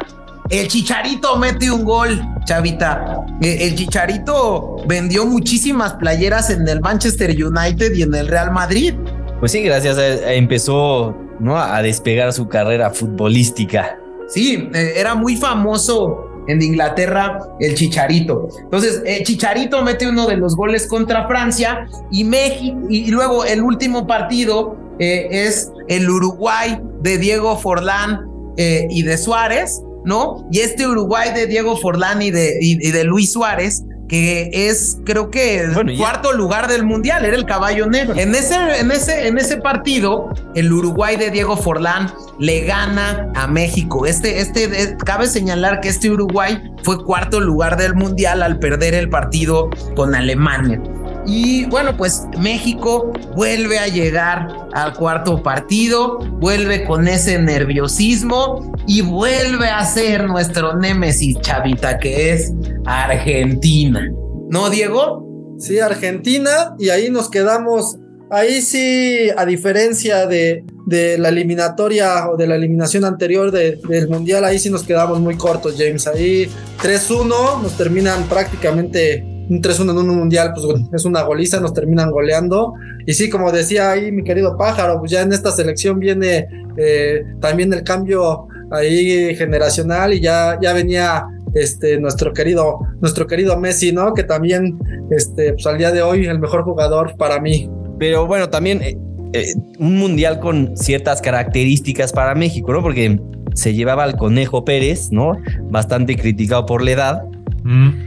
[0.51, 3.25] el Chicharito mete un gol, Chavita.
[3.41, 8.95] Eh, el Chicharito vendió muchísimas playeras en el Manchester United y en el Real Madrid.
[9.41, 11.59] Pues sí, gracias a, empezó ¿no?
[11.59, 13.99] a despegar su carrera futbolística.
[14.29, 18.49] Sí, eh, era muy famoso en Inglaterra el Chicharito.
[18.63, 23.63] Entonces, el Chicharito mete uno de los goles contra Francia y México, y luego el
[23.63, 29.83] último partido eh, es el Uruguay de Diego Forlán y de Suárez.
[30.07, 30.49] ¿No?
[30.51, 35.59] Y este Uruguay de Diego Forlán y de, de Luis Suárez, que es creo que
[35.59, 38.15] el cuarto lugar del mundial, era el caballo negro.
[38.17, 43.49] En ese, en, ese, en ese partido, el Uruguay de Diego Forlán le gana a
[43.49, 44.07] México.
[44.07, 49.11] Este, este, cabe señalar que este Uruguay fue cuarto lugar del mundial al perder el
[49.11, 50.81] partido con Alemania.
[51.27, 59.01] Y bueno, pues México vuelve a llegar al cuarto partido, vuelve con ese nerviosismo y
[59.01, 62.53] vuelve a ser nuestro némesis chavita que es
[62.85, 64.09] Argentina.
[64.49, 65.57] ¿No, Diego?
[65.59, 67.97] Sí, Argentina y ahí nos quedamos.
[68.31, 74.59] Ahí sí, a diferencia de, la eliminatoria o de la eliminación anterior del Mundial, ahí
[74.59, 76.07] sí nos quedamos muy cortos, James.
[76.07, 76.49] Ahí
[76.83, 82.11] 3-1 nos terminan prácticamente un 3-1 en un mundial, pues es una goliza, nos terminan
[82.11, 82.75] goleando.
[83.07, 87.23] Y sí, como decía ahí mi querido pájaro, pues ya en esta selección viene eh,
[87.41, 91.25] también el cambio ahí generacional y ya, ya venía
[91.55, 94.13] este, nuestro querido, nuestro querido Messi, ¿no?
[94.15, 94.79] Que también,
[95.11, 97.71] este, pues al día de hoy, el mejor jugador para mí.
[97.99, 98.99] Pero bueno, también eh,
[99.33, 102.83] eh, un mundial con ciertas características para México, ¿no?
[102.83, 103.21] Porque
[103.55, 105.33] se llevaba al Conejo Pérez, ¿no?
[105.71, 107.23] Bastante criticado por la edad.
[107.63, 108.06] Mm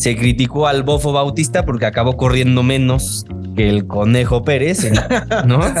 [0.00, 4.90] se criticó al Bofo Bautista porque acabó corriendo menos que el Conejo Pérez,
[5.46, 5.60] ¿no?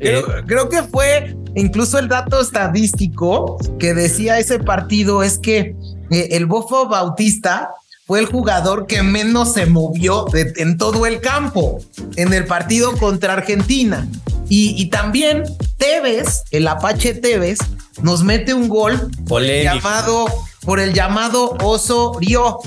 [0.00, 5.76] Eh, creo, que fue incluso el dato estadístico que decía ese partido es que
[6.10, 7.70] eh, el Bofo Bautista
[8.06, 11.80] fue el jugador que menos se movió en todo el campo
[12.16, 14.08] en el partido contra Argentina.
[14.48, 15.42] Y, y, también
[15.76, 17.58] Tevez, el Apache Tevez,
[18.02, 20.26] nos mete un gol llamado
[20.66, 22.58] por el llamado Osorio,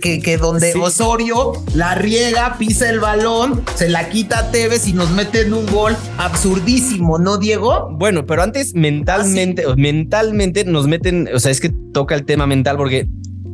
[0.00, 4.92] que, que, donde Osorio la riega, pisa el balón, se la quita a Tevez y
[4.92, 7.88] nos mete en un gol absurdísimo, ¿no, Diego?
[7.92, 12.46] Bueno, pero antes mentalmente, ah, mentalmente nos meten, o sea, es que toca el tema
[12.46, 13.08] mental porque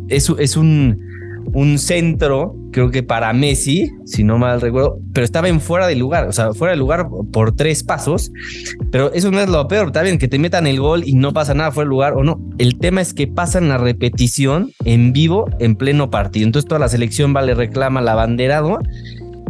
[0.09, 1.01] es, es un
[1.53, 5.97] un centro, creo que para Messi, si no mal recuerdo, pero estaba en fuera de
[5.97, 8.31] lugar, o sea, fuera de lugar por tres pasos,
[8.91, 11.33] pero eso no es lo peor, está bien que te metan el gol y no
[11.33, 15.13] pasa nada fuera de lugar o no, el tema es que pasan la repetición en
[15.13, 18.79] vivo en pleno partido, entonces toda la selección va, le reclama la banderado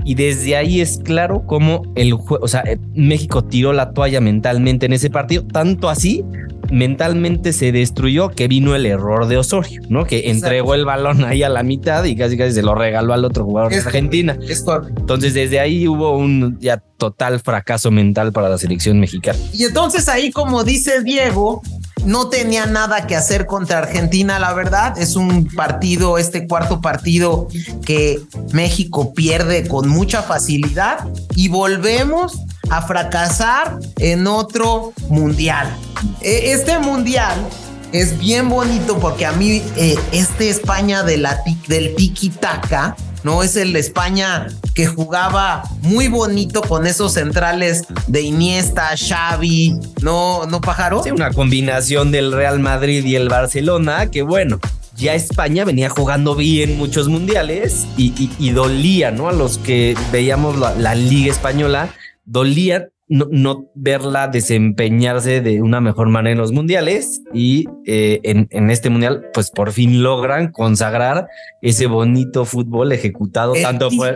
[0.06, 4.20] y desde ahí es claro cómo el juego, o sea, eh, México tiró la toalla
[4.20, 6.24] mentalmente en ese partido, tanto así
[6.70, 10.04] mentalmente se destruyó que vino el error de Osorio, ¿no?
[10.04, 13.24] Que entregó el balón ahí a la mitad y casi casi se lo regaló al
[13.24, 14.38] otro jugador de Argentina.
[14.96, 19.38] Entonces desde ahí hubo un ya total fracaso mental para la selección mexicana.
[19.52, 21.62] Y entonces ahí como dice Diego,
[22.04, 24.98] no tenía nada que hacer contra Argentina, la verdad.
[24.98, 27.48] Es un partido, este cuarto partido
[27.84, 28.20] que
[28.52, 32.40] México pierde con mucha facilidad y volvemos
[32.70, 35.74] a fracasar en otro mundial.
[36.20, 37.34] E, este mundial
[37.92, 43.42] es bien bonito porque a mí eh, este España de la, del tiki-taka, ¿no?
[43.42, 50.60] Es el España que jugaba muy bonito con esos centrales de Iniesta, Xavi, ¿no, no
[50.60, 51.02] pájaro?
[51.02, 54.60] Sí, una combinación del Real Madrid y el Barcelona, que bueno,
[54.94, 59.28] ya España venía jugando bien muchos mundiales y, dolía, ¿no?
[59.28, 61.88] A los que veíamos la, la Liga Española,
[62.24, 68.90] dolía no, verla desempeñarse de una mejor manera en los mundiales y eh, en, este
[68.90, 71.28] mundial pues por fin logran consagrar
[71.62, 74.14] ese bonito fútbol ejecutado tanto por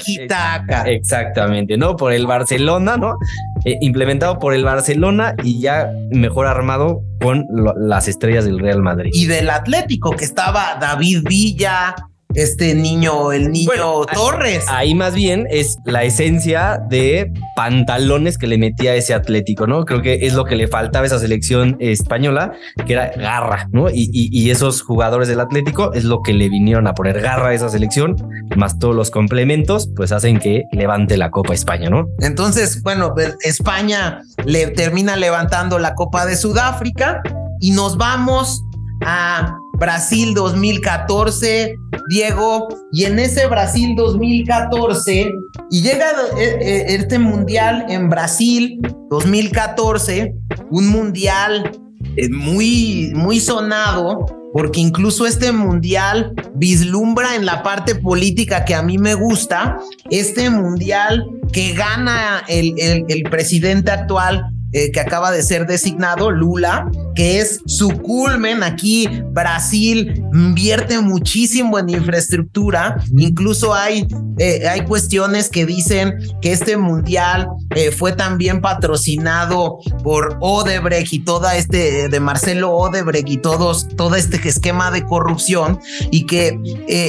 [0.87, 3.17] exactamente no por el Barcelona no
[3.65, 7.47] eh, implementado por el Barcelona y ya mejor armado con
[7.77, 9.11] las estrellas del Real Madrid.
[9.13, 11.95] Y del Atlético que estaba David Villa
[12.35, 14.65] este niño, el niño Torres.
[14.69, 19.85] Ahí más bien es la esencia de pantalones que le metía ese Atlético, ¿no?
[19.85, 22.53] Creo que es lo que le faltaba a esa selección española,
[22.87, 23.87] que era garra, ¿no?
[23.93, 27.69] Y, esos jugadores del Atlético es lo que le vinieron a poner garra a esa
[27.69, 28.17] selección,
[28.57, 32.09] más todos los complementos, pues hacen que levante la Copa España, ¿no?
[32.19, 37.23] Entonces, bueno, pues, España le termina levantando la Copa de Sudáfrica
[37.61, 38.61] y nos vamos
[39.03, 41.75] a Brasil 2014,
[42.11, 45.33] Diego, y en ese Brasil 2014,
[45.71, 48.79] y llega eh, eh, este mundial en Brasil
[49.09, 50.35] 2014,
[50.71, 51.81] un mundial
[52.15, 58.83] eh, muy, muy sonado, porque incluso este mundial vislumbra en la parte política que a
[58.83, 59.79] mí me gusta,
[60.11, 66.31] este mundial que gana el, el, el presidente actual eh, que acaba de ser designado,
[66.31, 68.63] Lula, que es su culmen.
[68.63, 73.03] Aquí Brasil invierte muchísimo en infraestructura.
[73.17, 74.07] Incluso hay,
[74.39, 81.19] eh, hay cuestiones que dicen que este mundial eh, fue también patrocinado por Odebrecht y
[81.19, 85.81] toda este de Marcelo Odebrecht y todos, todo este esquema de corrupción
[86.13, 86.59] y que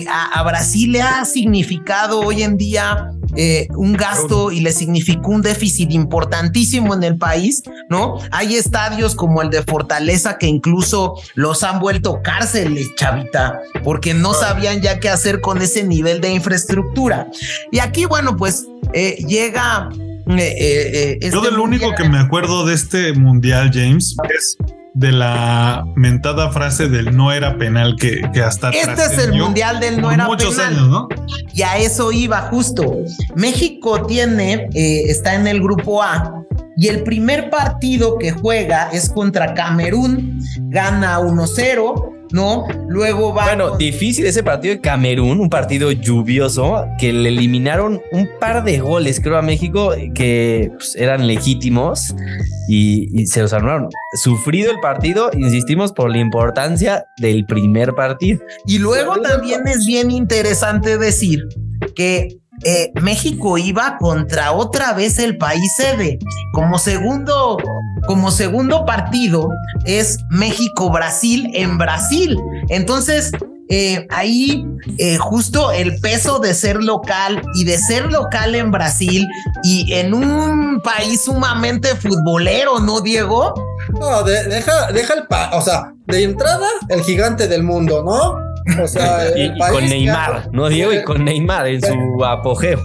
[0.09, 3.11] a, a Brasil le ha significado hoy en día
[3.75, 8.17] un gasto y le significó un déficit importantísimo en el país ¿no?
[8.31, 14.33] Hay estadios como el de Fortaleza que incluso los han vuelto cárceles, chavita, porque no
[14.33, 17.27] sabían ya qué hacer con ese nivel de infraestructura.
[17.71, 19.89] Y aquí, bueno, pues eh, llega...
[20.27, 24.55] Eh, eh, este Yo de lo único que me acuerdo de este mundial, James, es
[24.93, 29.79] de la mentada frase del no era penal que, que hasta este es el mundial
[29.79, 31.07] del no era muchos años, ¿no?
[31.53, 32.97] Y a eso iba justo.
[33.35, 36.43] México tiene, está en el grupo A
[36.77, 40.39] y el primer partido que juega es contra Camerún,
[40.69, 42.20] gana 1-0.
[42.31, 42.65] ¿No?
[42.87, 43.45] Luego va.
[43.45, 48.79] Bueno, difícil ese partido de Camerún, un partido lluvioso, que le eliminaron un par de
[48.79, 52.15] goles, creo, a México, que pues, eran legítimos
[52.67, 53.89] y, se los armaron.
[54.13, 58.41] Sufrido el partido, insistimos por la importancia del primer partido.
[58.65, 61.43] Y luego también es bien interesante decir
[61.95, 66.19] que eh, México iba contra otra vez el país sede.
[66.53, 67.57] Como segundo,
[68.07, 69.49] como segundo partido
[69.85, 72.39] es México-Brasil en Brasil.
[72.69, 73.31] Entonces,
[73.73, 74.67] eh, ahí
[74.97, 79.25] eh, justo el peso de ser local y de ser local en Brasil
[79.63, 83.53] y en un país sumamente futbolero, ¿no, Diego?
[83.97, 88.50] No, deja, deja el pa, o sea, de entrada, el gigante del mundo, ¿no?
[88.81, 90.93] O sea, y, con Neymar, ¿no, Diego?
[90.93, 92.79] Y con Neymar en su apogeo.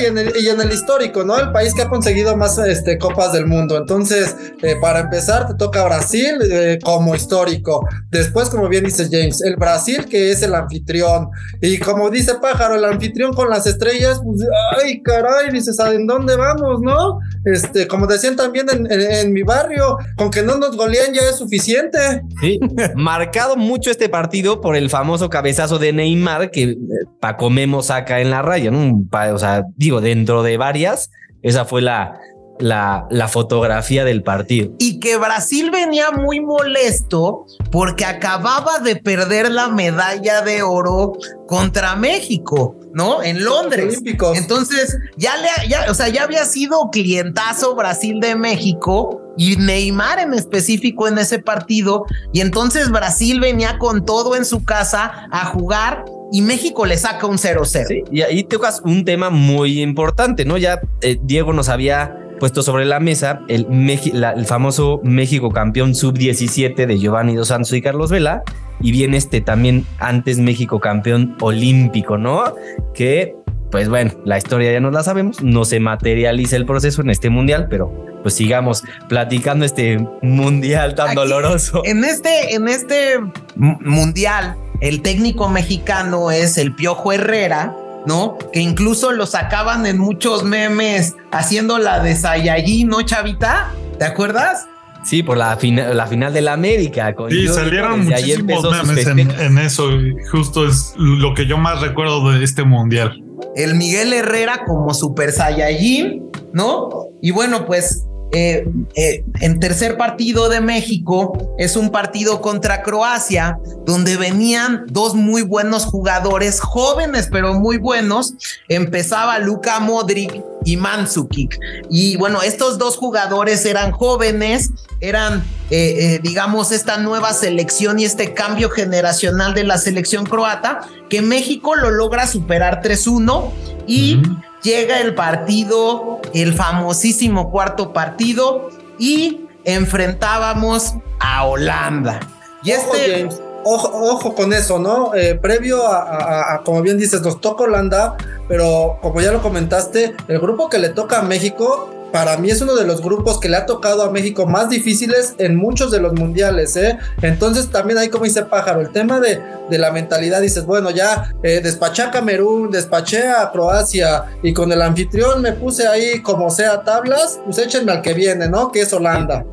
[0.00, 1.38] y, en el, y en el histórico, ¿no?
[1.38, 3.76] El país que ha conseguido más este, copas del mundo.
[3.76, 7.86] Entonces, eh, para empezar, te toca Brasil eh, como histórico.
[8.10, 11.28] Después, como bien dice James, el Brasil que es el anfitrión.
[11.60, 14.46] Y como dice Pájaro, el anfitrión con las estrellas, pues,
[14.82, 17.18] ay, caray, dices, ¿a dónde vamos, no?
[17.44, 21.36] Este, como decían también en, en mi barrio, con que no nos golean ya es
[21.36, 22.22] suficiente.
[22.40, 22.58] Sí,
[22.94, 26.76] marcado mucho este partido por el famoso cabezazo de Neymar que eh,
[27.20, 29.04] Paco Memo saca en la raya, ¿no?
[29.32, 31.10] O sea, digo, dentro de varias,
[31.42, 32.18] esa fue la,
[32.58, 34.72] la, la, fotografía del partido.
[34.78, 41.12] Y que Brasil venía muy molesto porque acababa de perder la medalla de oro
[41.46, 43.22] contra México, ¿no?
[43.22, 44.00] En Londres.
[44.34, 50.20] Entonces, ya le, ya, o sea, ya había sido clientazo Brasil de México y Neymar
[50.20, 52.04] en específico en ese partido.
[52.32, 57.26] Y entonces Brasil venía con todo en su casa a jugar y México le saca
[57.26, 57.86] un 0-0.
[57.86, 60.56] Sí, y ahí tocas un tema muy importante, ¿no?
[60.56, 66.86] Ya eh, Diego nos había puesto sobre la mesa el, el famoso México campeón sub-17
[66.86, 68.42] de Giovanni Dos Santos y Carlos Vela.
[68.80, 72.54] Y viene este también antes México campeón olímpico, ¿no?
[72.92, 73.36] Que
[73.70, 77.28] pues bueno, la historia ya no la sabemos, no se materializa el proceso en este
[77.28, 77.92] mundial, pero
[78.22, 81.82] pues sigamos platicando este mundial tan doloroso.
[81.84, 83.18] En este, en este
[83.56, 87.74] mundial, el técnico mexicano es el Piojo Herrera,
[88.06, 88.38] ¿no?
[88.52, 93.70] Que incluso lo sacaban en muchos memes haciendo la de Saiyajin, ¿no, Chavita?
[93.98, 94.66] ¿Te acuerdas?
[95.04, 95.58] Sí, por la,
[95.92, 97.14] la final de la América.
[97.14, 99.90] Con sí, salieron muchísimos memes en, en, eso.
[100.32, 103.22] Justo es lo que yo más recuerdo de este mundial.
[103.54, 106.88] El Miguel Herrera como Super Saiyajin, ¿no?
[107.20, 113.58] Y bueno, pues eh, eh, en tercer partido de México es un partido contra Croacia,
[113.86, 118.34] donde venían dos muy buenos jugadores, jóvenes pero muy buenos.
[118.68, 121.60] Empezaba Luka Modric y Mandzukic.
[121.88, 124.70] Y bueno, estos dos jugadores eran jóvenes,
[125.00, 131.22] eran, eh, digamos, esta nueva selección y este cambio generacional de la selección croata, que
[131.22, 133.52] México lo logra superar 3-1
[133.86, 134.20] y
[134.64, 142.20] llega el partido, el famosísimo cuarto partido, y enfrentábamos a Holanda.
[142.64, 143.28] Y este.
[143.66, 145.14] Ojo, ojo, con eso, ¿no?
[145.14, 148.14] Eh, previo a, como bien dices, nos toca Holanda,
[148.46, 152.60] pero como ya lo comentaste, el grupo que le toca a México para mí es
[152.60, 155.98] uno de los grupos que le ha tocado a México más difíciles en muchos de
[155.98, 156.96] los mundiales, ¿eh?
[157.22, 159.40] Entonces también ahí como dice Pájaro, el tema de,
[159.76, 164.82] la mentalidad, dices, bueno, ya eh, despaché a Camerún, despaché a Croacia y con el
[164.82, 168.70] anfitrión me puse ahí como sea tablas, pues échenme al que viene, ¿no?
[168.70, 169.44] Que es Holanda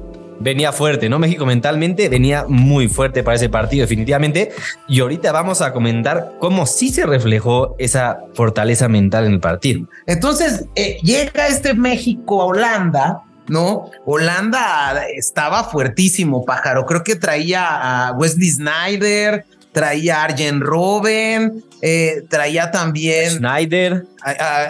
[0.41, 1.19] venía fuerte, ¿no?
[1.19, 4.51] México mentalmente venía muy fuerte para ese partido, definitivamente.
[4.87, 9.87] Y ahorita vamos a comentar cómo sí se reflejó esa fortaleza mental en el partido.
[10.07, 13.21] Entonces, eh, llega este México a Holanda.
[13.47, 13.89] ¿no?
[14.05, 16.85] Holanda estaba fuertísimo, pájaro.
[16.85, 23.31] Creo que traía a Wesley Snyder, traía a Arjen Robben, eh, traía también.
[23.31, 24.05] Snyder.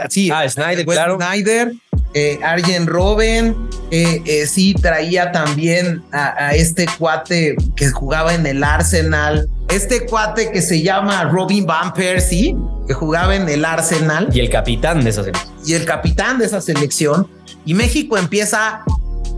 [0.09, 1.17] sí, ah, Snyder, claro.
[1.17, 1.73] Snyder
[2.13, 3.55] eh, Arjen Robben,
[3.91, 10.51] eh, eh, sí traía también a, este cuate que jugaba en el Arsenal, este cuate
[10.51, 12.55] que se llama Robin Van Persie,
[12.87, 14.29] que jugaba en el Arsenal.
[14.33, 15.55] Y el capitán de esa selección.
[15.65, 17.27] Y el capitán de esa selección.
[17.65, 18.83] Y México empieza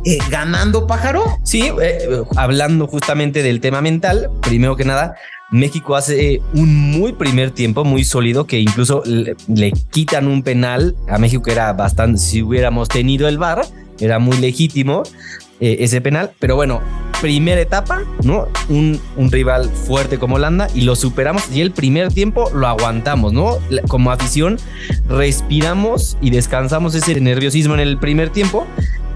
[0.06, 1.24] eh, ganando pájaro.
[1.44, 1.72] Sí,
[2.36, 5.16] hablando justamente del tema mental, primero que nada,
[5.54, 11.20] México hace un muy primer tiempo, muy sólido, que incluso le, quitan un penal a
[11.20, 13.64] México que era bastante, si hubiéramos tenido el VAR,
[14.00, 15.04] era muy legítimo
[15.60, 16.82] eh, ese penal, pero bueno,
[17.22, 18.48] primera etapa, ¿no?
[18.68, 23.32] Un, un, rival fuerte como Holanda y lo superamos y el primer tiempo lo aguantamos,
[23.32, 23.60] ¿no?
[23.88, 24.58] Como afición
[25.08, 28.66] respiramos y descansamos ese nerviosismo en el primer tiempo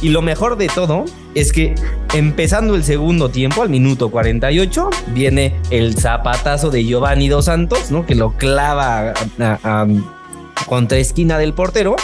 [0.01, 1.73] y lo mejor de todo es que
[2.13, 8.05] empezando el segundo tiempo, al minuto 48, viene el zapatazo de Giovanni Dos Santos, ¿no?
[8.05, 9.13] Que lo clava
[10.65, 11.95] contra esquina del portero.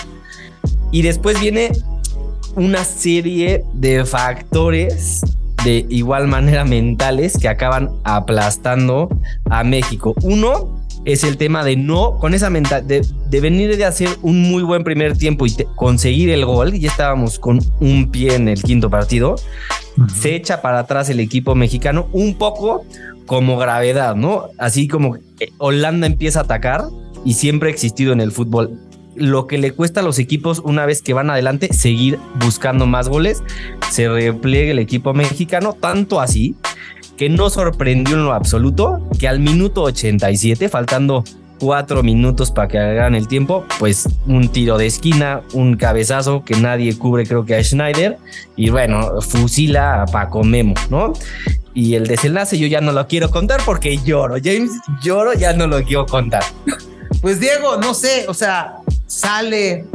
[0.91, 1.71] Y después viene
[2.55, 5.21] una serie de factores
[5.63, 9.09] de igual manera mentales que acaban aplastando
[9.49, 10.13] a México.
[10.21, 10.72] Uno,
[11.05, 14.63] es el tema de no, con esa mentalidad, de, de, venir de hacer un muy
[14.63, 18.89] buen primer tiempo y conseguir el gol, ya estábamos con un pie en el quinto
[18.89, 19.35] partido,
[20.15, 22.85] se echa para atrás el equipo mexicano un poco
[23.25, 24.47] como gravedad, ¿no?
[24.57, 25.17] Así como
[25.57, 26.85] Holanda empieza a atacar
[27.25, 28.79] y siempre ha existido en el fútbol.
[29.15, 33.09] Lo que le cuesta a los equipos una vez que van adelante, seguir buscando más
[33.09, 33.43] goles,
[33.91, 36.55] se repliegue el equipo mexicano, tanto así
[37.17, 41.23] que no sorprendió en lo absoluto que al minuto 87, faltando
[41.59, 46.55] cuatro minutos para que hagan el tiempo, pues un tiro de esquina, un cabezazo que
[46.55, 48.17] nadie cubre creo que a Schneider
[48.57, 51.13] y bueno, fusila a Paco Memo, ¿no?
[51.73, 54.71] Y el desenlace yo ya no lo quiero contar porque lloro, James,
[55.01, 56.43] lloro, ya no lo quiero contar.
[57.21, 58.75] Pues Diego, no sé, o sea,
[59.07, 59.85] sale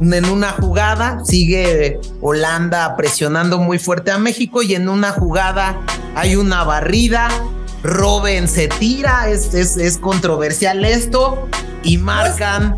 [0.00, 5.80] en una jugada sigue Holanda presionando muy fuerte a México y en una jugada
[6.14, 7.28] hay una barrida.
[7.82, 11.48] Robin se tira, es, es, controversial esto
[11.82, 12.76] y marcan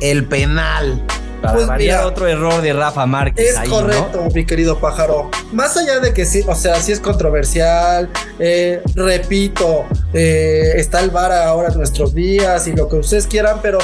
[0.00, 1.04] el penal.
[1.42, 3.54] pues otro error de Rafa Márquez.
[3.58, 5.30] Es correcto, mi querido pájaro.
[5.52, 9.84] Más allá de que sí, o sea, sí es controversial, eh, repito,
[10.14, 13.78] eh, está el VAR ahora en nuestros días y lo que ustedes quieran, pero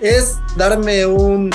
[0.00, 1.50] es darme un,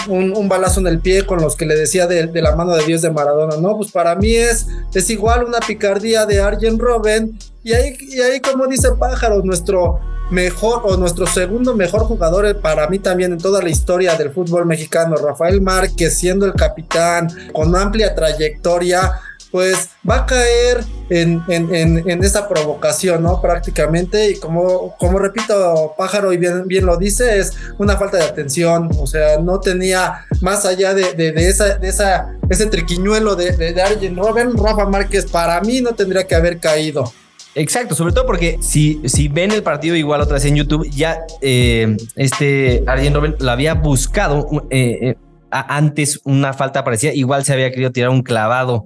[0.47, 3.11] balazo en el pie con los que le decía de, la mano de Dios de
[3.11, 3.77] Maradona, ¿no?
[3.77, 7.37] Pues para mí es, es igual una picardía de Arjen Robben.
[7.63, 9.99] Y ahí, y ahí, como dice Pájaro, nuestro
[10.31, 14.31] mejor o nuestro segundo mejor jugador eh, para mí también en toda la historia del
[14.31, 19.11] fútbol mexicano, Rafael Márquez, siendo el capitán, con amplia trayectoria
[19.51, 23.41] pues va a caer en, en, en, esa provocación, ¿no?
[23.41, 28.23] Prácticamente, y como, como repito, Pájaro y bien, bien lo dice, es una falta de
[28.23, 33.35] atención, o sea, no tenía más allá de, de, de esa, de esa, ese triquiñuelo
[33.35, 37.11] de, de, de Arjen Robben, Rafa Márquez para mí no tendría que haber caído.
[37.53, 41.19] Exacto, sobre todo porque si, si ven el partido igual otra vez en YouTube, ya
[41.41, 45.15] eh, este Arjen Robben lo había buscado eh, eh,
[45.51, 48.85] antes una falta parecida, igual se había querido tirar un clavado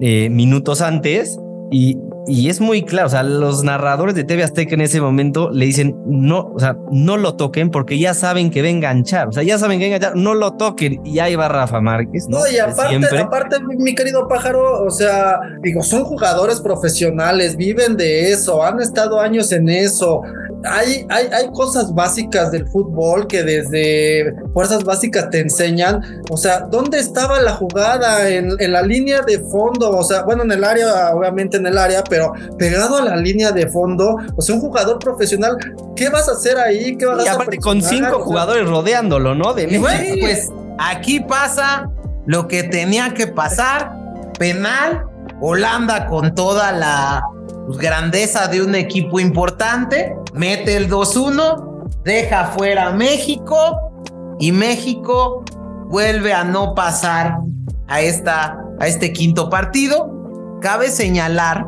[0.00, 1.38] eh, minutos antes
[1.70, 1.98] y,
[2.28, 5.66] y, es muy claro, o sea, los narradores de TV Azteca en ese momento le
[5.66, 9.32] dicen, no, o sea, no lo toquen porque ya saben que va a enganchar, o
[9.32, 12.26] sea, ya saben que va a enganchar, no lo toquen y ahí va Rafa Márquez,
[12.28, 12.40] ¿no?
[12.40, 18.32] no y aparte, aparte, mi querido pájaro, o sea, digo, son jugadores profesionales, viven de
[18.32, 20.22] eso, han estado años en eso,
[20.64, 26.22] hay, hay, hay cosas básicas del fútbol que desde fuerzas básicas te enseñan.
[26.30, 28.28] O sea, ¿dónde estaba la jugada?
[28.28, 29.96] En, en, la línea de fondo.
[29.96, 32.17] O sea, bueno, en el área, obviamente en el área, pero
[32.58, 34.16] pegado a la línea de fondo.
[34.36, 35.56] O sea, un jugador profesional,
[35.96, 36.96] ¿qué vas a hacer ahí?
[36.96, 39.54] ¿Qué vas y aparte con cinco o sea, jugadores rodeándolo, ¿no?
[39.54, 39.78] De.
[40.20, 41.90] Pues aquí pasa
[42.26, 43.92] lo que tenía que pasar.
[44.38, 45.04] Penal.
[45.40, 47.22] Holanda con toda la
[47.66, 53.92] pues, grandeza de un equipo importante, mete el 2-1, deja fuera a México
[54.40, 55.44] y México
[55.86, 57.38] vuelve a no pasar
[57.86, 60.58] a, esta, a este quinto partido.
[60.60, 61.66] Cabe señalar,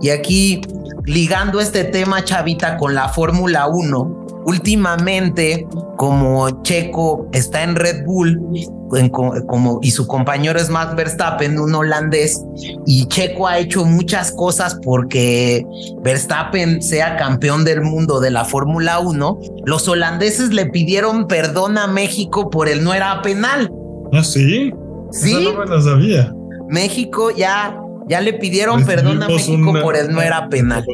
[0.00, 0.60] y aquí
[1.04, 5.66] ligando este tema chavita con la Fórmula 1, últimamente
[5.96, 8.40] como Checo está en Red Bull
[8.94, 12.44] en, como, y su compañero es Max Verstappen, un holandés,
[12.86, 15.66] y Checo ha hecho muchas cosas porque
[16.02, 21.86] Verstappen sea campeón del mundo de la Fórmula 1, los holandeses le pidieron perdón a
[21.86, 23.72] México por el no era penal.
[24.12, 24.72] ¿Ah, sí?
[25.10, 25.32] Sí.
[25.32, 26.32] Eso no me lo sabía.
[26.68, 27.76] México ya,
[28.08, 30.84] ya le pidieron perdón a México una, por el no era penal.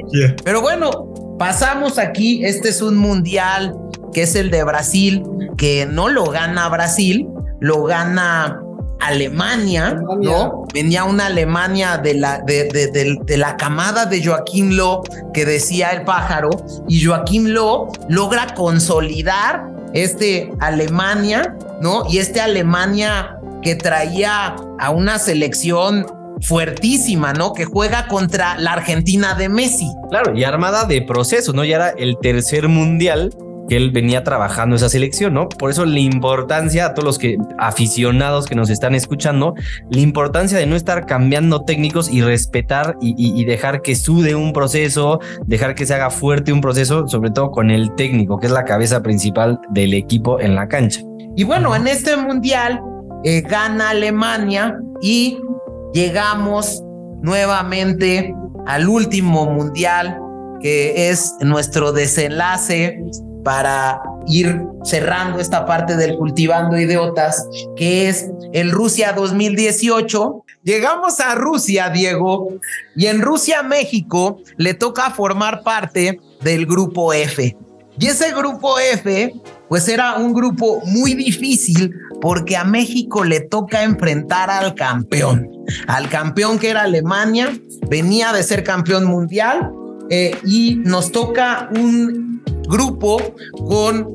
[0.44, 0.90] Pero bueno,
[1.38, 3.74] pasamos aquí, este es un mundial
[4.12, 5.22] que es el de Brasil,
[5.56, 7.28] que no lo gana Brasil,
[7.60, 8.60] lo gana
[9.00, 10.30] Alemania, Alemania.
[10.30, 10.66] ¿no?
[10.72, 15.02] Venía una Alemania de la, de, de, de, de la camada de Joaquín Lowe
[15.34, 16.50] que decía el pájaro,
[16.88, 22.04] y Joaquín Lowe logra consolidar este Alemania, ¿no?
[22.08, 26.06] Y este Alemania que traía a una selección
[26.42, 27.52] fuertísima, ¿no?
[27.52, 29.88] Que juega contra la Argentina de Messi.
[30.10, 31.64] Claro, y armada de procesos, ¿no?
[31.64, 33.30] Ya era el tercer mundial
[33.68, 35.48] que él venía trabajando esa selección, ¿no?
[35.48, 39.54] Por eso la importancia a todos los que aficionados que nos están escuchando,
[39.88, 44.34] la importancia de no estar cambiando técnicos y respetar y, y, y, dejar que sude
[44.34, 48.46] un proceso, dejar que se haga fuerte un proceso, sobre todo con el técnico, que
[48.46, 51.00] es la cabeza principal del equipo en la cancha.
[51.36, 52.80] Y bueno, en este mundial
[53.24, 55.38] eh, gana Alemania y
[55.92, 56.82] llegamos
[57.22, 58.34] nuevamente
[58.66, 60.18] al último mundial
[60.60, 63.02] que es nuestro desenlace
[63.44, 67.46] para ir cerrando esta parte del cultivando idiotas,
[67.76, 70.44] que es el Rusia 2018.
[70.62, 72.48] Llegamos a Rusia, Diego,
[72.94, 77.56] y en Rusia, México, le toca formar parte del grupo F.
[77.98, 79.34] Y ese grupo F,
[79.72, 85.48] pues era un grupo muy difícil porque a México le toca enfrentar al campeón,
[85.86, 87.50] al campeón que era Alemania,
[87.88, 89.72] venía de ser campeón mundial
[90.10, 93.16] eh, y nos toca un grupo
[93.66, 94.10] con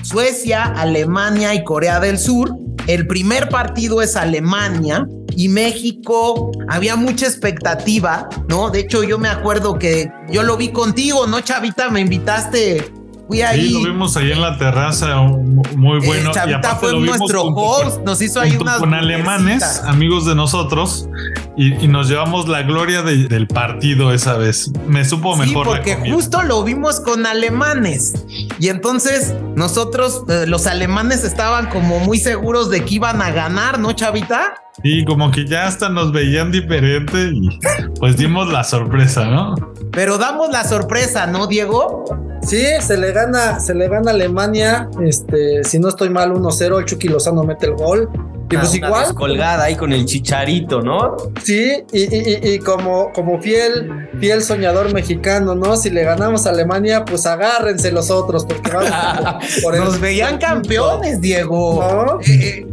[0.00, 2.56] Suecia, Alemania y Corea del Sur.
[2.86, 5.06] El primer partido es Alemania
[5.36, 6.50] y México.
[6.66, 8.70] Había mucha expectativa, ¿no?
[8.70, 11.90] De hecho, yo me acuerdo que yo lo vi contigo, ¿no, Chavita?
[11.90, 13.03] Me invitaste.
[13.26, 13.68] Fui ahí.
[13.68, 16.30] Sí, lo vimos ahí en la terraza, muy bueno.
[16.30, 20.34] Eh, Chavita y fue nuestro host, con, nos hizo ahí unas con alemanes, amigos de
[20.34, 21.08] nosotros,
[21.56, 24.72] y, y, nos llevamos la gloria de, del partido esa vez.
[24.86, 25.66] Me supo mejor.
[25.66, 28.14] Sí, porque justo lo vimos con alemanes.
[28.58, 33.78] Y entonces nosotros, eh, los alemanes estaban como muy seguros de que iban a ganar,
[33.78, 34.54] ¿no, Chavita?
[34.82, 37.60] Sí, como que ya hasta nos veían diferente y
[38.00, 39.54] pues dimos la sorpresa, ¿no?
[39.92, 42.04] Pero damos la sorpresa, ¿no, Diego?
[42.42, 46.78] Sí, se le gana, se le gana a Alemania, este, si no estoy mal, 1-0,
[46.80, 48.10] el Chucky Lozano mete el gol.
[48.60, 49.60] Pues una igual.
[49.60, 51.16] ahí con el chicharito, ¿no?
[51.42, 55.76] Sí, y, y, y, como, como fiel, fiel soñador mexicano, ¿no?
[55.76, 58.90] Si le ganamos a Alemania, pues agárrense los otros, porque vamos
[59.62, 61.82] por Nos veían campeones, Diego.
[62.06, 62.20] ¿No?
[62.20, 62.66] Eh, eh,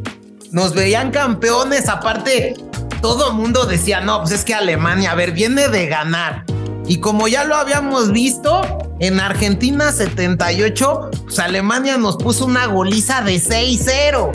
[0.51, 2.55] nos veían campeones, aparte,
[3.01, 6.45] todo el mundo decía, no, pues es que Alemania, a ver, viene de ganar.
[6.87, 8.61] Y como ya lo habíamos visto,
[8.99, 14.31] en Argentina 78, pues Alemania nos puso una goliza de 6-0.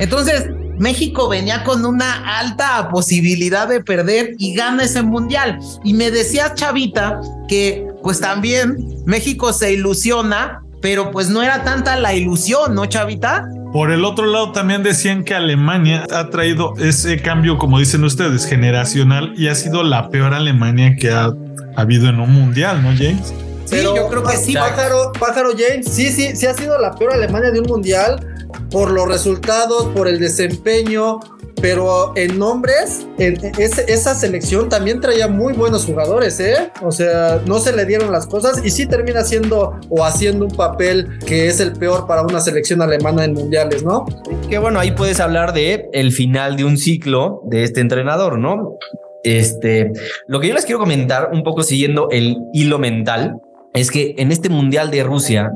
[0.00, 0.50] Entonces,
[0.80, 5.58] México venía con una alta posibilidad de perder y gana ese mundial.
[5.84, 11.98] Y me decías, Chavita, que pues también México se ilusiona, pero pues no era tanta
[11.98, 13.46] la ilusión, ¿no, Chavita?
[13.74, 18.46] Por el otro lado, también decían que Alemania ha traído ese cambio, como dicen ustedes,
[18.46, 21.30] generacional y ha sido la peor Alemania que ha
[21.76, 23.34] habido en un mundial, ¿no, James?
[23.70, 24.54] Sí, yo creo que sí.
[24.54, 28.26] Pájaro, pájaro James, sí, sí, sí ha sido la peor Alemania de un mundial
[28.70, 31.20] por los resultados, por el desempeño,
[31.60, 36.70] pero en nombres, en, esa selección también traía muy buenos jugadores, ¿eh?
[36.82, 40.56] O sea, no se le dieron las cosas y sí termina siendo o haciendo un
[40.56, 44.06] papel que es el peor para una selección alemana en mundiales, ¿no?
[44.48, 48.78] Que bueno, ahí puedes hablar de el final de un ciclo de este entrenador, ¿no?
[49.22, 49.92] Este,
[50.28, 53.36] lo que yo les quiero comentar, un poco siguiendo el hilo mental,
[53.74, 55.52] es que en este mundial de Rusia,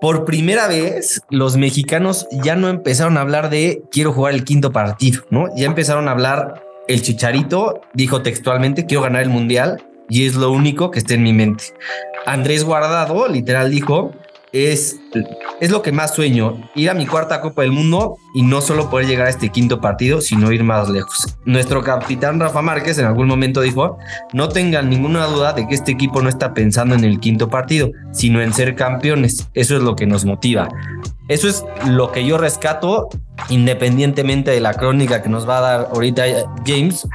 [0.00, 4.72] por primera vez los mexicanos ya no empezaron a hablar de quiero jugar el quinto
[4.72, 5.46] partido, ¿no?
[5.56, 10.50] Ya empezaron a hablar, el chicharito dijo textualmente quiero ganar el mundial y es lo
[10.50, 11.64] único que está en mi mente.
[12.26, 14.12] Andrés Guardado literal dijo
[14.52, 14.96] es,
[15.60, 18.90] es lo que más sueño, ir a mi cuarta Copa del Mundo y no solo
[18.90, 21.36] poder llegar a este quinto partido, sino ir más lejos.
[21.44, 23.98] Nuestro capitán Rafa Márquez en algún momento dijo,
[24.32, 27.90] no tengan ninguna duda de que este equipo no está pensando en el quinto partido,
[28.12, 29.48] sino en ser campeones.
[29.54, 30.68] Eso es lo que nos motiva.
[31.28, 33.08] Eso es lo que yo rescato,
[33.48, 36.24] independientemente de la crónica que nos va a dar ahorita
[36.66, 37.06] James,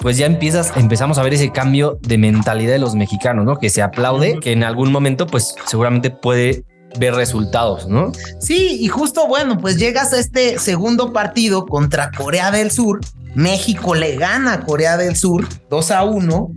[0.00, 3.58] pues ya empiezas, empezamos a ver ese cambio de mentalidad de los mexicanos, ¿no?
[3.58, 6.64] Que se aplaude, que en algún momento, pues seguramente puede
[6.98, 8.12] ver resultados, ¿no?
[8.40, 13.00] Sí, y justo bueno, pues llegas a este segundo partido contra Corea del Sur.
[13.34, 16.50] México le gana a Corea del Sur 2 a 1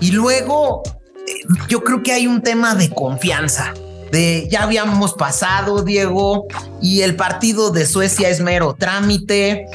[0.00, 0.82] y luego
[1.26, 1.32] eh,
[1.68, 3.74] yo creo que hay un tema de confianza.
[4.10, 6.46] De, ya habíamos pasado, Diego,
[6.80, 9.66] y el partido de Suecia es mero trámite.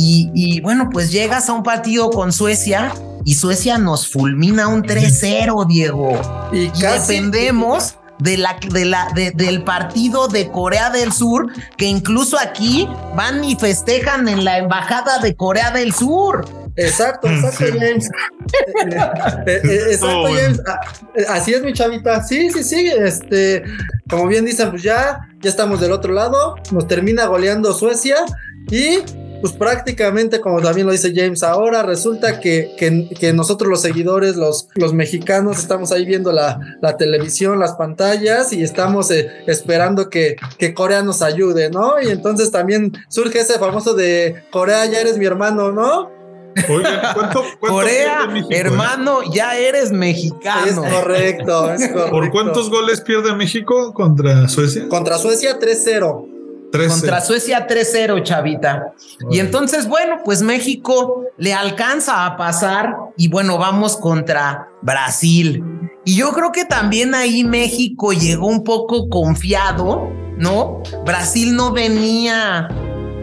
[0.00, 5.66] Y, bueno, pues llegas a un partido con Suecia y Suecia nos fulmina un 3-0,
[5.66, 6.20] Diego.
[6.52, 12.88] Y, dependemos de la, de la, del partido de Corea del Sur, que incluso aquí
[13.14, 16.46] van y festejan en la embajada de Corea del Sur.
[16.76, 18.08] Exacto, exacto, James.
[19.46, 20.60] Eh, eh, exacto, James.
[20.66, 20.80] Ah,
[21.16, 22.22] eh, así es, mi chavita.
[22.22, 22.86] Sí, sí, sí.
[22.86, 23.64] Este,
[24.08, 26.54] como bien dicen, pues ya, ya estamos del otro lado.
[26.70, 28.16] Nos termina goleando Suecia
[28.70, 29.00] y
[29.40, 34.68] pues prácticamente, como también lo dice James, ahora resulta que, que, nosotros los seguidores, los,
[34.74, 40.36] los mexicanos, estamos ahí viendo la, la televisión, las pantallas y estamos eh, esperando que,
[40.58, 42.00] que Corea nos ayude, ¿no?
[42.00, 46.10] Y entonces también surge ese famoso de Corea, ya eres mi hermano, ¿no?
[47.14, 50.84] ¿cuánto, Corea, hermano, ya eres mexicano.
[50.84, 52.10] Es correcto, es correcto.
[52.10, 54.88] ¿Por cuántos goles pierde México contra Suecia?
[54.88, 56.37] Contra Suecia 3-0.
[56.70, 58.92] Contra Suecia 3-0, chavita.
[59.30, 65.64] Y entonces, bueno, pues México le alcanza a pasar y bueno, vamos contra Brasil.
[66.04, 70.82] Y yo creo que también ahí México llegó un poco confiado, ¿no?
[71.06, 72.68] Brasil no venía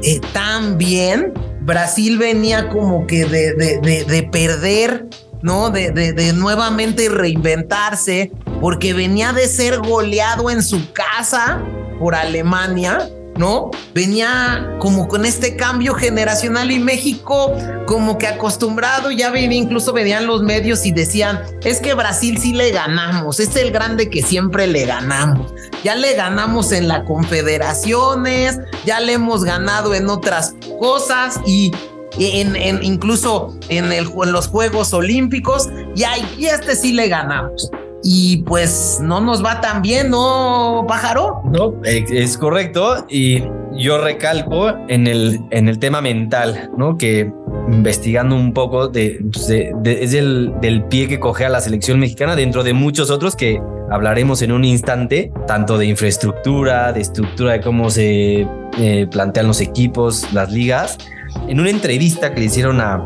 [0.02, 1.34] eh, tan bien.
[1.62, 5.08] Brasil venía como que de, de, de, perder,
[5.42, 5.70] ¿no?
[5.70, 8.32] De, de, nuevamente reinventarse,
[8.62, 11.64] porque venía de ser goleado en su casa
[12.00, 13.72] por Alemania ¿no?
[13.94, 17.56] Venía como con este cambio generacional y México
[17.86, 22.54] como que acostumbrado, ya venía, incluso venían los medios y decían, es que Brasil sí
[22.54, 25.54] le ganamos, es el grande que siempre le ganamos.
[25.84, 31.72] Ya le ganamos en las confederaciones, ya le hemos ganado en otras cosas y
[32.18, 33.92] en, incluso en,
[34.32, 37.70] los Juegos Olímpicos y, ahí, este sí le ganamos
[38.08, 41.42] y pues no nos va tan bien, ¿no, pájaro?
[41.46, 43.04] No, es correcto.
[43.10, 46.98] Y yo recalco en el, en el tema mental, ¿no?
[46.98, 47.34] Que
[47.68, 52.36] investigando un poco de, pues, es el, del pie que coge a la selección mexicana
[52.36, 53.60] dentro de muchos otros que
[53.90, 59.62] hablaremos en un instante, tanto de infraestructura, de estructura de cómo se eh, plantean los
[59.62, 61.00] equipos, las ligas.
[61.48, 63.02] En una entrevista que le hicieron a,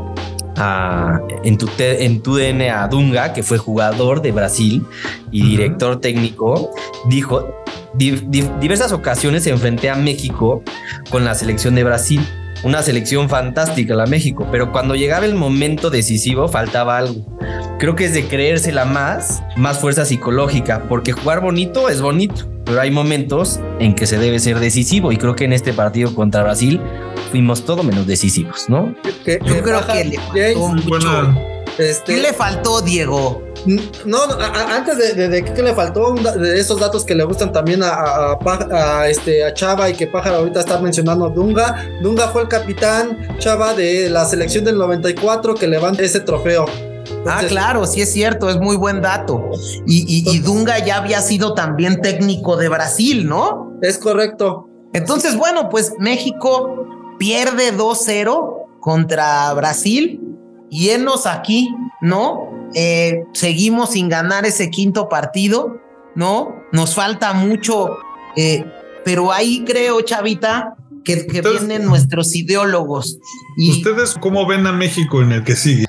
[0.60, 4.86] en, tu, en tu DN a Dunga, que fue jugador de Brasil
[5.32, 6.72] y director técnico,
[7.08, 7.64] dijo,
[7.94, 10.64] diversas ocasiones se enfrenté a México
[11.10, 12.26] con la selección de Brasil.
[12.64, 17.26] Una selección fantástica la México, pero cuando llegaba el momento decisivo faltaba algo.
[17.80, 22.82] Creo que es de creérsela más, más fuerza psicológica, porque jugar bonito es bonito, pero
[22.82, 26.44] hay momentos en que se debe ser decisivo y creo que en este partido contra
[26.44, 26.82] Brasil
[27.32, 28.94] fuimos todo menos decisivos, ¿no?
[29.26, 31.59] Yo creo que le faltó mucho.
[31.80, 33.42] Este, ¿Qué le faltó, Diego?
[34.06, 37.82] No, no, antes de, de, que le faltó de esos datos que le gustan también
[37.84, 41.88] a, a, este, a Chava y que Pájaro ahorita está mencionando Dunga.
[42.02, 46.66] Dunga fue el capitán Chava de la selección del 94 que levanta ese trofeo.
[47.26, 49.50] ah, claro, sí es cierto, es muy buen dato.
[49.86, 53.78] Y, y, Dunga ya había sido también técnico de Brasil, ¿no?
[53.82, 54.68] Es correcto.
[54.94, 56.86] Entonces, bueno, pues México
[57.18, 60.29] pierde 2-0 contra Brasil
[60.70, 62.70] y enos aquí, ¿no?
[62.76, 65.80] Eh, seguimos sin ganar ese quinto partido,
[66.16, 66.56] ¿no?
[66.72, 67.98] Nos falta mucho,
[68.36, 68.66] eh,
[69.04, 73.20] pero ahí creo, Chavita, que, vienen nuestros ideólogos.
[73.58, 73.72] Y...
[73.72, 75.86] ¿Ustedes cómo ven a México en el que sigue?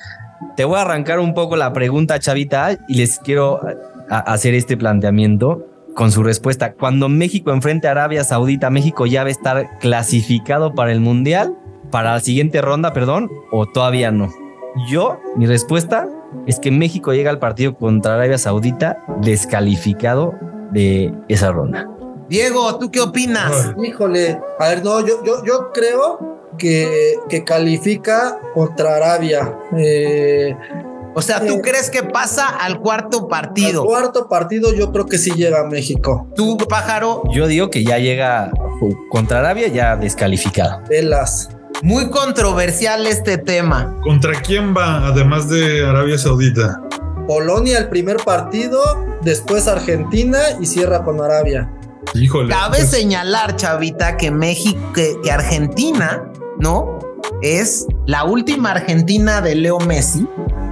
[0.55, 3.61] Te voy a arrancar un poco la pregunta, Chavita, y les quiero
[4.09, 6.73] hacer este planteamiento con su respuesta.
[6.73, 11.55] Cuando México enfrente a Arabia Saudita, México ya va a estar clasificado para el Mundial,
[11.91, 14.29] para la siguiente ronda, perdón, o todavía no.
[14.89, 16.07] Yo, mi respuesta
[16.47, 20.33] es que México llega al partido contra Arabia Saudita descalificado
[20.71, 21.89] de esa ronda.
[22.29, 23.73] Diego, ¿tú qué opinas?
[23.83, 29.57] Híjole, a ver, no, yo, yo, yo creo que, que califica contra Arabia.
[29.77, 30.55] Eh,
[31.13, 33.81] o sea, ¿tú eh, crees que pasa al cuarto partido?
[33.81, 36.27] Al cuarto partido yo creo que sí llega a México.
[36.35, 37.23] ¿Tú, pájaro?
[37.31, 38.51] Yo digo que ya llega
[39.09, 40.81] contra Arabia ya descalificado.
[40.87, 41.49] Velas.
[41.83, 43.97] Muy controversial este tema.
[44.03, 46.79] ¿Contra quién va, además de Arabia Saudita?
[47.27, 48.79] Polonia el primer partido,
[49.21, 51.71] después Argentina y cierra con Arabia.
[52.13, 52.49] Híjole.
[52.53, 56.99] Cabe pues- señalar, Chavita, que México, que, Argentina, ¿no?
[57.41, 60.27] Es la última Argentina de Leo Messi.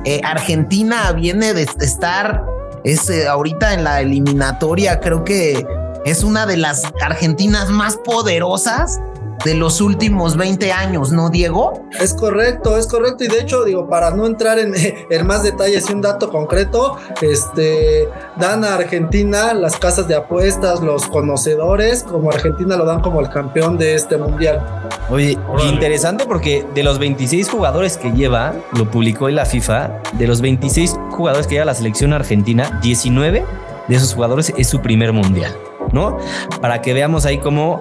[0.06, 2.45] Eh, Argentina viene de estar,
[2.84, 5.65] es eh, ahorita en la eliminatoria, creo que
[6.06, 8.99] es una de las Argentinas más poderosas
[9.44, 11.86] de los últimos 20 años, ¿no, Diego?
[11.99, 13.24] Es correcto, es correcto.
[13.24, 14.74] Y de hecho, digo, para no entrar en,
[15.10, 20.82] en, más detalles y un dato concreto, este, dan a Argentina las casas de apuestas,
[20.82, 24.61] los conocedores, como Argentina lo dan como el campeón de este mundial.
[25.10, 25.38] Oye,
[25.70, 30.41] interesante porque de los 26 jugadores que lleva, lo publicó en la FIFA, de los
[30.41, 33.45] 26 jugadores que lleva la selección argentina, 19
[33.88, 35.56] de esos jugadores es su primer mundial,
[35.91, 36.18] ¿no?
[36.61, 37.80] Para que veamos ahí cómo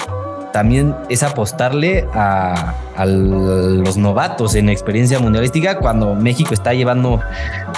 [0.58, 2.74] también es apostarle a,
[3.06, 7.20] los novatos en experiencia mundialística cuando México está llevando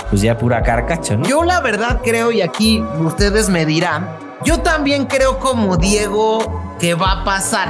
[0.09, 1.27] pues ya pura carcacha, ¿no?
[1.27, 4.09] Yo la verdad creo, y aquí ustedes me dirán,
[4.47, 7.69] yo también creo como Diego que va a pasar,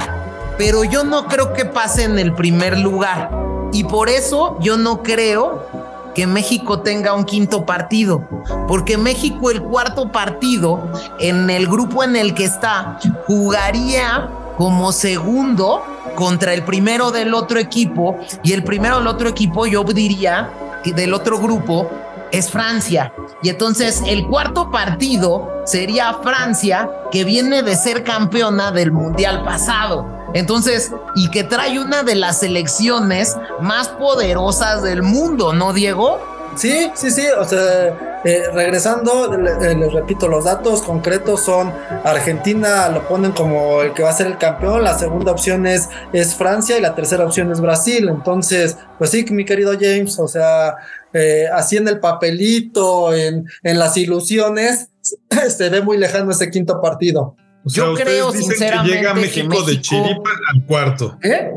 [0.57, 3.29] pero yo no creo que pase en el primer lugar.
[3.73, 5.67] Y por eso yo no creo
[6.15, 8.23] que México tenga un quinto partido,
[8.69, 10.87] porque México el cuarto partido
[11.19, 12.97] en el grupo en el que está
[13.27, 14.29] jugaría
[14.61, 15.83] como segundo
[16.13, 20.51] contra el primero del otro equipo y el primero del otro equipo yo diría
[20.85, 21.89] del otro grupo
[22.31, 23.11] es Francia.
[23.41, 30.05] Y entonces el cuarto partido sería Francia que viene de ser campeona del Mundial pasado.
[30.35, 36.21] Entonces, y que trae una de las selecciones más poderosas del mundo, ¿no, Diego?
[36.55, 41.73] Sí, sí, sí, o sea, eh, regresando, eh, les repito, los datos concretos son
[42.03, 45.89] Argentina lo ponen como el que va a ser el campeón, la segunda opción es,
[46.13, 48.09] es Francia y la tercera opción es Brasil.
[48.09, 50.75] Entonces, pues sí, mi querido James, o sea,
[51.13, 54.89] eh, así en el papelito, en, en las ilusiones,
[55.49, 57.35] se ve muy lejano ese quinto partido.
[57.65, 61.17] Yo creo sinceramente que llega México, de chiripa al cuarto.
[61.23, 61.51] ¿Eh?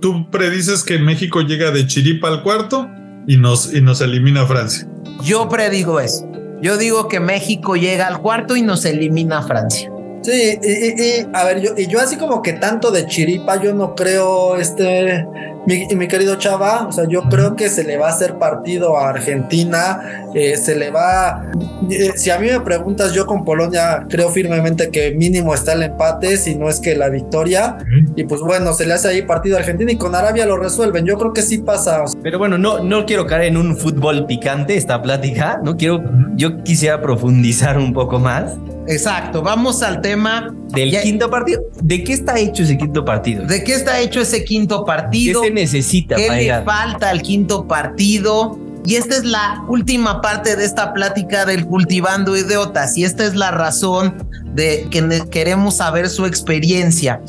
[0.00, 2.88] ¿Tú predices que México llega de chiripa al cuarto?
[3.28, 4.88] y nos, y nos elimina Francia.
[5.22, 6.28] Yo predigo eso.
[6.60, 9.90] Yo digo que México llega al cuarto y nos elimina Francia.
[10.22, 13.94] Sí, y, a ver, yo, y yo así como que tanto de chiripa, yo no
[13.94, 15.24] creo, este,
[15.68, 18.96] mi, mi querido Chava, o sea, yo creo que se le va a hacer partido
[18.96, 21.44] a Argentina, eh, se le va,
[21.90, 25.82] eh, si a mí me preguntas, yo con Polonia creo firmemente que mínimo está el
[25.82, 27.76] empate, si no es que la victoria,
[28.16, 31.04] y pues bueno, se le hace ahí partido a Argentina y con Arabia lo resuelven,
[31.04, 32.02] yo creo que sí pasa.
[32.22, 36.02] Pero bueno, no, no quiero caer en un fútbol picante esta plática, no quiero,
[36.34, 38.54] yo quisiera profundizar un poco más.
[38.86, 41.60] Exacto, vamos al tema del quinto partido.
[41.82, 43.44] ¿De qué está hecho ese quinto partido?
[43.44, 45.42] ¿De qué está hecho ese quinto partido?
[45.42, 46.16] ¿Qué se necesita?
[46.16, 48.58] ¿Qué le falta al quinto partido?
[48.84, 53.34] Y esta es la última parte de esta plática del cultivando idiotas y esta es
[53.34, 54.14] la razón
[54.54, 57.20] de que queremos saber su experiencia.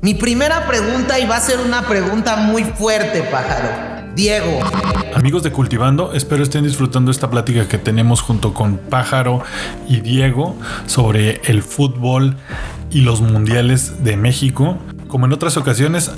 [0.00, 3.94] Mi primera pregunta y va a ser una pregunta muy fuerte, pájaro.
[4.14, 4.60] Diego.
[5.14, 9.42] Amigos de Cultivando, espero estén disfrutando esta plática que tenemos junto con Pájaro
[9.88, 10.56] y Diego
[10.86, 12.36] sobre el fútbol
[12.90, 14.78] y los mundiales de México.
[15.14, 16.10] Como en otras ocasiones,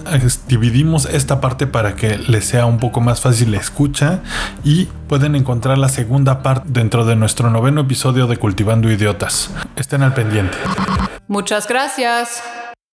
[0.49, 4.21] dividimos esta parte para que les sea un poco más fácil la escucha
[4.65, 9.51] y pueden encontrar la segunda parte dentro de nuestro noveno episodio de Cultivando Idiotas.
[9.77, 10.57] Estén al pendiente.
[11.29, 12.43] Muchas gracias.